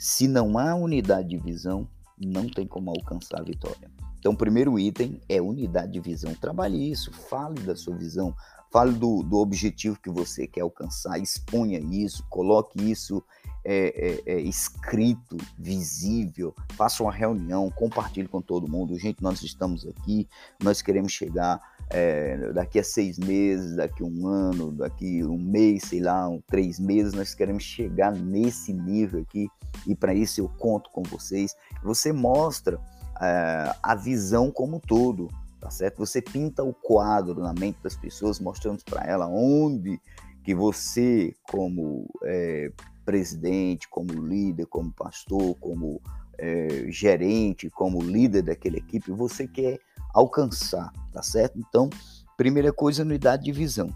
se 0.00 0.26
não 0.26 0.56
há 0.56 0.74
unidade 0.74 1.28
de 1.28 1.36
visão, 1.36 1.86
não 2.18 2.48
tem 2.48 2.66
como 2.66 2.88
alcançar 2.88 3.40
a 3.40 3.44
vitória. 3.44 3.90
Então, 4.18 4.32
o 4.32 4.36
primeiro 4.36 4.78
item 4.78 5.20
é 5.28 5.42
unidade 5.42 5.92
de 5.92 6.00
visão. 6.00 6.34
Trabalhe 6.34 6.90
isso, 6.90 7.12
fale 7.12 7.60
da 7.60 7.76
sua 7.76 7.94
visão, 7.94 8.34
fale 8.72 8.92
do, 8.92 9.22
do 9.22 9.36
objetivo 9.36 10.00
que 10.02 10.08
você 10.08 10.46
quer 10.46 10.62
alcançar, 10.62 11.18
exponha 11.18 11.78
isso, 11.80 12.24
coloque 12.30 12.90
isso 12.90 13.22
é, 13.62 14.22
é, 14.26 14.32
é, 14.36 14.40
escrito, 14.40 15.36
visível, 15.58 16.54
faça 16.70 17.02
uma 17.02 17.12
reunião, 17.12 17.70
compartilhe 17.70 18.26
com 18.26 18.40
todo 18.40 18.70
mundo. 18.70 18.98
Gente, 18.98 19.22
nós 19.22 19.42
estamos 19.42 19.86
aqui, 19.86 20.26
nós 20.62 20.80
queremos 20.80 21.12
chegar 21.12 21.60
é, 21.90 22.52
daqui 22.52 22.78
a 22.78 22.84
seis 22.84 23.18
meses, 23.18 23.76
daqui 23.76 24.02
um 24.02 24.26
ano, 24.26 24.70
daqui 24.70 25.24
um 25.24 25.38
mês, 25.38 25.82
sei 25.84 26.00
lá, 26.00 26.28
um, 26.28 26.40
três 26.46 26.78
meses, 26.78 27.12
nós 27.12 27.34
queremos 27.34 27.64
chegar 27.64 28.12
nesse 28.12 28.72
nível 28.72 29.22
aqui 29.22 29.48
e 29.86 29.94
para 29.94 30.14
isso 30.14 30.40
eu 30.40 30.48
conto 30.48 30.90
com 30.90 31.02
vocês. 31.02 31.54
Você 31.82 32.12
mostra 32.12 32.78
é, 33.20 33.74
a 33.82 33.94
visão 33.94 34.50
como 34.50 34.76
um 34.76 34.80
todo, 34.80 35.28
tá 35.60 35.68
certo? 35.68 35.98
Você 35.98 36.22
pinta 36.22 36.62
o 36.62 36.72
quadro 36.72 37.40
na 37.40 37.52
mente 37.52 37.78
das 37.82 37.96
pessoas, 37.96 38.38
mostrando 38.38 38.84
para 38.84 39.04
ela 39.04 39.26
onde 39.26 40.00
que 40.44 40.54
você, 40.54 41.34
como 41.42 42.06
é, 42.24 42.72
presidente, 43.04 43.88
como 43.88 44.12
líder, 44.12 44.66
como 44.66 44.92
pastor, 44.92 45.56
como 45.58 46.00
é, 46.40 46.90
gerente, 46.90 47.68
como 47.68 48.02
líder 48.02 48.42
daquela 48.42 48.78
equipe, 48.78 49.12
você 49.12 49.46
quer 49.46 49.78
alcançar, 50.14 50.90
tá 51.12 51.22
certo? 51.22 51.58
Então, 51.58 51.90
primeira 52.36 52.72
coisa, 52.72 53.02
unidade 53.02 53.44
de 53.44 53.52
visão. 53.52 53.94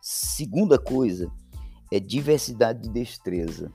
Segunda 0.00 0.78
coisa 0.78 1.30
é 1.92 2.00
diversidade 2.00 2.82
de 2.82 2.88
destreza. 2.88 3.70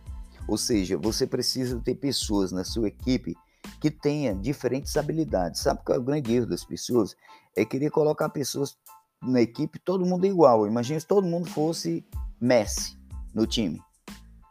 Ou 0.48 0.58
seja, 0.58 0.98
você 0.98 1.28
precisa 1.28 1.80
ter 1.80 1.96
pessoas 1.96 2.52
na 2.52 2.64
sua 2.64 2.88
equipe 2.88 3.36
que 3.80 3.92
tenha 3.92 4.34
diferentes 4.34 4.98
habilidades. 4.98 5.62
Sabe 5.62 5.82
qual 5.86 5.98
é 5.98 6.02
o 6.02 6.04
grande 6.04 6.34
erro 6.34 6.48
das 6.48 6.66
pessoas? 6.66 7.16
É 7.56 7.64
querer 7.64 7.92
colocar 7.92 8.30
pessoas 8.30 8.76
na 9.22 9.42
equipe, 9.42 9.80
todo 9.80 10.06
mundo 10.06 10.26
igual. 10.26 10.66
Imagina 10.66 11.00
se 11.00 11.06
todo 11.06 11.28
mundo 11.28 11.48
fosse 11.50 12.06
Messi 12.42 12.98
no 13.34 13.46
time. 13.46 13.80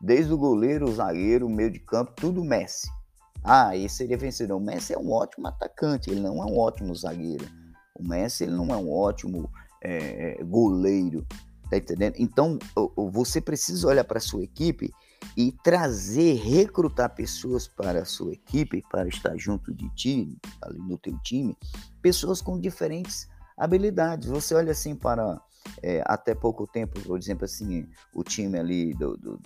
Desde 0.00 0.32
o 0.32 0.38
goleiro, 0.38 0.88
o 0.88 0.94
zagueiro, 0.94 1.46
o 1.46 1.50
meio 1.50 1.70
de 1.70 1.80
campo, 1.80 2.12
tudo 2.14 2.44
Messi. 2.44 2.88
Ah, 3.42 3.76
esse 3.76 3.96
seria 3.96 4.16
vencedor. 4.16 4.56
O 4.56 4.60
Messi 4.60 4.92
é 4.92 4.98
um 4.98 5.10
ótimo 5.10 5.46
atacante, 5.48 6.10
ele 6.10 6.20
não 6.20 6.42
é 6.42 6.46
um 6.46 6.58
ótimo 6.58 6.94
zagueiro. 6.94 7.46
O 7.94 8.06
Messi 8.06 8.44
ele 8.44 8.52
não 8.52 8.68
é 8.72 8.76
um 8.76 8.92
ótimo 8.92 9.50
é, 9.82 10.42
goleiro, 10.44 11.26
tá 11.70 11.76
entendendo? 11.76 12.14
Então 12.18 12.58
você 12.96 13.40
precisa 13.40 13.86
olhar 13.86 14.04
para 14.04 14.20
sua 14.20 14.42
equipe 14.42 14.92
e 15.36 15.52
trazer, 15.52 16.34
recrutar 16.34 17.14
pessoas 17.14 17.68
para 17.68 18.02
a 18.02 18.04
sua 18.04 18.32
equipe, 18.32 18.82
para 18.90 19.08
estar 19.08 19.36
junto 19.36 19.72
de 19.72 19.88
ti, 19.94 20.36
ali 20.62 20.78
no 20.78 20.98
teu 20.98 21.16
time, 21.20 21.56
pessoas 22.02 22.40
com 22.40 22.58
diferentes 22.58 23.28
habilidades. 23.56 24.28
Você 24.28 24.54
olha 24.54 24.72
assim 24.72 24.94
para 24.94 25.40
é, 25.82 26.02
até 26.06 26.34
pouco 26.34 26.66
tempo, 26.66 27.00
por 27.00 27.18
exemplo, 27.18 27.44
assim, 27.44 27.86
o 28.14 28.22
time 28.22 28.58
ali 28.58 28.94
do, 28.94 29.16
do, 29.16 29.40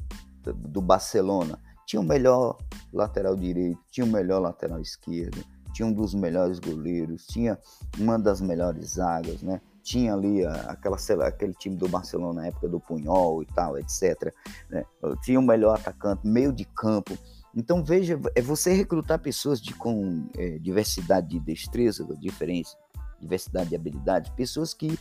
do 0.54 0.80
Barcelona 0.80 1.58
tinha 1.86 2.00
o 2.00 2.04
melhor 2.04 2.56
lateral 2.92 3.36
direito, 3.36 3.78
tinha 3.90 4.06
o 4.06 4.10
melhor 4.10 4.40
lateral 4.40 4.80
esquerdo, 4.80 5.44
tinha 5.72 5.86
um 5.86 5.92
dos 5.92 6.14
melhores 6.14 6.58
goleiros, 6.58 7.26
tinha 7.26 7.58
uma 7.98 8.18
das 8.18 8.40
melhores 8.40 8.94
zagas, 8.94 9.42
né? 9.42 9.60
Tinha 9.82 10.14
ali 10.14 10.44
aquela, 10.46 10.96
aquele 11.26 11.54
time 11.54 11.76
do 11.76 11.88
Barcelona 11.88 12.42
na 12.42 12.46
época 12.46 12.68
do 12.68 12.78
Punhol 12.78 13.42
e 13.42 13.46
tal, 13.46 13.76
etc. 13.76 14.32
Né? 14.70 14.84
Tinha 15.22 15.40
o 15.40 15.42
melhor 15.42 15.74
atacante, 15.76 16.24
meio 16.24 16.52
de 16.52 16.64
campo. 16.64 17.18
Então 17.54 17.82
veja, 17.82 18.18
é 18.36 18.40
você 18.40 18.72
recrutar 18.72 19.18
pessoas 19.18 19.60
de, 19.60 19.74
com 19.74 20.28
é, 20.36 20.58
diversidade 20.58 21.28
de 21.30 21.40
destreza, 21.40 22.06
diferença, 22.16 22.76
diversidade 23.20 23.70
de 23.70 23.76
habilidades, 23.76 24.30
pessoas 24.30 24.72
que 24.72 24.96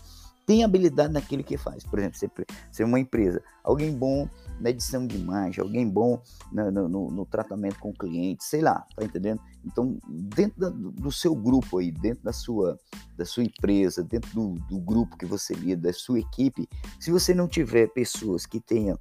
têm 0.52 0.66
habilidade 0.66 1.14
naquilo 1.14 1.46
que 1.46 1.58
faz. 1.58 1.86
Por 1.86 1.98
exemplo, 1.98 2.46
você 2.70 2.84
é 2.84 2.86
uma 2.86 3.00
empresa, 3.00 3.42
alguém 3.64 3.98
bom 3.98 4.28
na 4.60 4.70
edição 4.70 5.08
de 5.08 5.16
imagem, 5.16 5.64
alguém 5.64 5.90
bom 5.90 6.22
no, 6.52 6.90
no, 6.90 7.10
no 7.10 7.26
tratamento 7.26 7.80
com 7.80 7.92
o 7.92 7.94
cliente, 7.94 8.44
sei 8.44 8.60
lá, 8.60 8.86
tá 8.94 9.06
entendendo? 9.06 9.40
Então, 9.64 9.98
dentro 10.10 10.60
da, 10.60 10.70
do 10.70 11.10
seu 11.10 11.34
grupo 11.34 11.78
aí, 11.78 11.90
dentro 11.90 12.26
da 12.26 12.34
sua, 12.34 12.78
da 13.18 13.24
sua 13.24 13.44
empresa, 13.44 14.04
dentro 14.04 14.30
do, 14.34 14.56
do 14.68 14.78
grupo 14.78 15.18
que 15.18 15.26
você 15.26 15.54
lida, 15.54 15.84
da 15.84 15.94
sua 15.94 16.20
equipe, 16.20 16.68
se 17.00 17.12
você 17.12 17.34
não 17.34 17.48
tiver 17.48 17.88
pessoas 17.88 18.46
que 18.46 18.60
tenham 18.60 19.00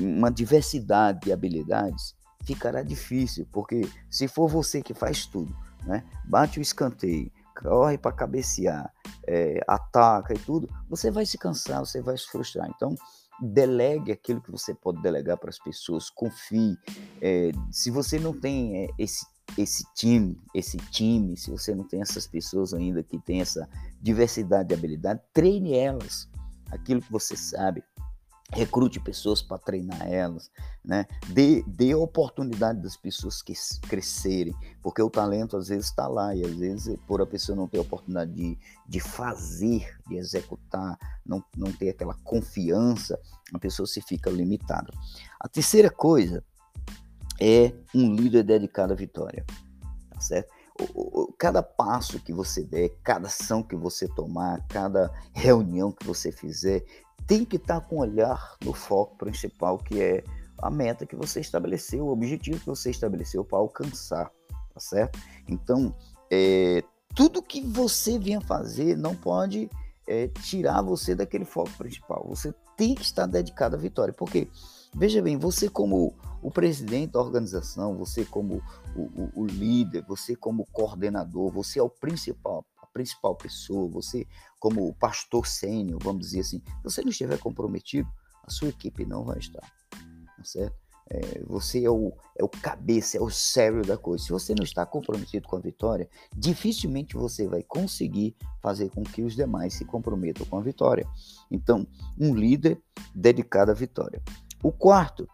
uma 0.00 0.32
diversidade 0.32 1.20
de 1.20 1.32
habilidades, 1.32 2.16
ficará 2.42 2.82
difícil, 2.82 3.46
porque 3.52 3.88
se 4.10 4.26
for 4.26 4.48
você 4.48 4.82
que 4.82 4.94
faz 4.94 5.26
tudo, 5.26 5.56
né? 5.86 6.02
Bate 6.24 6.58
o 6.58 6.62
escanteio, 6.62 7.30
corre 7.62 7.98
para 7.98 8.12
cabecear, 8.12 8.92
é, 9.26 9.60
ataca 9.66 10.34
e 10.34 10.38
tudo, 10.38 10.68
você 10.88 11.10
vai 11.10 11.26
se 11.26 11.36
cansar, 11.36 11.80
você 11.80 12.00
vai 12.00 12.16
se 12.16 12.26
frustrar. 12.26 12.68
Então, 12.74 12.94
delegue 13.40 14.12
aquilo 14.12 14.40
que 14.40 14.50
você 14.50 14.74
pode 14.74 15.00
delegar 15.02 15.36
para 15.36 15.50
as 15.50 15.58
pessoas, 15.58 16.10
confie. 16.10 16.76
É, 17.20 17.50
se 17.70 17.90
você 17.90 18.18
não 18.18 18.38
tem 18.38 18.84
é, 18.84 18.88
esse, 18.98 19.24
esse 19.56 19.84
time, 19.94 20.40
esse 20.54 20.76
time, 20.76 21.36
se 21.36 21.50
você 21.50 21.74
não 21.74 21.84
tem 21.84 22.00
essas 22.00 22.26
pessoas 22.26 22.74
ainda 22.74 23.02
que 23.02 23.18
tem 23.18 23.40
essa 23.40 23.68
diversidade 24.00 24.68
de 24.68 24.74
habilidade, 24.74 25.20
treine 25.32 25.74
elas, 25.74 26.28
aquilo 26.70 27.00
que 27.00 27.12
você 27.12 27.36
sabe, 27.36 27.82
recrute 28.52 28.98
pessoas 28.98 29.42
para 29.42 29.58
treinar 29.58 30.08
elas, 30.08 30.50
né? 30.84 31.06
Dê, 31.28 31.62
dê 31.66 31.94
oportunidade 31.94 32.80
das 32.80 32.96
pessoas 32.96 33.42
que 33.42 33.52
crescerem, 33.88 34.54
porque 34.82 35.02
o 35.02 35.10
talento 35.10 35.56
às 35.56 35.68
vezes 35.68 35.86
está 35.86 36.06
lá 36.08 36.34
e 36.34 36.44
às 36.44 36.54
vezes 36.54 36.98
por 37.06 37.20
a 37.20 37.26
pessoa 37.26 37.54
não 37.54 37.68
ter 37.68 37.78
a 37.78 37.82
oportunidade 37.82 38.32
de, 38.32 38.58
de 38.88 39.00
fazer, 39.00 39.98
de 40.08 40.16
executar, 40.16 40.98
não, 41.24 41.44
não 41.56 41.70
ter 41.72 41.90
aquela 41.90 42.14
confiança, 42.24 43.18
a 43.52 43.58
pessoa 43.58 43.86
se 43.86 44.00
fica 44.00 44.30
limitada. 44.30 44.92
A 45.38 45.46
terceira 45.46 45.90
coisa 45.90 46.42
é 47.40 47.72
um 47.94 48.14
líder 48.14 48.44
dedicado 48.44 48.94
à 48.94 48.96
vitória, 48.96 49.44
tá 50.10 50.20
certo? 50.20 50.58
cada 51.36 51.62
passo 51.62 52.20
que 52.20 52.32
você 52.32 52.62
der, 52.62 52.90
cada 53.02 53.26
ação 53.26 53.62
que 53.62 53.74
você 53.74 54.06
tomar, 54.06 54.64
cada 54.68 55.12
reunião 55.32 55.90
que 55.90 56.06
você 56.06 56.30
fizer, 56.30 56.84
tem 57.26 57.44
que 57.44 57.56
estar 57.56 57.80
com 57.80 57.96
o 57.96 58.00
olhar 58.00 58.56
no 58.64 58.72
foco 58.72 59.16
principal, 59.16 59.78
que 59.78 60.00
é 60.00 60.24
a 60.60 60.70
meta 60.70 61.06
que 61.06 61.14
você 61.14 61.40
estabeleceu, 61.40 62.06
o 62.06 62.12
objetivo 62.12 62.58
que 62.58 62.66
você 62.66 62.90
estabeleceu 62.90 63.44
para 63.44 63.58
alcançar, 63.58 64.30
tá 64.74 64.80
certo? 64.80 65.18
Então, 65.46 65.94
é, 66.30 66.82
tudo 67.14 67.42
que 67.42 67.60
você 67.60 68.18
venha 68.18 68.40
fazer 68.40 68.96
não 68.96 69.14
pode 69.14 69.70
é, 70.06 70.28
tirar 70.28 70.82
você 70.82 71.14
daquele 71.14 71.44
foco 71.44 71.70
principal. 71.76 72.24
Você 72.28 72.52
tem 72.76 72.94
que 72.94 73.02
estar 73.02 73.26
dedicado 73.26 73.76
à 73.76 73.78
vitória, 73.78 74.12
porque 74.12 74.48
veja 74.94 75.20
bem, 75.22 75.36
você 75.36 75.68
como 75.68 76.14
o 76.42 76.50
presidente 76.50 77.12
da 77.12 77.20
organização, 77.20 77.96
você 77.96 78.24
como 78.24 78.62
o, 78.96 79.02
o, 79.02 79.42
o 79.42 79.46
líder, 79.46 80.04
você 80.06 80.34
como 80.34 80.66
coordenador, 80.72 81.50
você 81.50 81.78
é 81.78 81.82
o 81.82 81.90
principal 81.90 82.64
principal 82.92 83.36
pessoa, 83.36 83.88
você 83.88 84.26
como 84.58 84.94
pastor 84.94 85.46
sênior, 85.46 86.00
vamos 86.02 86.26
dizer 86.26 86.40
assim, 86.40 86.58
se 86.58 86.82
você 86.82 87.02
não 87.02 87.10
estiver 87.10 87.38
comprometido, 87.38 88.08
a 88.44 88.50
sua 88.50 88.68
equipe 88.68 89.04
não 89.04 89.24
vai 89.24 89.38
estar, 89.38 89.60
tá 89.60 90.44
certo? 90.44 90.76
É, 91.10 91.42
você 91.46 91.84
é 91.84 91.90
o, 91.90 92.12
é 92.36 92.44
o 92.44 92.48
cabeça, 92.48 93.16
é 93.16 93.20
o 93.20 93.30
cérebro 93.30 93.86
da 93.86 93.96
coisa. 93.96 94.24
Se 94.24 94.30
você 94.30 94.54
não 94.54 94.62
está 94.62 94.84
comprometido 94.84 95.48
com 95.48 95.56
a 95.56 95.60
vitória, 95.60 96.08
dificilmente 96.36 97.16
você 97.16 97.48
vai 97.48 97.62
conseguir 97.62 98.36
fazer 98.60 98.90
com 98.90 99.02
que 99.02 99.22
os 99.22 99.34
demais 99.34 99.72
se 99.72 99.86
comprometam 99.86 100.44
com 100.44 100.58
a 100.58 100.60
vitória. 100.60 101.08
Então, 101.50 101.86
um 102.20 102.34
líder 102.34 102.78
dedicado 103.14 103.70
à 103.70 103.74
vitória. 103.74 104.22
O 104.62 104.70
quarto 104.70 105.26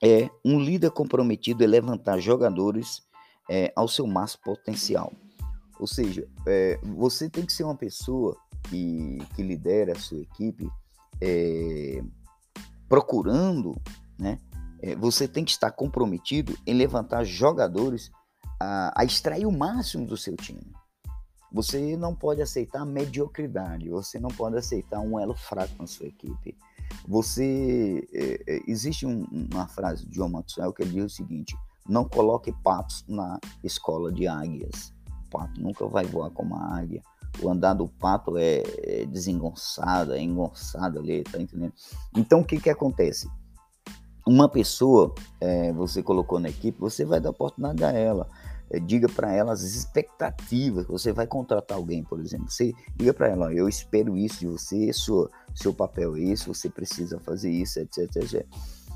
é 0.00 0.30
um 0.44 0.60
líder 0.60 0.90
comprometido 0.92 1.64
em 1.64 1.68
levantar 1.68 2.20
jogadores 2.20 3.02
é, 3.50 3.72
ao 3.74 3.88
seu 3.88 4.06
máximo 4.06 4.44
potencial. 4.44 5.12
Ou 5.82 5.88
seja, 5.88 6.28
é, 6.46 6.78
você 6.80 7.28
tem 7.28 7.44
que 7.44 7.52
ser 7.52 7.64
uma 7.64 7.74
pessoa 7.74 8.36
que, 8.70 9.18
que 9.34 9.42
lidera 9.42 9.94
a 9.94 9.98
sua 9.98 10.20
equipe 10.20 10.70
é, 11.20 12.00
procurando, 12.88 13.74
né? 14.16 14.38
É, 14.80 14.94
você 14.94 15.26
tem 15.26 15.44
que 15.44 15.50
estar 15.50 15.72
comprometido 15.72 16.56
em 16.64 16.72
levantar 16.72 17.24
jogadores 17.24 18.12
a, 18.60 18.92
a 18.94 19.04
extrair 19.04 19.44
o 19.44 19.50
máximo 19.50 20.06
do 20.06 20.16
seu 20.16 20.36
time. 20.36 20.72
Você 21.52 21.96
não 21.96 22.14
pode 22.14 22.40
aceitar 22.40 22.86
mediocridade, 22.86 23.90
você 23.90 24.20
não 24.20 24.30
pode 24.30 24.56
aceitar 24.56 25.00
um 25.00 25.18
elo 25.18 25.34
fraco 25.34 25.74
na 25.80 25.88
sua 25.88 26.06
equipe. 26.06 26.56
Você 27.08 28.06
é, 28.14 28.40
é, 28.46 28.62
existe 28.68 29.04
um, 29.04 29.24
uma 29.52 29.66
frase 29.66 30.06
de 30.06 30.12
John 30.12 30.28
Maxwell 30.28 30.72
que 30.72 30.84
diz 30.84 31.04
o 31.06 31.08
seguinte: 31.08 31.56
não 31.88 32.08
coloque 32.08 32.52
patos 32.62 33.04
na 33.08 33.40
escola 33.64 34.12
de 34.12 34.28
águias 34.28 34.92
pato 35.32 35.60
nunca 35.60 35.86
vai 35.86 36.04
voar 36.04 36.30
como 36.30 36.54
a 36.54 36.76
águia. 36.76 37.02
O 37.40 37.48
andar 37.48 37.72
do 37.72 37.88
pato 37.88 38.36
é, 38.36 38.62
é 38.82 39.06
desengonçado, 39.06 40.12
é 40.12 40.20
engonçado 40.20 40.98
ali, 40.98 41.24
tá 41.24 41.40
entendendo? 41.40 41.72
Então 42.14 42.40
o 42.40 42.44
que 42.44 42.60
que 42.60 42.68
acontece? 42.68 43.28
Uma 44.26 44.48
pessoa, 44.48 45.14
é, 45.40 45.72
você 45.72 46.02
colocou 46.02 46.38
na 46.38 46.50
equipe, 46.50 46.78
você 46.78 47.04
vai 47.04 47.20
dar 47.20 47.30
oportunidade 47.30 47.82
a 47.82 47.90
ela. 47.90 48.28
É, 48.70 48.78
diga 48.78 49.08
para 49.08 49.32
ela 49.32 49.52
as 49.52 49.62
expectativas. 49.62 50.86
Você 50.86 51.12
vai 51.12 51.26
contratar 51.26 51.76
alguém, 51.76 52.04
por 52.04 52.20
exemplo. 52.20 52.48
Você 52.48 52.72
diga 52.94 53.12
para 53.12 53.28
ela: 53.28 53.52
eu 53.52 53.68
espero 53.68 54.16
isso 54.16 54.40
de 54.40 54.46
você, 54.46 54.92
sua, 54.92 55.28
seu 55.54 55.74
papel 55.74 56.14
é 56.16 56.20
esse, 56.20 56.46
você 56.46 56.68
precisa 56.70 57.18
fazer 57.18 57.50
isso, 57.50 57.80
etc, 57.80 58.16
etc. 58.16 58.46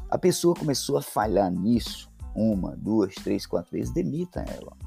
A 0.08 0.16
pessoa 0.16 0.54
começou 0.54 0.96
a 0.96 1.02
falhar 1.02 1.50
nisso 1.50 2.08
uma, 2.34 2.76
duas, 2.76 3.14
três, 3.16 3.46
quatro 3.46 3.72
vezes, 3.72 3.92
demita 3.92 4.44
ela 4.46 4.85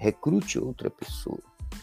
recrute 0.00 0.58
outra 0.58 0.90
pessoa. 0.90 1.38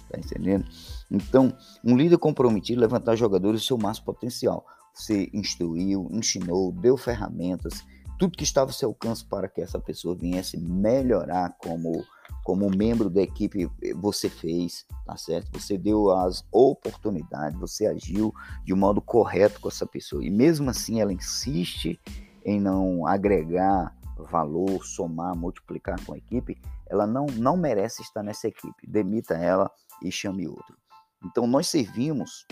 Tá 0.09 0.17
entendendo? 0.17 0.65
Então, 1.09 1.55
um 1.83 1.95
líder 1.95 2.17
comprometido 2.17 2.81
levantar 2.81 3.15
jogadores 3.15 3.61
do 3.61 3.65
seu 3.65 3.77
máximo 3.77 4.07
potencial. 4.07 4.65
Você 4.93 5.29
instruiu, 5.31 6.09
ensinou, 6.11 6.71
deu 6.71 6.97
ferramentas, 6.97 7.85
tudo 8.17 8.35
que 8.35 8.43
estava 8.43 8.71
ao 8.71 8.73
seu 8.73 8.89
alcance 8.89 9.23
para 9.23 9.47
que 9.47 9.61
essa 9.61 9.79
pessoa 9.79 10.15
viesse 10.15 10.57
melhorar 10.57 11.55
como 11.59 12.03
como 12.43 12.69
membro 12.69 13.09
da 13.09 13.21
equipe 13.21 13.69
você 13.95 14.29
fez, 14.29 14.85
tá 15.05 15.17
certo? 15.17 15.59
Você 15.59 15.77
deu 15.77 16.09
as 16.11 16.45
oportunidades, 16.51 17.59
você 17.59 17.85
agiu 17.85 18.33
de 18.63 18.73
modo 18.73 19.01
correto 19.01 19.59
com 19.59 19.67
essa 19.67 19.85
pessoa. 19.85 20.23
E 20.23 20.29
mesmo 20.29 20.69
assim 20.69 21.01
ela 21.01 21.11
insiste 21.11 21.99
em 22.45 22.59
não 22.59 23.05
agregar 23.05 23.93
valor, 24.25 24.83
somar, 24.85 25.35
multiplicar 25.35 26.03
com 26.05 26.13
a 26.13 26.17
equipe, 26.17 26.59
ela 26.87 27.05
não, 27.05 27.25
não 27.25 27.57
merece 27.57 28.01
estar 28.01 28.23
nessa 28.23 28.47
equipe. 28.47 28.87
Demita 28.87 29.35
ela 29.35 29.69
e 30.03 30.11
chame 30.11 30.47
outro. 30.47 30.77
Então 31.25 31.47
nós 31.47 31.67
servimos 31.67 32.45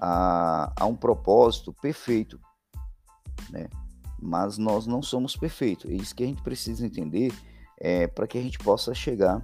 a, 0.00 0.72
a 0.78 0.86
um 0.86 0.96
propósito 0.96 1.72
perfeito, 1.72 2.38
né? 3.50 3.68
mas 4.20 4.58
nós 4.58 4.86
não 4.86 5.02
somos 5.02 5.36
perfeitos. 5.36 5.90
É 5.90 5.94
isso 5.94 6.14
que 6.14 6.24
a 6.24 6.26
gente 6.26 6.42
precisa 6.42 6.86
entender 6.86 7.32
é, 7.78 8.06
para 8.06 8.26
que 8.26 8.38
a 8.38 8.42
gente 8.42 8.58
possa 8.58 8.94
chegar 8.94 9.42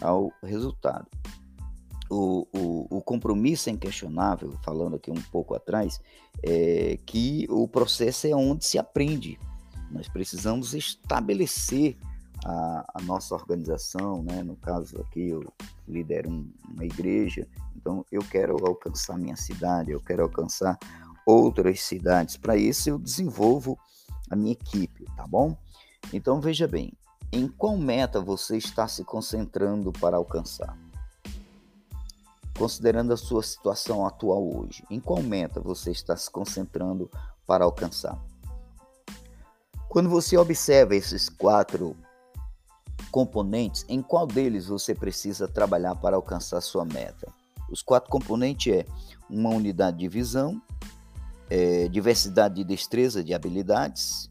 ao 0.00 0.32
resultado. 0.42 1.06
O, 2.10 2.46
o, 2.54 2.96
o, 2.96 3.02
compromisso 3.02 3.68
é 3.68 3.72
inquestionável, 3.72 4.52
falando 4.62 4.96
aqui 4.96 5.10
um 5.10 5.22
pouco 5.30 5.54
atrás, 5.54 6.00
é 6.42 6.98
que 7.04 7.46
o 7.50 7.68
processo 7.68 8.26
é 8.26 8.34
onde 8.34 8.64
se 8.64 8.78
aprende. 8.78 9.38
Nós 9.90 10.08
precisamos 10.08 10.74
estabelecer 10.74 11.96
a, 12.44 12.84
a 12.94 13.02
nossa 13.02 13.34
organização, 13.34 14.22
né? 14.22 14.42
no 14.42 14.56
caso 14.56 15.00
aqui, 15.00 15.32
o, 15.32 15.42
lidero 15.86 16.30
um, 16.30 16.50
uma 16.70 16.84
igreja, 16.84 17.46
então 17.76 18.04
eu 18.12 18.22
quero 18.22 18.56
alcançar 18.66 19.18
minha 19.18 19.36
cidade, 19.36 19.90
eu 19.90 20.00
quero 20.00 20.22
alcançar 20.22 20.78
outras 21.26 21.80
cidades. 21.82 22.36
Para 22.36 22.56
isso 22.56 22.88
eu 22.90 22.98
desenvolvo 22.98 23.78
a 24.30 24.36
minha 24.36 24.52
equipe, 24.52 25.04
tá 25.16 25.26
bom? 25.26 25.56
Então 26.12 26.40
veja 26.40 26.68
bem, 26.68 26.92
em 27.32 27.48
qual 27.48 27.76
meta 27.76 28.20
você 28.20 28.56
está 28.56 28.86
se 28.88 29.04
concentrando 29.04 29.92
para 29.92 30.16
alcançar? 30.16 30.76
Considerando 32.56 33.12
a 33.12 33.16
sua 33.16 33.42
situação 33.42 34.06
atual 34.06 34.44
hoje, 34.56 34.84
em 34.90 34.98
qual 34.98 35.22
meta 35.22 35.60
você 35.60 35.90
está 35.90 36.16
se 36.16 36.30
concentrando 36.30 37.10
para 37.46 37.64
alcançar? 37.64 38.18
Quando 39.88 40.10
você 40.10 40.36
observa 40.36 40.94
esses 40.94 41.30
quatro 41.30 41.96
componentes, 43.10 43.86
em 43.88 44.02
qual 44.02 44.26
deles 44.26 44.66
você 44.66 44.94
precisa 44.94 45.48
trabalhar 45.48 45.94
para 45.96 46.14
alcançar 46.14 46.60
sua 46.60 46.84
meta? 46.84 47.32
Os 47.70 47.82
quatro 47.82 48.10
componentes 48.10 48.72
é 48.72 48.84
uma 49.30 49.48
unidade 49.48 49.98
de 49.98 50.08
visão, 50.08 50.60
é, 51.48 51.88
diversidade 51.88 52.56
de 52.56 52.64
destreza, 52.64 53.24
de 53.24 53.32
habilidades, 53.32 54.30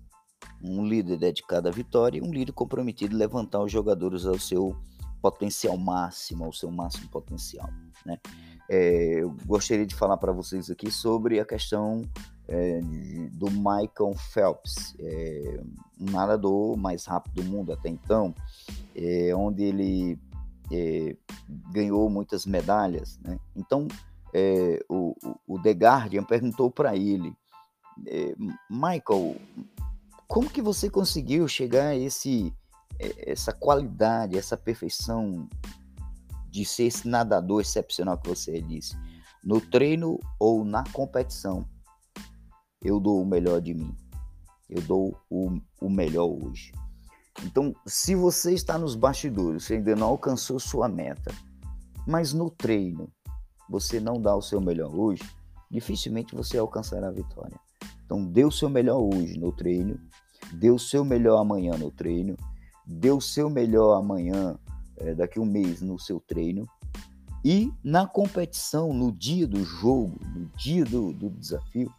um 0.61 0.85
líder 0.85 1.17
dedicado 1.17 1.67
à 1.67 1.71
vitória 1.71 2.19
e 2.19 2.21
um 2.21 2.31
líder 2.31 2.51
comprometido 2.51 3.15
em 3.15 3.17
levantar 3.17 3.63
os 3.63 3.71
jogadores 3.71 4.25
ao 4.25 4.37
seu 4.37 4.75
potencial 5.21 5.75
máximo, 5.75 6.45
ao 6.45 6.53
seu 6.53 6.69
máximo 6.69 7.09
potencial. 7.09 7.69
Né? 8.05 8.19
É, 8.69 9.23
eu 9.23 9.35
gostaria 9.45 9.87
de 9.87 9.95
falar 9.95 10.17
para 10.17 10.31
vocês 10.31 10.69
aqui 10.69 10.91
sobre 10.91 11.39
a 11.39 11.45
questão 11.45 12.03
é, 12.47 12.79
do 13.33 13.49
Michael 13.51 14.15
Phelps, 14.15 14.95
é, 14.99 15.59
um 15.99 16.11
nadador 16.11 16.77
mais 16.77 17.05
rápido 17.05 17.41
do 17.41 17.43
mundo 17.43 17.73
até 17.73 17.89
então, 17.89 18.33
é, 18.95 19.35
onde 19.35 19.63
ele 19.63 20.19
é, 20.71 21.15
ganhou 21.71 22.09
muitas 22.09 22.45
medalhas. 22.45 23.19
Né? 23.19 23.37
Então, 23.55 23.87
é, 24.33 24.79
o, 24.87 25.15
o 25.45 25.59
The 25.59 25.71
Guardian 25.71 26.23
perguntou 26.23 26.71
para 26.71 26.95
ele, 26.95 27.35
é, 28.05 28.33
Michael, 28.69 29.35
como 30.27 30.49
que 30.49 30.61
você 30.61 30.89
conseguiu 30.89 31.47
chegar 31.47 31.87
a 31.87 31.95
esse, 31.95 32.53
essa 32.99 33.51
qualidade, 33.51 34.37
essa 34.37 34.55
perfeição 34.55 35.47
de 36.49 36.63
ser 36.63 36.83
esse 36.83 37.07
nadador 37.07 37.61
excepcional 37.61 38.17
que 38.17 38.29
você 38.29 38.61
disse? 38.61 38.95
No 39.43 39.61
treino 39.61 40.19
ou 40.39 40.65
na 40.65 40.83
competição, 40.91 41.65
eu 42.87 43.01
dou 43.01 43.21
o 43.21 43.25
melhor 43.25 43.59
de 43.61 43.73
mim. 43.73 43.93
Eu 44.69 44.81
dou 44.81 45.17
o, 45.29 45.59
o 45.81 45.89
melhor 45.89 46.27
hoje. 46.27 46.71
Então, 47.43 47.75
se 47.85 48.15
você 48.15 48.53
está 48.53 48.77
nos 48.77 48.95
bastidores, 48.95 49.65
você 49.65 49.75
ainda 49.75 49.95
não 49.95 50.07
alcançou 50.07 50.59
sua 50.59 50.87
meta, 50.87 51.33
mas 52.07 52.33
no 52.33 52.49
treino 52.49 53.09
você 53.69 53.99
não 53.99 54.21
dá 54.21 54.35
o 54.35 54.41
seu 54.41 54.61
melhor 54.61 54.95
hoje, 54.95 55.21
dificilmente 55.69 56.33
você 56.33 56.57
alcançará 56.57 57.09
a 57.09 57.11
vitória. 57.11 57.59
Então, 58.05 58.25
dê 58.25 58.45
o 58.45 58.51
seu 58.51 58.69
melhor 58.69 58.99
hoje 58.99 59.37
no 59.37 59.51
treino, 59.51 59.99
dê 60.53 60.71
o 60.71 60.79
seu 60.79 61.03
melhor 61.03 61.37
amanhã 61.39 61.77
no 61.77 61.91
treino, 61.91 62.37
dê 62.85 63.11
o 63.11 63.19
seu 63.19 63.49
melhor 63.49 63.97
amanhã, 63.97 64.57
é, 64.95 65.13
daqui 65.13 65.39
a 65.39 65.41
um 65.41 65.45
mês, 65.45 65.81
no 65.81 65.99
seu 65.99 66.21
treino. 66.21 66.65
E 67.43 67.71
na 67.83 68.07
competição, 68.07 68.93
no 68.93 69.11
dia 69.11 69.45
do 69.45 69.63
jogo, 69.63 70.17
no 70.33 70.45
dia 70.57 70.83
do, 70.83 71.13
do 71.13 71.29
desafio, 71.29 71.93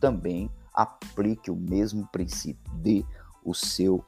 também 0.00 0.50
aplique 0.72 1.50
o 1.50 1.56
mesmo 1.56 2.06
princípio, 2.08 2.72
dê 2.74 3.04
o 3.44 3.54
seu 3.54 4.04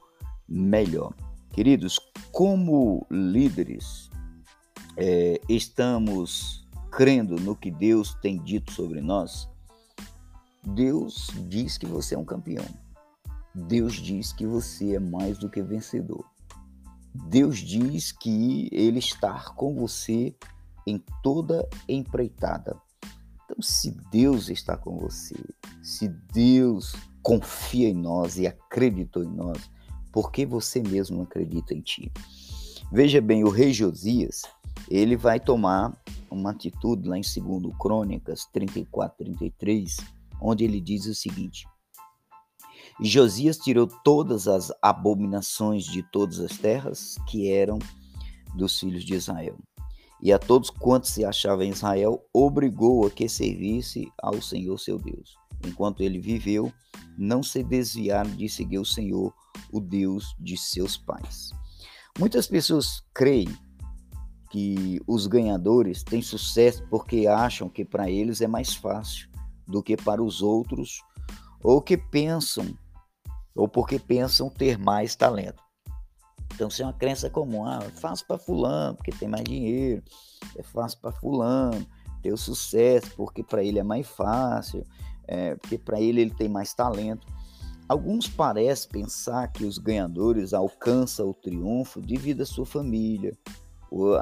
melhor. 0.48 1.14
Queridos, 1.52 2.00
como 2.32 3.06
líderes, 3.10 4.10
é, 4.96 5.40
estamos 5.48 6.66
crendo 6.90 7.36
no 7.36 7.56
que 7.56 7.70
Deus 7.70 8.14
tem 8.14 8.40
dito 8.42 8.72
sobre 8.72 9.00
nós, 9.00 9.48
Deus 10.64 11.28
diz 11.48 11.76
que 11.76 11.86
você 11.86 12.14
é 12.14 12.18
um 12.18 12.24
campeão. 12.24 12.64
Deus 13.54 13.94
diz 13.94 14.32
que 14.32 14.46
você 14.46 14.96
é 14.96 14.98
mais 14.98 15.38
do 15.38 15.50
que 15.50 15.62
vencedor. 15.62 16.24
Deus 17.14 17.58
diz 17.58 18.10
que 18.10 18.68
Ele 18.72 18.98
está 18.98 19.52
com 19.54 19.74
você 19.74 20.34
em 20.86 21.02
toda 21.22 21.68
empreitada. 21.88 22.76
Então, 23.44 23.60
se 23.60 23.90
Deus 24.10 24.48
está 24.48 24.76
com 24.76 24.96
você, 24.96 25.36
se 25.82 26.08
Deus 26.32 26.94
confia 27.22 27.88
em 27.88 27.94
nós 27.94 28.38
e 28.38 28.46
acreditou 28.46 29.22
em 29.22 29.30
nós, 29.30 29.70
por 30.12 30.30
que 30.30 30.46
você 30.46 30.82
mesmo 30.82 31.16
não 31.18 31.24
acredita 31.24 31.74
em 31.74 31.80
ti? 31.80 32.10
Veja 32.92 33.20
bem, 33.20 33.44
o 33.44 33.50
rei 33.50 33.72
Josias, 33.72 34.42
ele 34.88 35.16
vai 35.16 35.40
tomar 35.40 35.92
uma 36.30 36.50
atitude 36.50 37.08
lá 37.08 37.18
em 37.18 37.22
2 37.22 37.76
Crônicas 37.78 38.46
34, 38.52 39.16
33, 39.24 39.96
onde 40.40 40.64
ele 40.64 40.80
diz 40.80 41.06
o 41.06 41.14
seguinte: 41.14 41.66
Josias 43.00 43.58
tirou 43.58 43.86
todas 44.04 44.46
as 44.46 44.72
abominações 44.80 45.84
de 45.84 46.02
todas 46.10 46.40
as 46.40 46.56
terras 46.56 47.16
que 47.26 47.50
eram 47.50 47.78
dos 48.54 48.78
filhos 48.78 49.04
de 49.04 49.14
Israel. 49.14 49.58
E 50.24 50.32
a 50.32 50.38
todos 50.38 50.70
quantos 50.70 51.10
se 51.10 51.22
achavam 51.22 51.64
em 51.64 51.70
Israel, 51.70 52.24
obrigou 52.32 53.06
a 53.06 53.10
que 53.10 53.28
servisse 53.28 54.10
ao 54.22 54.40
Senhor 54.40 54.78
seu 54.78 54.98
Deus. 54.98 55.36
Enquanto 55.66 56.02
ele 56.02 56.18
viveu, 56.18 56.72
não 57.18 57.42
se 57.42 57.62
desviaram 57.62 58.30
de 58.30 58.48
seguir 58.48 58.78
o 58.78 58.86
Senhor, 58.86 59.34
o 59.70 59.80
Deus 59.80 60.34
de 60.40 60.56
seus 60.56 60.96
pais. 60.96 61.50
Muitas 62.18 62.46
pessoas 62.46 63.02
creem 63.12 63.48
que 64.50 64.98
os 65.06 65.26
ganhadores 65.26 66.02
têm 66.02 66.22
sucesso 66.22 66.86
porque 66.88 67.26
acham 67.26 67.68
que 67.68 67.84
para 67.84 68.08
eles 68.08 68.40
é 68.40 68.46
mais 68.46 68.74
fácil 68.74 69.28
do 69.66 69.82
que 69.82 69.94
para 69.94 70.22
os 70.22 70.40
outros, 70.40 71.00
ou 71.62 71.82
que 71.82 71.98
pensam, 71.98 72.78
ou 73.54 73.68
porque 73.68 73.98
pensam 73.98 74.48
ter 74.48 74.78
mais 74.78 75.14
talento. 75.14 75.63
Então, 76.54 76.68
isso 76.68 76.82
é 76.82 76.86
uma 76.86 76.92
crença 76.92 77.28
comum. 77.28 77.66
Ah, 77.66 77.80
fácil 77.96 78.26
para 78.26 78.38
fulano, 78.38 78.96
porque 78.96 79.10
tem 79.10 79.28
mais 79.28 79.44
dinheiro. 79.44 80.02
É 80.56 80.62
fácil 80.62 80.98
para 81.00 81.10
fulano 81.10 81.84
ter 82.22 82.32
o 82.32 82.38
sucesso, 82.38 83.10
porque 83.16 83.42
para 83.42 83.62
ele 83.62 83.78
é 83.78 83.82
mais 83.82 84.06
fácil, 84.06 84.86
é, 85.28 85.56
porque 85.56 85.76
para 85.76 86.00
ele 86.00 86.22
ele 86.22 86.30
tem 86.30 86.48
mais 86.48 86.72
talento. 86.72 87.26
Alguns 87.86 88.26
parecem 88.26 88.88
pensar 88.90 89.48
que 89.48 89.64
os 89.64 89.76
ganhadores 89.76 90.54
alcançam 90.54 91.28
o 91.28 91.34
triunfo 91.34 92.00
devido 92.00 92.40
à 92.40 92.46
sua 92.46 92.64
família, 92.64 93.36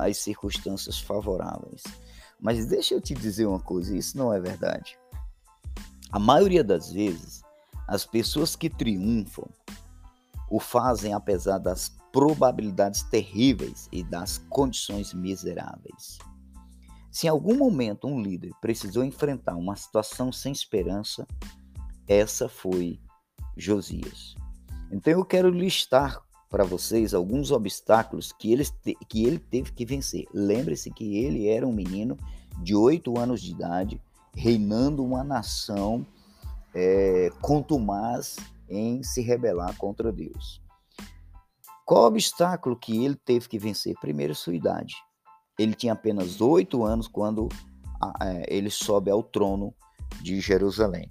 as 0.01 0.19
circunstâncias 0.19 0.99
favoráveis. 0.99 1.85
Mas 2.41 2.67
deixa 2.67 2.95
eu 2.95 3.01
te 3.01 3.15
dizer 3.15 3.47
uma 3.47 3.61
coisa, 3.61 3.97
isso 3.97 4.19
não 4.19 4.33
é 4.33 4.41
verdade. 4.41 4.99
A 6.11 6.19
maioria 6.19 6.65
das 6.65 6.91
vezes, 6.91 7.43
as 7.87 8.05
pessoas 8.05 8.57
que 8.57 8.69
triunfam 8.69 9.49
o 10.51 10.59
fazem 10.59 11.15
apesar 11.15 11.59
das 11.59 11.89
probabilidades 12.13 13.03
terríveis 13.05 13.89
e 13.91 14.05
das 14.05 14.39
condições 14.39 15.15
miseráveis. 15.15 16.19
Se 17.11 17.27
em 17.27 17.31
algum 17.31 17.57
momento 17.57 18.07
um 18.07 18.23
líder 18.23 18.53
precisou 18.61 19.05
enfrentar 19.05 19.57
uma 19.57 19.77
situação 19.77 20.31
sem 20.31 20.53
esperança, 20.53 21.27
essa 22.07 22.49
foi 22.49 23.01
Josias. 23.57 24.35
Então 24.91 25.13
eu 25.13 25.25
quero 25.25 25.51
listar 25.51 26.23
para 26.49 26.65
vocês 26.65 27.15
alguns 27.15 27.51
obstáculos 27.51 28.33
que 28.33 28.53
ele, 28.53 28.65
que 29.09 29.25
ele 29.25 29.39
teve 29.39 29.73
que 29.73 29.85
vencer. 29.85 30.27
Lembre-se 30.33 30.91
que 30.91 31.17
ele 31.17 31.49
era 31.49 31.67
um 31.67 31.73
menino 31.73 32.17
de 32.63 32.75
8 32.75 33.19
anos 33.19 33.41
de 33.41 33.53
idade, 33.53 34.01
reinando 34.35 35.03
uma 35.05 35.25
nação 35.25 36.07
é, 36.75 37.31
contumaz 37.41 38.37
em 38.69 39.03
se 39.03 39.21
rebelar 39.21 39.77
contra 39.77 40.13
Deus. 40.13 40.62
Qual 41.85 42.05
obstáculo 42.05 42.79
que 42.79 43.05
ele 43.05 43.17
teve 43.17 43.49
que 43.49 43.59
vencer? 43.59 43.95
Primeiro, 44.01 44.35
sua 44.35 44.55
idade. 44.55 44.95
Ele 45.59 45.75
tinha 45.75 45.93
apenas 45.93 46.41
8 46.41 46.85
anos 46.85 47.09
quando 47.09 47.49
é, 48.21 48.45
ele 48.49 48.71
sobe 48.71 49.11
ao 49.11 49.23
trono 49.23 49.75
de 50.21 50.41
Jerusalém. 50.41 51.09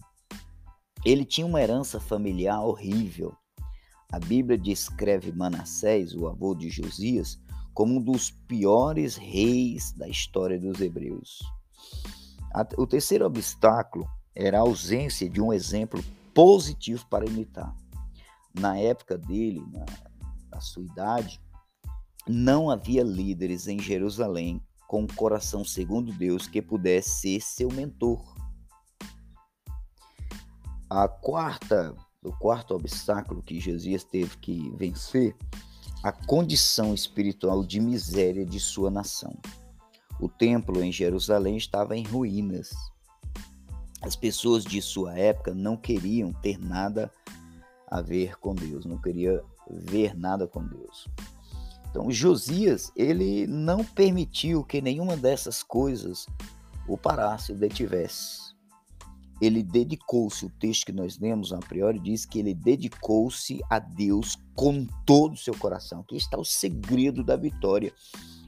Ele 1.05 1.25
tinha 1.25 1.45
uma 1.47 1.61
herança 1.61 1.99
familiar 1.99 2.61
horrível. 2.63 3.33
A 4.11 4.19
Bíblia 4.19 4.57
descreve 4.57 5.31
Manassés, 5.31 6.13
o 6.13 6.27
avô 6.27 6.53
de 6.53 6.69
Josias, 6.69 7.39
como 7.73 7.95
um 7.95 8.01
dos 8.01 8.29
piores 8.29 9.15
reis 9.15 9.93
da 9.93 10.07
história 10.07 10.59
dos 10.59 10.79
hebreus. 10.81 11.39
O 12.77 12.85
terceiro 12.85 13.25
obstáculo 13.25 14.05
era 14.35 14.57
a 14.57 14.61
ausência 14.61 15.29
de 15.29 15.41
um 15.41 15.53
exemplo 15.53 16.03
positivo 16.33 17.05
para 17.09 17.25
imitar. 17.25 17.73
Na 18.53 18.77
época 18.77 19.17
dele, 19.17 19.63
na 19.71 19.85
sua 20.61 20.83
idade, 20.83 21.41
não 22.27 22.69
havia 22.69 23.03
líderes 23.03 23.67
em 23.67 23.79
Jerusalém 23.79 24.61
com 24.87 25.03
um 25.03 25.07
coração 25.07 25.63
segundo 25.63 26.11
Deus 26.13 26.47
que 26.47 26.61
pudesse 26.61 27.21
ser 27.21 27.41
seu 27.41 27.69
mentor. 27.71 28.35
A 30.89 31.07
quarta 31.07 31.95
o 32.23 32.31
quarto 32.31 32.75
obstáculo 32.75 33.41
que 33.41 33.59
Josias 33.59 34.03
teve 34.03 34.37
que 34.37 34.69
vencer, 34.75 35.35
a 36.03 36.11
condição 36.11 36.93
espiritual 36.93 37.63
de 37.63 37.79
miséria 37.79 38.45
de 38.45 38.59
sua 38.59 38.91
nação. 38.91 39.35
O 40.19 40.29
templo 40.29 40.83
em 40.83 40.91
Jerusalém 40.91 41.57
estava 41.57 41.97
em 41.97 42.03
ruínas. 42.03 42.69
As 44.01 44.15
pessoas 44.15 44.63
de 44.63 44.81
sua 44.81 45.17
época 45.17 45.53
não 45.53 45.75
queriam 45.75 46.31
ter 46.31 46.59
nada 46.59 47.11
a 47.87 48.01
ver 48.01 48.39
com 48.39 48.53
Deus, 48.53 48.85
não 48.85 48.99
queria 48.99 49.43
ver 49.79 50.17
nada 50.17 50.47
com 50.47 50.65
Deus. 50.65 51.07
Então, 51.89 52.09
Josias, 52.09 52.91
ele 52.95 53.45
não 53.47 53.83
permitiu 53.83 54.63
que 54.63 54.81
nenhuma 54.81 55.17
dessas 55.17 55.61
coisas 55.61 56.25
o 56.87 56.97
parasse, 56.97 57.51
o 57.51 57.57
detivesse. 57.57 58.51
Ele 59.41 59.63
dedicou-se, 59.63 60.45
o 60.45 60.49
texto 60.49 60.85
que 60.85 60.91
nós 60.91 61.19
lemos 61.19 61.51
a 61.51 61.57
priori 61.57 61.99
diz 61.99 62.25
que 62.25 62.39
ele 62.39 62.53
dedicou-se 62.53 63.59
a 63.69 63.79
Deus 63.79 64.37
com 64.55 64.85
todo 65.05 65.33
o 65.33 65.37
seu 65.37 65.55
coração. 65.55 66.01
Aqui 66.01 66.15
está 66.15 66.37
o 66.37 66.45
segredo 66.45 67.23
da 67.23 67.35
vitória. 67.35 67.91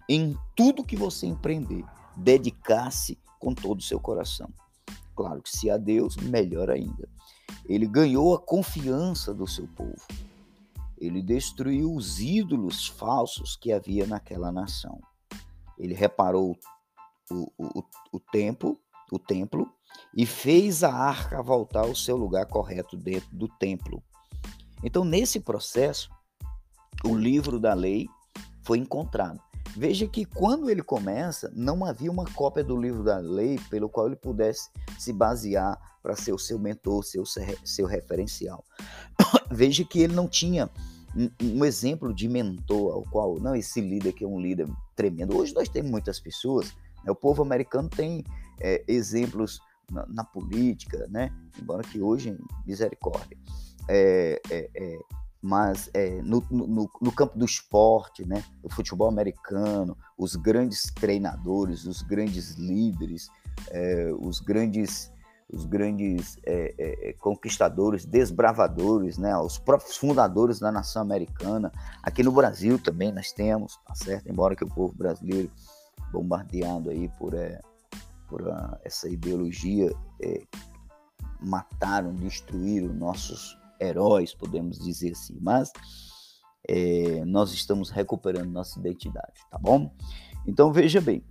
Em 0.08 0.38
tudo 0.56 0.84
que 0.84 0.96
você 0.96 1.26
empreender, 1.26 1.84
dedicar-se 2.16 3.18
com 3.40 3.54
todo 3.54 3.80
o 3.80 3.84
seu 3.84 4.00
coração. 4.00 4.50
Claro 5.16 5.42
que 5.42 5.50
se 5.50 5.70
a 5.70 5.78
Deus, 5.78 6.16
melhor 6.16 6.70
ainda. 6.70 7.10
Ele 7.66 7.88
ganhou 7.88 8.34
a 8.36 8.40
confiança 8.40 9.34
do 9.34 9.48
seu 9.48 9.68
povo. 9.68 10.02
Ele 10.98 11.22
destruiu 11.22 11.94
os 11.94 12.20
ídolos 12.20 12.88
falsos 12.88 13.56
que 13.56 13.72
havia 13.72 14.06
naquela 14.06 14.52
nação. 14.52 15.02
Ele 15.78 15.94
reparou 15.94 16.58
o, 17.30 17.52
o, 17.58 17.84
o, 18.12 18.20
templo, 18.20 18.80
o 19.12 19.20
templo 19.20 19.70
e 20.16 20.26
fez 20.26 20.84
a 20.84 20.94
arca 20.94 21.42
voltar 21.42 21.82
ao 21.82 21.96
seu 21.96 22.16
lugar 22.16 22.46
correto 22.46 22.96
dentro 22.96 23.36
do 23.36 23.48
templo. 23.48 24.04
Então, 24.84 25.04
nesse 25.04 25.40
processo, 25.40 26.10
o 27.04 27.16
livro 27.16 27.60
da 27.60 27.74
lei 27.74 28.08
foi 28.62 28.78
encontrado. 28.78 29.42
Veja 29.76 30.08
que 30.08 30.24
quando 30.24 30.70
ele 30.70 30.84
começa, 30.84 31.52
não 31.56 31.84
havia 31.84 32.12
uma 32.12 32.26
cópia 32.26 32.64
do 32.64 32.78
livro 32.78 33.04
da 33.04 33.18
lei 33.18 33.60
pelo 33.70 33.90
qual 33.90 34.06
ele 34.06 34.16
pudesse 34.16 34.70
se 35.00 35.12
basear 35.12 35.80
para 36.02 36.16
ser 36.16 36.34
o 36.34 36.38
seu 36.38 36.60
mentor, 36.60 37.04
seu, 37.04 37.24
seu 37.26 37.88
referencial. 37.88 38.64
Veja 39.54 39.84
que 39.84 40.00
ele 40.00 40.14
não 40.14 40.28
tinha 40.28 40.70
um, 41.16 41.30
um, 41.42 41.66
exemplo 41.66 42.14
de 42.14 42.28
mentor 42.28 42.94
ao 42.94 43.04
qual, 43.04 43.40
não, 43.40 43.56
esse 43.56 43.80
líder 43.80 44.14
que 44.14 44.24
é 44.24 44.28
um 44.28 44.40
líder 44.40 44.68
tremendo. 44.96 45.38
Hoje 45.38 45.54
nós 45.54 45.70
temos 45.70 45.92
muitas 45.92 46.20
pessoas, 46.20 46.74
né, 47.04 47.12
o 47.12 47.16
povo 47.16 47.44
americano 47.44 47.90
tem 47.90 48.24
é, 48.60 48.84
exemplos 48.88 49.60
na, 49.92 50.06
na, 50.08 50.24
política, 50.24 51.08
né, 51.10 51.32
embora 51.62 51.84
que 51.84 52.02
hoje, 52.02 52.38
misericórdia. 52.66 53.38
É, 53.88 54.42
é, 54.50 54.70
é 54.74 55.00
mas 55.44 55.90
é, 55.94 56.22
no, 56.22 56.42
no, 56.50 56.90
no, 57.02 57.12
campo 57.12 57.38
do 57.38 57.44
esporte, 57.44 58.26
né, 58.26 58.42
o 58.64 58.70
futebol 58.70 59.10
americano, 59.10 59.98
os 60.18 60.38
grandes 60.38 60.84
treinadores, 60.84 61.86
os 61.86 62.02
grandes 62.02 62.52
líderes, 62.52 63.28
é, 63.70 64.10
os 64.18 64.40
grandes, 64.40 65.12
os 65.52 65.66
grandes 65.66 66.38
é, 66.46 66.74
é, 66.78 67.10
é 67.10 67.14
conquistadores, 67.14 68.06
desbravadores, 68.06 69.18
né, 69.18 69.38
os 69.38 69.58
próprios 69.58 69.98
fundadores 69.98 70.60
da 70.60 70.72
nação 70.72 71.02
americana. 71.02 71.72
Aqui 72.02 72.24
no 72.24 72.32
Brasil 72.32 72.80
também 72.80 73.12
nós 73.12 73.32
temos, 73.32 73.78
tá 73.86 73.96
certo? 73.96 74.30
Embora 74.30 74.56
que 74.56 74.64
o 74.64 74.70
povo 74.70 74.94
brasileiro 74.96 75.52
bombardeado 76.12 76.90
aí 76.90 77.10
por, 77.18 77.34
é, 77.34 77.60
por 78.28 78.48
a, 78.50 78.80
essa 78.84 79.10
ideologia 79.10 79.92
mataram, 81.44 82.16
destruíram 82.16 82.94
nossos 82.94 83.58
heróis, 83.80 84.34
podemos 84.34 84.80
dizer 84.80 85.12
assim, 85.12 85.38
mas 85.42 85.72
é, 86.68 87.24
nós 87.26 87.52
estamos 87.52 87.90
recuperando 87.90 88.50
nossa 88.50 88.80
identidade, 88.80 89.34
tá 89.52 89.58
bom? 89.58 89.94
Então 90.48 90.72
veja 90.72 91.02
bem, 91.02 91.24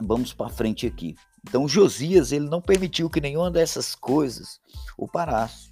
vamos 0.00 0.32
para 0.32 0.50
frente 0.50 0.86
aqui. 0.86 1.16
Então 1.46 1.68
Josias 1.68 2.32
ele 2.32 2.48
não 2.48 2.60
permitiu 2.60 3.10
que 3.10 3.20
nenhuma 3.20 3.50
dessas 3.50 3.94
coisas 3.94 4.60
o 4.96 5.08
parasse. 5.08 5.70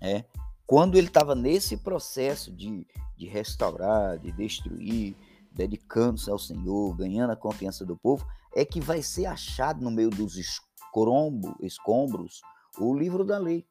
É, 0.00 0.24
quando 0.66 0.96
ele 0.96 1.06
estava 1.06 1.34
nesse 1.34 1.76
processo 1.76 2.50
de, 2.50 2.86
de 3.16 3.26
restaurar, 3.26 4.18
de 4.18 4.32
destruir, 4.32 5.16
dedicando-se 5.52 6.30
ao 6.30 6.38
Senhor, 6.38 6.96
ganhando 6.96 7.32
a 7.32 7.36
confiança 7.36 7.84
do 7.84 7.96
povo, 7.96 8.26
é 8.54 8.64
que 8.64 8.80
vai 8.80 9.02
ser 9.02 9.26
achado 9.26 9.82
no 9.82 9.90
meio 9.90 10.10
dos 10.10 10.36
escombo, 10.36 11.56
escombros 11.60 12.40
o 12.78 12.94
livro 12.94 13.24
da 13.24 13.38
lei. 13.38 13.66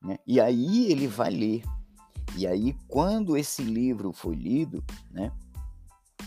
Né? 0.00 0.18
E 0.26 0.40
aí 0.40 0.90
ele 0.90 1.06
vai 1.06 1.30
ler. 1.30 1.62
E 2.36 2.46
aí, 2.46 2.76
quando 2.86 3.36
esse 3.36 3.62
livro 3.62 4.12
foi 4.12 4.34
lido, 4.34 4.84
né, 5.10 5.32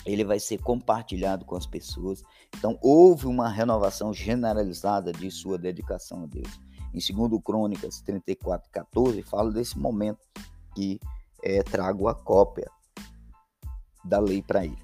ele 0.06 0.24
vai 0.24 0.40
ser 0.40 0.60
compartilhado 0.60 1.46
com 1.46 1.56
as 1.56 1.66
pessoas. 1.66 2.24
Então, 2.58 2.78
houve 2.82 3.28
uma 3.28 3.50
renovação 3.50 4.14
generalizada 4.14 5.12
de 5.12 5.30
sua 5.30 5.58
dedicação 5.58 6.24
a 6.24 6.26
Deus. 6.26 6.60
Em 6.94 7.28
2 7.28 7.42
Crônicas 7.44 8.02
34, 8.02 8.70
14, 8.72 9.22
fala 9.24 9.52
desse 9.52 9.78
momento 9.78 10.28
que 10.76 11.00
é, 11.44 11.62
trago 11.62 12.08
a 12.08 12.16
cópia 12.16 12.70
da 14.04 14.20
lei 14.20 14.42
para 14.42 14.66
ele. 14.66 14.78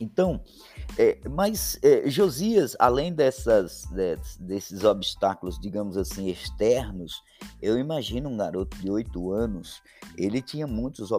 Então, 0.00 0.40
é, 0.98 1.18
mas 1.28 1.78
é, 1.82 2.08
Josias, 2.08 2.76
além 2.78 3.12
dessas, 3.12 3.86
desses 4.38 4.84
obstáculos, 4.84 5.58
digamos 5.58 5.96
assim, 5.96 6.28
externos, 6.28 7.22
eu 7.62 7.78
imagino 7.78 8.28
um 8.28 8.36
garoto 8.36 8.76
de 8.78 8.90
oito 8.90 9.32
anos, 9.32 9.82
ele 10.16 10.42
tinha 10.42 10.66
muitos 10.66 11.10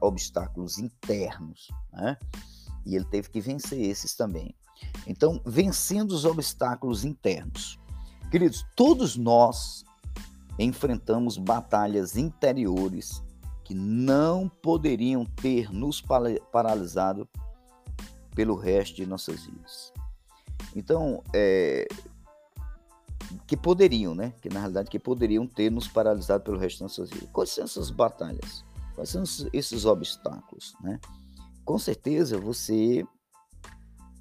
obstáculos 0.00 0.78
internos, 0.78 1.68
né? 1.92 2.16
E 2.84 2.96
ele 2.96 3.04
teve 3.04 3.28
que 3.28 3.40
vencer 3.40 3.80
esses 3.80 4.14
também. 4.14 4.54
Então, 5.06 5.40
vencendo 5.44 6.12
os 6.12 6.24
obstáculos 6.24 7.04
internos. 7.04 7.78
Queridos, 8.30 8.64
todos 8.74 9.16
nós 9.16 9.84
enfrentamos 10.58 11.36
batalhas 11.36 12.16
interiores 12.16 13.22
que 13.64 13.74
não 13.74 14.48
poderiam 14.48 15.24
ter 15.24 15.72
nos 15.72 16.02
paralisado 16.52 17.28
pelo 18.34 18.54
resto 18.54 18.96
de 18.96 19.06
nossas 19.06 19.44
vidas. 19.44 19.92
Então, 20.74 21.22
é, 21.34 21.86
que 23.46 23.56
poderiam, 23.56 24.14
né? 24.14 24.32
Que 24.40 24.48
na 24.48 24.60
realidade 24.60 24.90
que 24.90 24.98
poderiam 24.98 25.46
ter 25.46 25.70
nos 25.70 25.88
paralisado 25.88 26.44
pelo 26.44 26.58
resto 26.58 26.78
de 26.78 26.82
nossas 26.82 27.10
vidas. 27.10 27.28
Quais 27.32 27.50
são 27.50 27.64
essas 27.64 27.90
batalhas? 27.90 28.64
Quais 28.94 29.08
são 29.08 29.22
esses 29.52 29.84
obstáculos, 29.84 30.74
né? 30.80 31.00
Com 31.64 31.78
certeza 31.78 32.38
você 32.38 33.04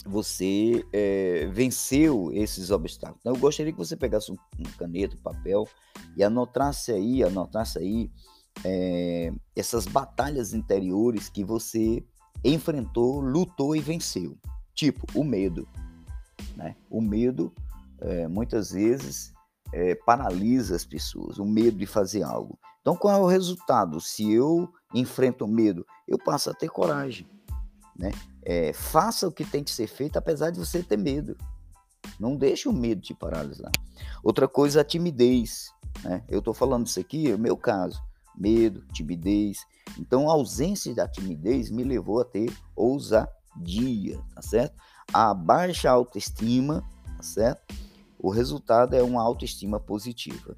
você 0.05 0.85
é, 0.93 1.47
venceu 1.47 2.31
esses 2.33 2.71
obstáculos. 2.71 3.19
Então, 3.21 3.33
eu 3.33 3.39
gostaria 3.39 3.71
que 3.71 3.77
você 3.77 3.97
pegasse 3.97 4.31
um, 4.31 4.37
um 4.57 4.63
caneta, 4.77 5.15
um 5.15 5.21
papel 5.21 5.67
e 6.15 6.23
anotasse 6.23 6.91
aí, 6.91 7.21
anotasse 7.21 7.77
aí 7.77 8.09
é, 8.63 9.31
essas 9.55 9.85
batalhas 9.85 10.53
interiores 10.53 11.29
que 11.29 11.43
você 11.43 12.03
enfrentou, 12.43 13.19
lutou 13.19 13.75
e 13.75 13.79
venceu. 13.79 14.37
Tipo, 14.73 15.05
o 15.13 15.23
medo. 15.23 15.67
Né? 16.55 16.75
O 16.89 17.01
medo, 17.01 17.53
é, 17.99 18.27
muitas 18.27 18.71
vezes, 18.71 19.33
é, 19.73 19.95
paralisa 19.95 20.75
as 20.75 20.85
pessoas, 20.85 21.37
o 21.37 21.45
medo 21.45 21.77
de 21.77 21.85
fazer 21.85 22.23
algo. 22.23 22.57
Então, 22.81 22.95
qual 22.95 23.13
é 23.13 23.21
o 23.21 23.27
resultado? 23.27 23.99
Se 23.99 24.31
eu 24.31 24.71
enfrento 24.93 25.45
o 25.45 25.47
medo, 25.47 25.85
eu 26.07 26.17
passo 26.17 26.49
a 26.49 26.53
ter 26.53 26.69
coragem. 26.69 27.27
Né? 27.97 28.11
É, 28.41 28.71
faça 28.71 29.27
o 29.27 29.31
que 29.31 29.43
tem 29.43 29.63
que 29.63 29.71
ser 29.71 29.87
feito, 29.87 30.17
apesar 30.17 30.49
de 30.49 30.59
você 30.59 30.81
ter 30.81 30.97
medo. 30.97 31.35
Não 32.19 32.35
deixe 32.35 32.69
o 32.69 32.73
medo 32.73 33.01
te 33.01 33.13
paralisar. 33.13 33.71
Outra 34.23 34.47
coisa, 34.47 34.81
a 34.81 34.83
timidez. 34.83 35.73
Né? 36.03 36.23
Eu 36.29 36.39
estou 36.39 36.53
falando 36.53 36.87
isso 36.87 36.99
aqui, 36.99 37.29
é 37.29 37.35
o 37.35 37.39
meu 37.39 37.57
caso 37.57 38.01
medo, 38.39 38.83
timidez. 38.93 39.65
Então, 39.97 40.29
a 40.29 40.33
ausência 40.33 40.93
da 40.93 41.07
timidez 41.07 41.69
me 41.69 41.83
levou 41.83 42.19
a 42.19 42.25
ter 42.25 42.51
ousadia, 42.75 44.21
tá 44.35 44.41
certo? 44.41 44.75
A 45.13 45.33
baixa 45.33 45.89
autoestima, 45.89 46.83
tá 47.17 47.23
certo? 47.23 47.73
O 48.17 48.29
resultado 48.29 48.95
é 48.95 49.01
uma 49.01 49.21
autoestima 49.21 49.79
positiva. 49.79 50.55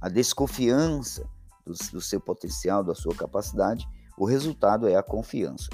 A 0.00 0.08
desconfiança 0.08 1.28
do, 1.64 1.72
do 1.92 2.00
seu 2.00 2.20
potencial, 2.20 2.84
da 2.84 2.94
sua 2.94 3.14
capacidade, 3.14 3.86
o 4.16 4.24
resultado 4.24 4.86
é 4.86 4.96
a 4.96 5.02
confiança. 5.02 5.68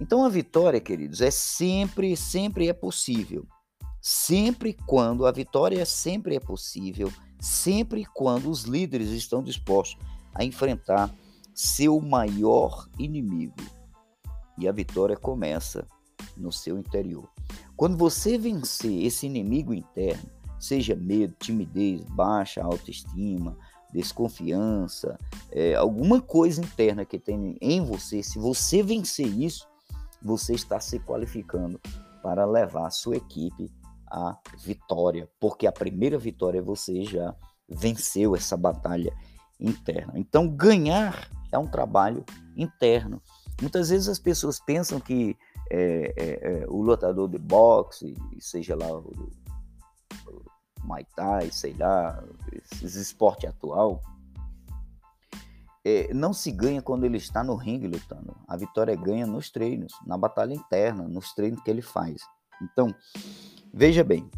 Então, 0.00 0.24
a 0.24 0.28
vitória, 0.28 0.80
queridos, 0.80 1.20
é 1.20 1.30
sempre, 1.30 2.16
sempre 2.16 2.68
é 2.68 2.72
possível. 2.72 3.46
Sempre 4.00 4.74
quando 4.86 5.26
a 5.26 5.32
vitória 5.32 5.84
sempre 5.84 6.34
é 6.34 6.40
possível, 6.40 7.12
sempre 7.38 8.06
quando 8.06 8.50
os 8.50 8.64
líderes 8.64 9.10
estão 9.10 9.42
dispostos 9.42 9.98
a 10.34 10.42
enfrentar 10.42 11.14
seu 11.60 12.00
maior 12.00 12.88
inimigo. 12.98 13.54
E 14.56 14.66
a 14.66 14.72
vitória 14.72 15.14
começa 15.14 15.86
no 16.34 16.50
seu 16.50 16.78
interior. 16.78 17.28
Quando 17.76 17.98
você 17.98 18.38
vencer 18.38 19.04
esse 19.04 19.26
inimigo 19.26 19.74
interno, 19.74 20.30
seja 20.58 20.94
medo, 20.94 21.34
timidez, 21.38 22.02
baixa 22.04 22.62
autoestima, 22.62 23.58
desconfiança, 23.92 25.18
é, 25.50 25.74
alguma 25.74 26.22
coisa 26.22 26.62
interna 26.62 27.04
que 27.04 27.18
tem 27.18 27.58
em 27.60 27.84
você, 27.84 28.22
se 28.22 28.38
você 28.38 28.82
vencer 28.82 29.26
isso, 29.26 29.68
você 30.22 30.54
está 30.54 30.80
se 30.80 30.98
qualificando 31.00 31.78
para 32.22 32.46
levar 32.46 32.86
a 32.86 32.90
sua 32.90 33.16
equipe 33.16 33.70
à 34.10 34.38
vitória, 34.64 35.28
porque 35.38 35.66
a 35.66 35.72
primeira 35.72 36.16
vitória 36.16 36.62
você 36.62 37.04
já 37.04 37.34
venceu 37.68 38.34
essa 38.34 38.56
batalha 38.56 39.14
interna. 39.58 40.14
Então, 40.16 40.48
ganhar 40.48 41.28
é 41.52 41.58
um 41.58 41.66
trabalho 41.66 42.24
interno. 42.56 43.22
Muitas 43.60 43.90
vezes 43.90 44.08
as 44.08 44.18
pessoas 44.18 44.60
pensam 44.60 45.00
que 45.00 45.36
é, 45.70 46.14
é, 46.16 46.62
é, 46.62 46.66
o 46.68 46.82
lutador 46.82 47.28
de 47.28 47.38
boxe, 47.38 48.16
seja 48.38 48.74
lá 48.74 48.90
o, 48.90 49.12
o 50.26 50.42
Muay 50.82 51.06
Thai, 51.14 51.50
sei 51.50 51.74
lá, 51.74 52.22
esses 52.52 52.96
esporte 52.96 53.46
atual, 53.46 54.00
é, 55.84 56.12
não 56.12 56.32
se 56.32 56.50
ganha 56.50 56.82
quando 56.82 57.04
ele 57.04 57.16
está 57.16 57.42
no 57.44 57.54
ringue 57.54 57.86
lutando. 57.86 58.36
A 58.46 58.56
vitória 58.56 58.94
ganha 58.96 59.26
nos 59.26 59.50
treinos, 59.50 59.92
na 60.06 60.18
batalha 60.18 60.54
interna, 60.54 61.06
nos 61.06 61.32
treinos 61.32 61.62
que 61.62 61.70
ele 61.70 61.82
faz. 61.82 62.22
Então, 62.62 62.94
veja 63.72 64.04
bem, 64.04 64.28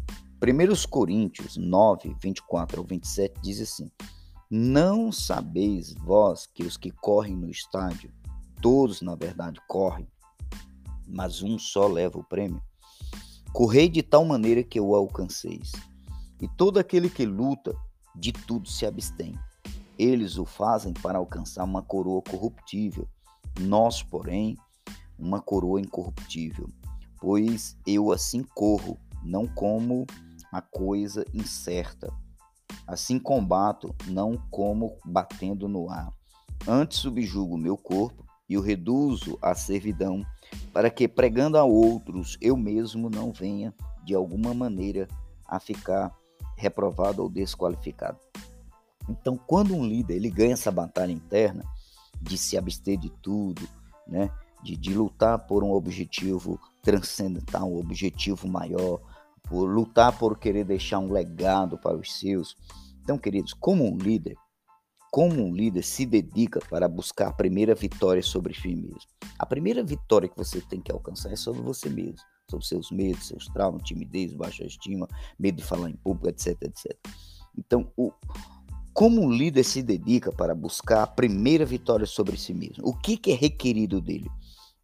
1 0.41 0.89
Coríntios 0.89 1.57
9, 1.57 2.15
24 2.21 2.79
ao 2.79 2.85
27 2.85 3.41
diz 3.41 3.61
assim: 3.61 3.89
Não 4.55 5.11
sabeis 5.11 5.95
vós 5.95 6.45
que 6.45 6.61
os 6.61 6.77
que 6.77 6.91
correm 6.91 7.35
no 7.35 7.49
estádio, 7.49 8.13
todos 8.61 9.01
na 9.01 9.15
verdade 9.15 9.59
correm, 9.67 10.07
mas 11.07 11.41
um 11.41 11.57
só 11.57 11.87
leva 11.87 12.19
o 12.19 12.23
prêmio? 12.23 12.61
Correi 13.51 13.89
de 13.89 14.03
tal 14.03 14.23
maneira 14.23 14.63
que 14.63 14.79
o 14.79 14.93
alcanceis. 14.93 15.71
E 16.39 16.47
todo 16.47 16.77
aquele 16.77 17.09
que 17.09 17.25
luta, 17.25 17.75
de 18.15 18.31
tudo 18.31 18.69
se 18.69 18.85
abstém. 18.85 19.33
Eles 19.97 20.37
o 20.37 20.45
fazem 20.45 20.93
para 20.93 21.17
alcançar 21.17 21.63
uma 21.63 21.81
coroa 21.81 22.21
corruptível, 22.21 23.07
nós, 23.59 24.03
porém, 24.03 24.55
uma 25.17 25.41
coroa 25.41 25.81
incorruptível. 25.81 26.69
Pois 27.19 27.75
eu 27.87 28.11
assim 28.11 28.43
corro, 28.43 28.99
não 29.23 29.47
como 29.47 30.05
a 30.51 30.61
coisa 30.61 31.25
incerta. 31.33 32.13
Assim 32.85 33.17
combato, 33.17 33.95
não 34.07 34.37
como 34.49 34.97
batendo 35.05 35.67
no 35.67 35.89
ar. 35.89 36.11
Antes 36.67 36.99
subjugo 36.99 37.57
meu 37.57 37.77
corpo 37.77 38.25
e 38.47 38.57
o 38.57 38.61
reduzo 38.61 39.37
à 39.41 39.55
servidão, 39.55 40.25
para 40.71 40.89
que, 40.89 41.07
pregando 41.07 41.57
a 41.57 41.63
outros, 41.63 42.37
eu 42.41 42.55
mesmo 42.55 43.09
não 43.09 43.31
venha, 43.31 43.73
de 44.03 44.13
alguma 44.13 44.53
maneira, 44.53 45.07
a 45.45 45.59
ficar 45.59 46.13
reprovado 46.55 47.21
ou 47.21 47.29
desqualificado. 47.29 48.19
Então, 49.09 49.37
quando 49.37 49.75
um 49.75 49.85
líder 49.85 50.15
ele 50.15 50.29
ganha 50.29 50.53
essa 50.53 50.71
batalha 50.71 51.11
interna 51.11 51.63
de 52.21 52.37
se 52.37 52.57
abster 52.57 52.97
de 52.97 53.09
tudo, 53.09 53.67
né, 54.07 54.29
de, 54.63 54.77
de 54.77 54.93
lutar 54.93 55.39
por 55.39 55.63
um 55.63 55.71
objetivo 55.71 56.59
transcendental, 56.81 57.71
um 57.71 57.79
objetivo 57.79 58.47
maior, 58.47 59.01
por 59.43 59.65
lutar 59.65 60.17
por 60.17 60.37
querer 60.37 60.65
deixar 60.65 60.99
um 60.99 61.11
legado 61.11 61.77
para 61.77 61.97
os 61.97 62.17
seus. 62.17 62.55
Então, 63.01 63.17
queridos, 63.17 63.53
como 63.53 63.85
um 63.85 63.97
líder, 63.97 64.35
como 65.11 65.43
um 65.43 65.53
líder 65.53 65.83
se 65.83 66.05
dedica 66.05 66.59
para 66.69 66.87
buscar 66.87 67.27
a 67.27 67.33
primeira 67.33 67.75
vitória 67.75 68.23
sobre 68.23 68.53
si 68.53 68.75
mesmo. 68.75 69.01
A 69.37 69.45
primeira 69.45 69.83
vitória 69.83 70.27
que 70.27 70.37
você 70.37 70.59
tem 70.61 70.81
que 70.81 70.91
alcançar 70.91 71.31
é 71.31 71.35
sobre 71.35 71.61
você 71.61 71.89
mesmo, 71.89 72.17
sobre 72.49 72.65
seus 72.65 72.89
medos, 72.89 73.27
seus 73.27 73.47
traumas, 73.47 73.83
timidez, 73.83 74.33
baixa 74.33 74.65
estima, 74.65 75.07
medo 75.37 75.57
de 75.57 75.63
falar 75.63 75.89
em 75.89 75.95
público, 75.97 76.29
etc, 76.29 76.59
etc. 76.63 76.97
Então, 77.55 77.91
o, 77.95 78.11
como 78.93 79.21
um 79.21 79.31
líder 79.31 79.63
se 79.63 79.83
dedica 79.83 80.31
para 80.31 80.55
buscar 80.55 81.03
a 81.03 81.07
primeira 81.07 81.65
vitória 81.65 82.05
sobre 82.05 82.37
si 82.37 82.53
mesmo? 82.53 82.87
O 82.87 82.95
que, 82.95 83.17
que 83.17 83.31
é 83.31 83.35
requerido 83.35 83.99
dele? 83.99 84.29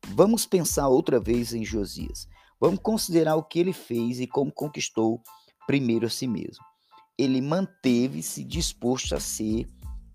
Vamos 0.10 0.45
pensar 0.45 0.88
outra 0.88 1.20
vez 1.20 1.53
em 1.53 1.64
Josias. 1.64 2.28
Vamos 2.60 2.80
considerar 2.82 3.36
o 3.36 3.43
que 3.43 3.60
ele 3.60 3.74
fez 3.74 4.20
e 4.20 4.28
como 4.28 4.51
conquistou 4.51 5.22
primeiro 5.66 6.05
a 6.05 6.10
si 6.10 6.28
mesmo. 6.28 6.64
Ele 7.18 7.41
manteve-se 7.41 8.43
disposto 8.43 9.16
a 9.16 9.20
ser 9.20 9.68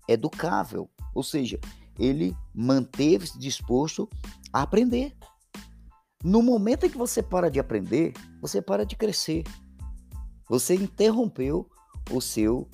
educável, 0.07 0.89
ou 1.13 1.23
seja, 1.23 1.59
ele 1.97 2.35
manteve-se 2.53 3.37
disposto 3.39 4.09
a 4.51 4.61
aprender. 4.61 5.15
No 6.23 6.41
momento 6.41 6.85
em 6.85 6.89
que 6.89 6.97
você 6.97 7.21
para 7.21 7.49
de 7.49 7.59
aprender, 7.59 8.13
você 8.41 8.61
para 8.61 8.85
de 8.85 8.95
crescer. 8.95 9.43
Você 10.49 10.75
interrompeu 10.75 11.69
o 12.11 12.21
seu 12.21 12.69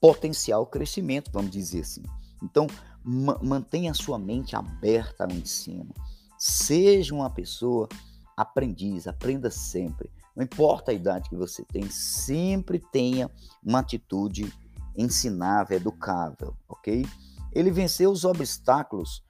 potencial 0.00 0.66
crescimento, 0.66 1.30
vamos 1.32 1.50
dizer 1.50 1.80
assim. 1.80 2.02
Então, 2.42 2.66
ma 3.04 3.38
mantenha 3.42 3.90
a 3.90 3.94
sua 3.94 4.18
mente 4.18 4.54
aberta 4.56 5.24
ao 5.24 5.30
ensino. 5.30 5.94
Seja 6.38 7.14
uma 7.14 7.30
pessoa 7.30 7.88
aprendiz, 8.36 9.06
aprenda 9.06 9.50
sempre. 9.50 10.10
Não 10.34 10.44
importa 10.44 10.90
a 10.90 10.94
idade 10.94 11.28
que 11.28 11.36
você 11.36 11.64
tem, 11.64 11.88
sempre 11.88 12.78
tenha 12.78 13.30
uma 13.64 13.78
atitude 13.78 14.52
ensinável, 14.96 15.76
educável, 15.76 16.54
ok? 16.68 17.06
Ele 17.52 17.70
venceu 17.70 18.10
os 18.10 18.24
obstáculos 18.24 19.24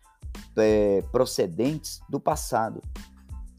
é, 0.56 1.02
procedentes 1.12 2.00
do 2.08 2.18
passado. 2.18 2.82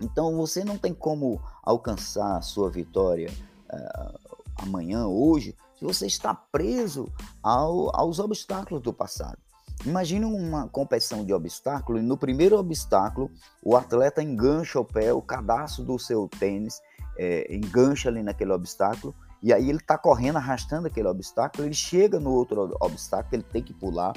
Então 0.01 0.35
você 0.35 0.63
não 0.63 0.77
tem 0.77 0.93
como 0.93 1.41
alcançar 1.63 2.37
a 2.37 2.41
sua 2.41 2.69
vitória 2.69 3.31
uh, 3.71 4.43
amanhã, 4.57 5.07
hoje, 5.07 5.55
se 5.77 5.85
você 5.85 6.05
está 6.05 6.33
preso 6.33 7.11
ao, 7.41 7.95
aos 7.95 8.19
obstáculos 8.19 8.81
do 8.81 8.93
passado. 8.93 9.39
Imagine 9.85 10.25
uma 10.25 10.67
competição 10.67 11.23
de 11.23 11.33
obstáculo 11.33 11.99
e 11.99 12.01
no 12.01 12.17
primeiro 12.17 12.57
obstáculo 12.57 13.31
o 13.63 13.75
atleta 13.75 14.21
engancha 14.21 14.79
o 14.79 14.85
pé, 14.85 15.13
o 15.13 15.21
cadastro 15.21 15.83
do 15.83 15.99
seu 15.99 16.27
tênis 16.27 16.81
é, 17.17 17.53
engancha 17.55 18.09
ali 18.09 18.23
naquele 18.23 18.51
obstáculo 18.51 19.15
e 19.41 19.53
aí 19.53 19.69
ele 19.69 19.77
está 19.77 19.97
correndo, 19.97 20.37
arrastando 20.37 20.87
aquele 20.87 21.07
obstáculo, 21.07 21.65
ele 21.65 21.73
chega 21.73 22.19
no 22.19 22.31
outro 22.31 22.75
obstáculo, 22.81 23.35
ele 23.35 23.43
tem 23.43 23.61
que 23.61 23.73
pular. 23.73 24.13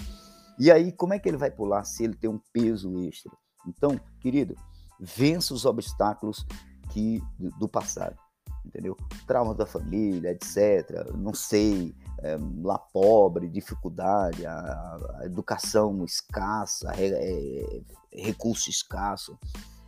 E 0.58 0.70
aí 0.70 0.90
como 0.90 1.12
é 1.12 1.18
que 1.18 1.28
ele 1.28 1.36
vai 1.36 1.50
pular 1.50 1.84
se 1.84 2.04
ele 2.04 2.14
tem 2.14 2.30
um 2.30 2.40
peso 2.52 2.98
extra? 3.00 3.30
Então, 3.66 4.00
querido, 4.20 4.56
vença 4.98 5.52
os 5.52 5.66
obstáculos 5.66 6.46
que 6.88 7.22
do 7.38 7.68
passado 7.68 8.16
entendeu? 8.64 8.96
Trauma 9.26 9.54
da 9.54 9.66
família, 9.66 10.30
etc. 10.30 11.12
Não 11.16 11.34
sei, 11.34 11.94
é, 12.18 12.36
lá 12.62 12.78
pobre, 12.78 13.48
dificuldade, 13.48 14.46
a, 14.46 14.98
a 15.20 15.26
educação 15.26 16.04
escassa, 16.04 16.92
é, 16.96 17.80
recurso 18.12 18.68
escasso, 18.68 19.38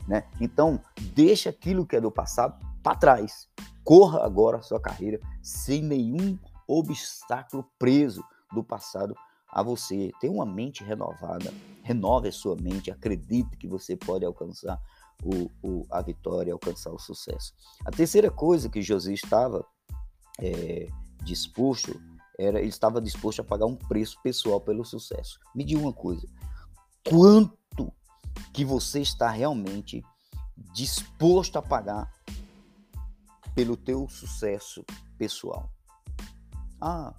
né? 0.07 0.25
Então, 0.41 0.81
deixa 1.15 1.51
aquilo 1.51 1.87
que 1.87 1.97
é 1.97 2.01
do 2.01 2.11
passado 2.11 2.55
para 2.83 2.97
trás. 2.97 3.49
Corra 3.85 4.25
agora 4.25 4.59
a 4.59 4.63
sua 4.63 4.81
carreira 4.81 5.21
sem 5.43 5.83
nenhum 5.83 6.39
obstáculo 6.67 7.65
preso 7.79 8.25
do 8.53 8.63
passado 8.63 9.15
a 9.49 9.63
você. 9.63 10.11
Tenha 10.21 10.33
uma 10.33 10.47
mente 10.47 10.83
renovada, 10.83 11.53
renove 11.83 12.29
a 12.29 12.33
sua 12.33 12.57
mente, 12.57 12.91
acredite 12.91 13.57
que 13.57 13.69
você 13.69 13.97
pode 13.97 14.25
alcançar 14.25 14.81
o, 15.23 15.51
o, 15.63 15.87
a 15.91 16.01
vitória, 16.01 16.53
alcançar 16.53 16.91
o 16.91 16.99
sucesso. 16.99 17.55
A 17.85 17.91
terceira 17.91 18.31
coisa 18.31 18.69
que 18.69 18.83
José 18.83 19.13
estava 19.13 19.65
é, 20.41 20.89
disposto 21.23 22.01
era 22.43 22.59
ele 22.59 22.69
estava 22.69 23.01
disposto 23.01 23.41
a 23.41 23.45
pagar 23.45 23.67
um 23.67 23.77
preço 23.77 24.21
pessoal 24.23 24.61
pelo 24.61 24.85
sucesso. 24.85 25.39
Me 25.55 25.65
diga 25.65 25.81
uma 25.81 25.93
coisa: 25.93 26.27
quanto 27.09 27.93
que 28.53 28.65
você 28.65 29.01
está 29.01 29.31
realmente 29.31 30.03
disposto 30.73 31.57
a 31.57 31.63
pagar 31.63 32.13
pelo 33.55 33.77
teu 33.77 34.09
sucesso 34.09 34.85
pessoal? 35.17 35.71
Ah, 36.81 37.15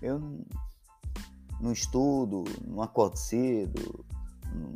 eu 0.00 0.18
não, 1.60 1.72
estudo, 1.72 2.44
não 2.66 2.82
acordo 2.82 3.16
cedo, 3.16 4.04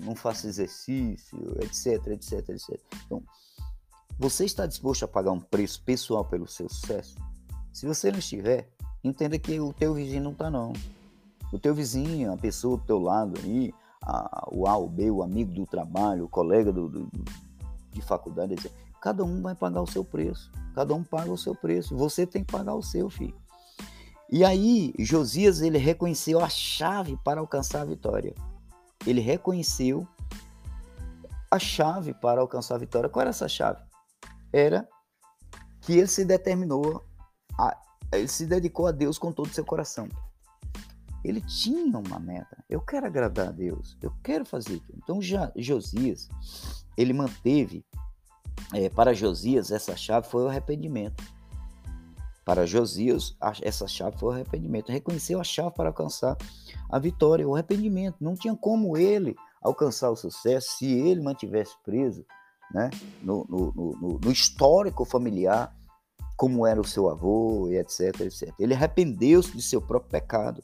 não 0.05 0.17
faço 0.17 0.47
exercício, 0.47 1.39
etc, 1.63 2.09
etc, 2.09 2.49
etc. 2.49 2.81
Então, 3.07 3.23
você 4.19 4.45
está 4.45 4.67
disposto 4.67 5.05
a 5.05 5.09
pagar 5.09 5.33
um 5.33 5.41
preço 5.41 5.83
pessoal 5.83 6.25
pelo 6.25 6.47
seu 6.47 6.69
sucesso? 6.69 7.17
Se 7.73 7.87
você 7.87 8.11
não 8.11 8.19
estiver, 8.19 8.71
entenda 9.03 9.39
que 9.39 9.59
o 9.61 9.73
teu 9.73 9.95
vizinho 9.95 10.23
não 10.23 10.33
está 10.33 10.51
não. 10.51 10.73
O 11.53 11.59
teu 11.59 11.75
vizinho, 11.75 12.33
a 12.33 12.37
pessoa 12.37 12.77
do 12.77 12.85
teu 12.85 12.99
lado 12.99 13.39
aí, 13.43 13.73
a, 14.03 14.49
o 14.51 14.67
A, 14.67 14.77
o 14.77 14.89
B, 14.89 15.11
o 15.11 15.23
amigo 15.23 15.53
do 15.53 15.67
trabalho, 15.67 16.25
o 16.25 16.29
colega 16.29 16.73
do, 16.73 16.89
do, 16.89 17.11
de 17.91 18.01
faculdade, 18.01 18.55
etc. 18.55 18.71
Cada 19.01 19.25
um 19.25 19.43
vai 19.43 19.55
pagar 19.55 19.83
o 19.83 19.87
seu 19.87 20.05
preço. 20.05 20.51
Cada 20.75 20.95
um 20.95 21.03
paga 21.03 21.31
o 21.31 21.39
seu 21.39 21.55
preço. 21.55 21.97
Você 21.97 22.27
tem 22.27 22.45
que 22.45 22.53
pagar 22.53 22.75
o 22.75 22.83
seu, 22.83 23.11
filho. 23.11 23.35
E 24.31 24.45
aí, 24.45 24.95
Josias, 24.99 25.61
ele 25.61 25.77
reconheceu 25.77 26.41
a 26.41 26.49
chave 26.49 27.19
para 27.23 27.41
alcançar 27.41 27.83
a 27.83 27.85
vitória 27.85 28.35
ele 29.07 29.21
reconheceu 29.21 30.07
a 31.51 31.59
chave 31.59 32.15
para 32.15 32.41
alcançar 32.41 32.77
a 32.77 32.79
vitória. 32.79 33.09
Qual 33.09 33.21
era 33.21 33.31
essa 33.31 33.49
chave? 33.49 33.83
Era 34.53 34.89
que 35.81 35.95
ele 35.95 36.07
se 36.07 36.25
determinou, 36.25 37.05
a, 37.59 37.77
ele 38.19 38.29
se 38.29 38.47
dedicou 38.47 38.87
a 38.87 38.93
Deus 38.93 39.19
com 39.19 39.33
todo 39.33 39.47
o 39.47 39.55
seu 39.55 39.65
coração. 39.65 40.09
Ele 41.25 41.41
tinha 41.41 41.99
uma 41.99 42.19
meta. 42.19 42.65
Eu 42.69 42.81
quero 42.81 43.07
agradar 43.07 43.49
a 43.49 43.53
Deus. 43.53 43.97
Eu 44.03 44.13
quero 44.23 44.45
fazer 44.45 44.75
isso. 44.75 44.93
Então, 44.97 45.23
já, 45.23 45.53
Josias, 45.57 46.29
ele 46.97 47.13
manteve 47.13 47.85
é, 48.73 48.89
para 48.89 49.15
Josias, 49.15 49.71
essa 49.71 49.97
chave 49.97 50.29
foi 50.29 50.45
o 50.45 50.49
arrependimento. 50.49 51.23
Para 52.45 52.67
Josias, 52.67 53.37
essa 53.63 53.87
chave 53.87 54.19
foi 54.19 54.29
o 54.31 54.33
arrependimento. 54.33 54.91
Reconheceu 54.91 55.41
a 55.41 55.45
chave 55.45 55.71
para 55.77 55.91
alcançar 55.91 56.37
a 56.91 56.99
vitória, 56.99 57.47
o 57.47 57.55
arrependimento. 57.55 58.17
Não 58.21 58.35
tinha 58.35 58.57
como 58.57 58.97
ele 58.97 59.37
alcançar 59.63 60.11
o 60.11 60.17
sucesso 60.17 60.79
se 60.79 60.87
ele 60.87 61.21
mantivesse 61.21 61.77
preso 61.85 62.27
né, 62.73 62.91
no, 63.23 63.47
no, 63.49 63.73
no, 63.73 64.19
no 64.19 64.33
histórico 64.33 65.05
familiar, 65.05 65.73
como 66.43 66.67
era 66.67 66.81
o 66.81 66.85
seu 66.85 67.09
avô 67.09 67.69
e 67.69 67.79
etc, 67.79 68.23
etc. 68.23 68.53
Ele 68.59 68.75
arrependeu-se 68.75 69.53
de 69.53 69.63
seu 69.63 69.81
próprio 69.81 70.11
pecado 70.11 70.61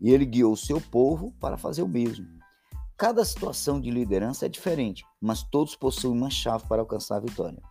e 0.00 0.10
ele 0.10 0.24
guiou 0.24 0.54
o 0.54 0.56
seu 0.56 0.80
povo 0.80 1.34
para 1.38 1.58
fazer 1.58 1.82
o 1.82 1.86
mesmo. 1.86 2.26
Cada 2.96 3.22
situação 3.22 3.78
de 3.78 3.90
liderança 3.90 4.46
é 4.46 4.48
diferente, 4.48 5.04
mas 5.20 5.42
todos 5.42 5.76
possuem 5.76 6.16
uma 6.16 6.30
chave 6.30 6.66
para 6.66 6.80
alcançar 6.80 7.16
a 7.16 7.20
vitória. 7.20 7.62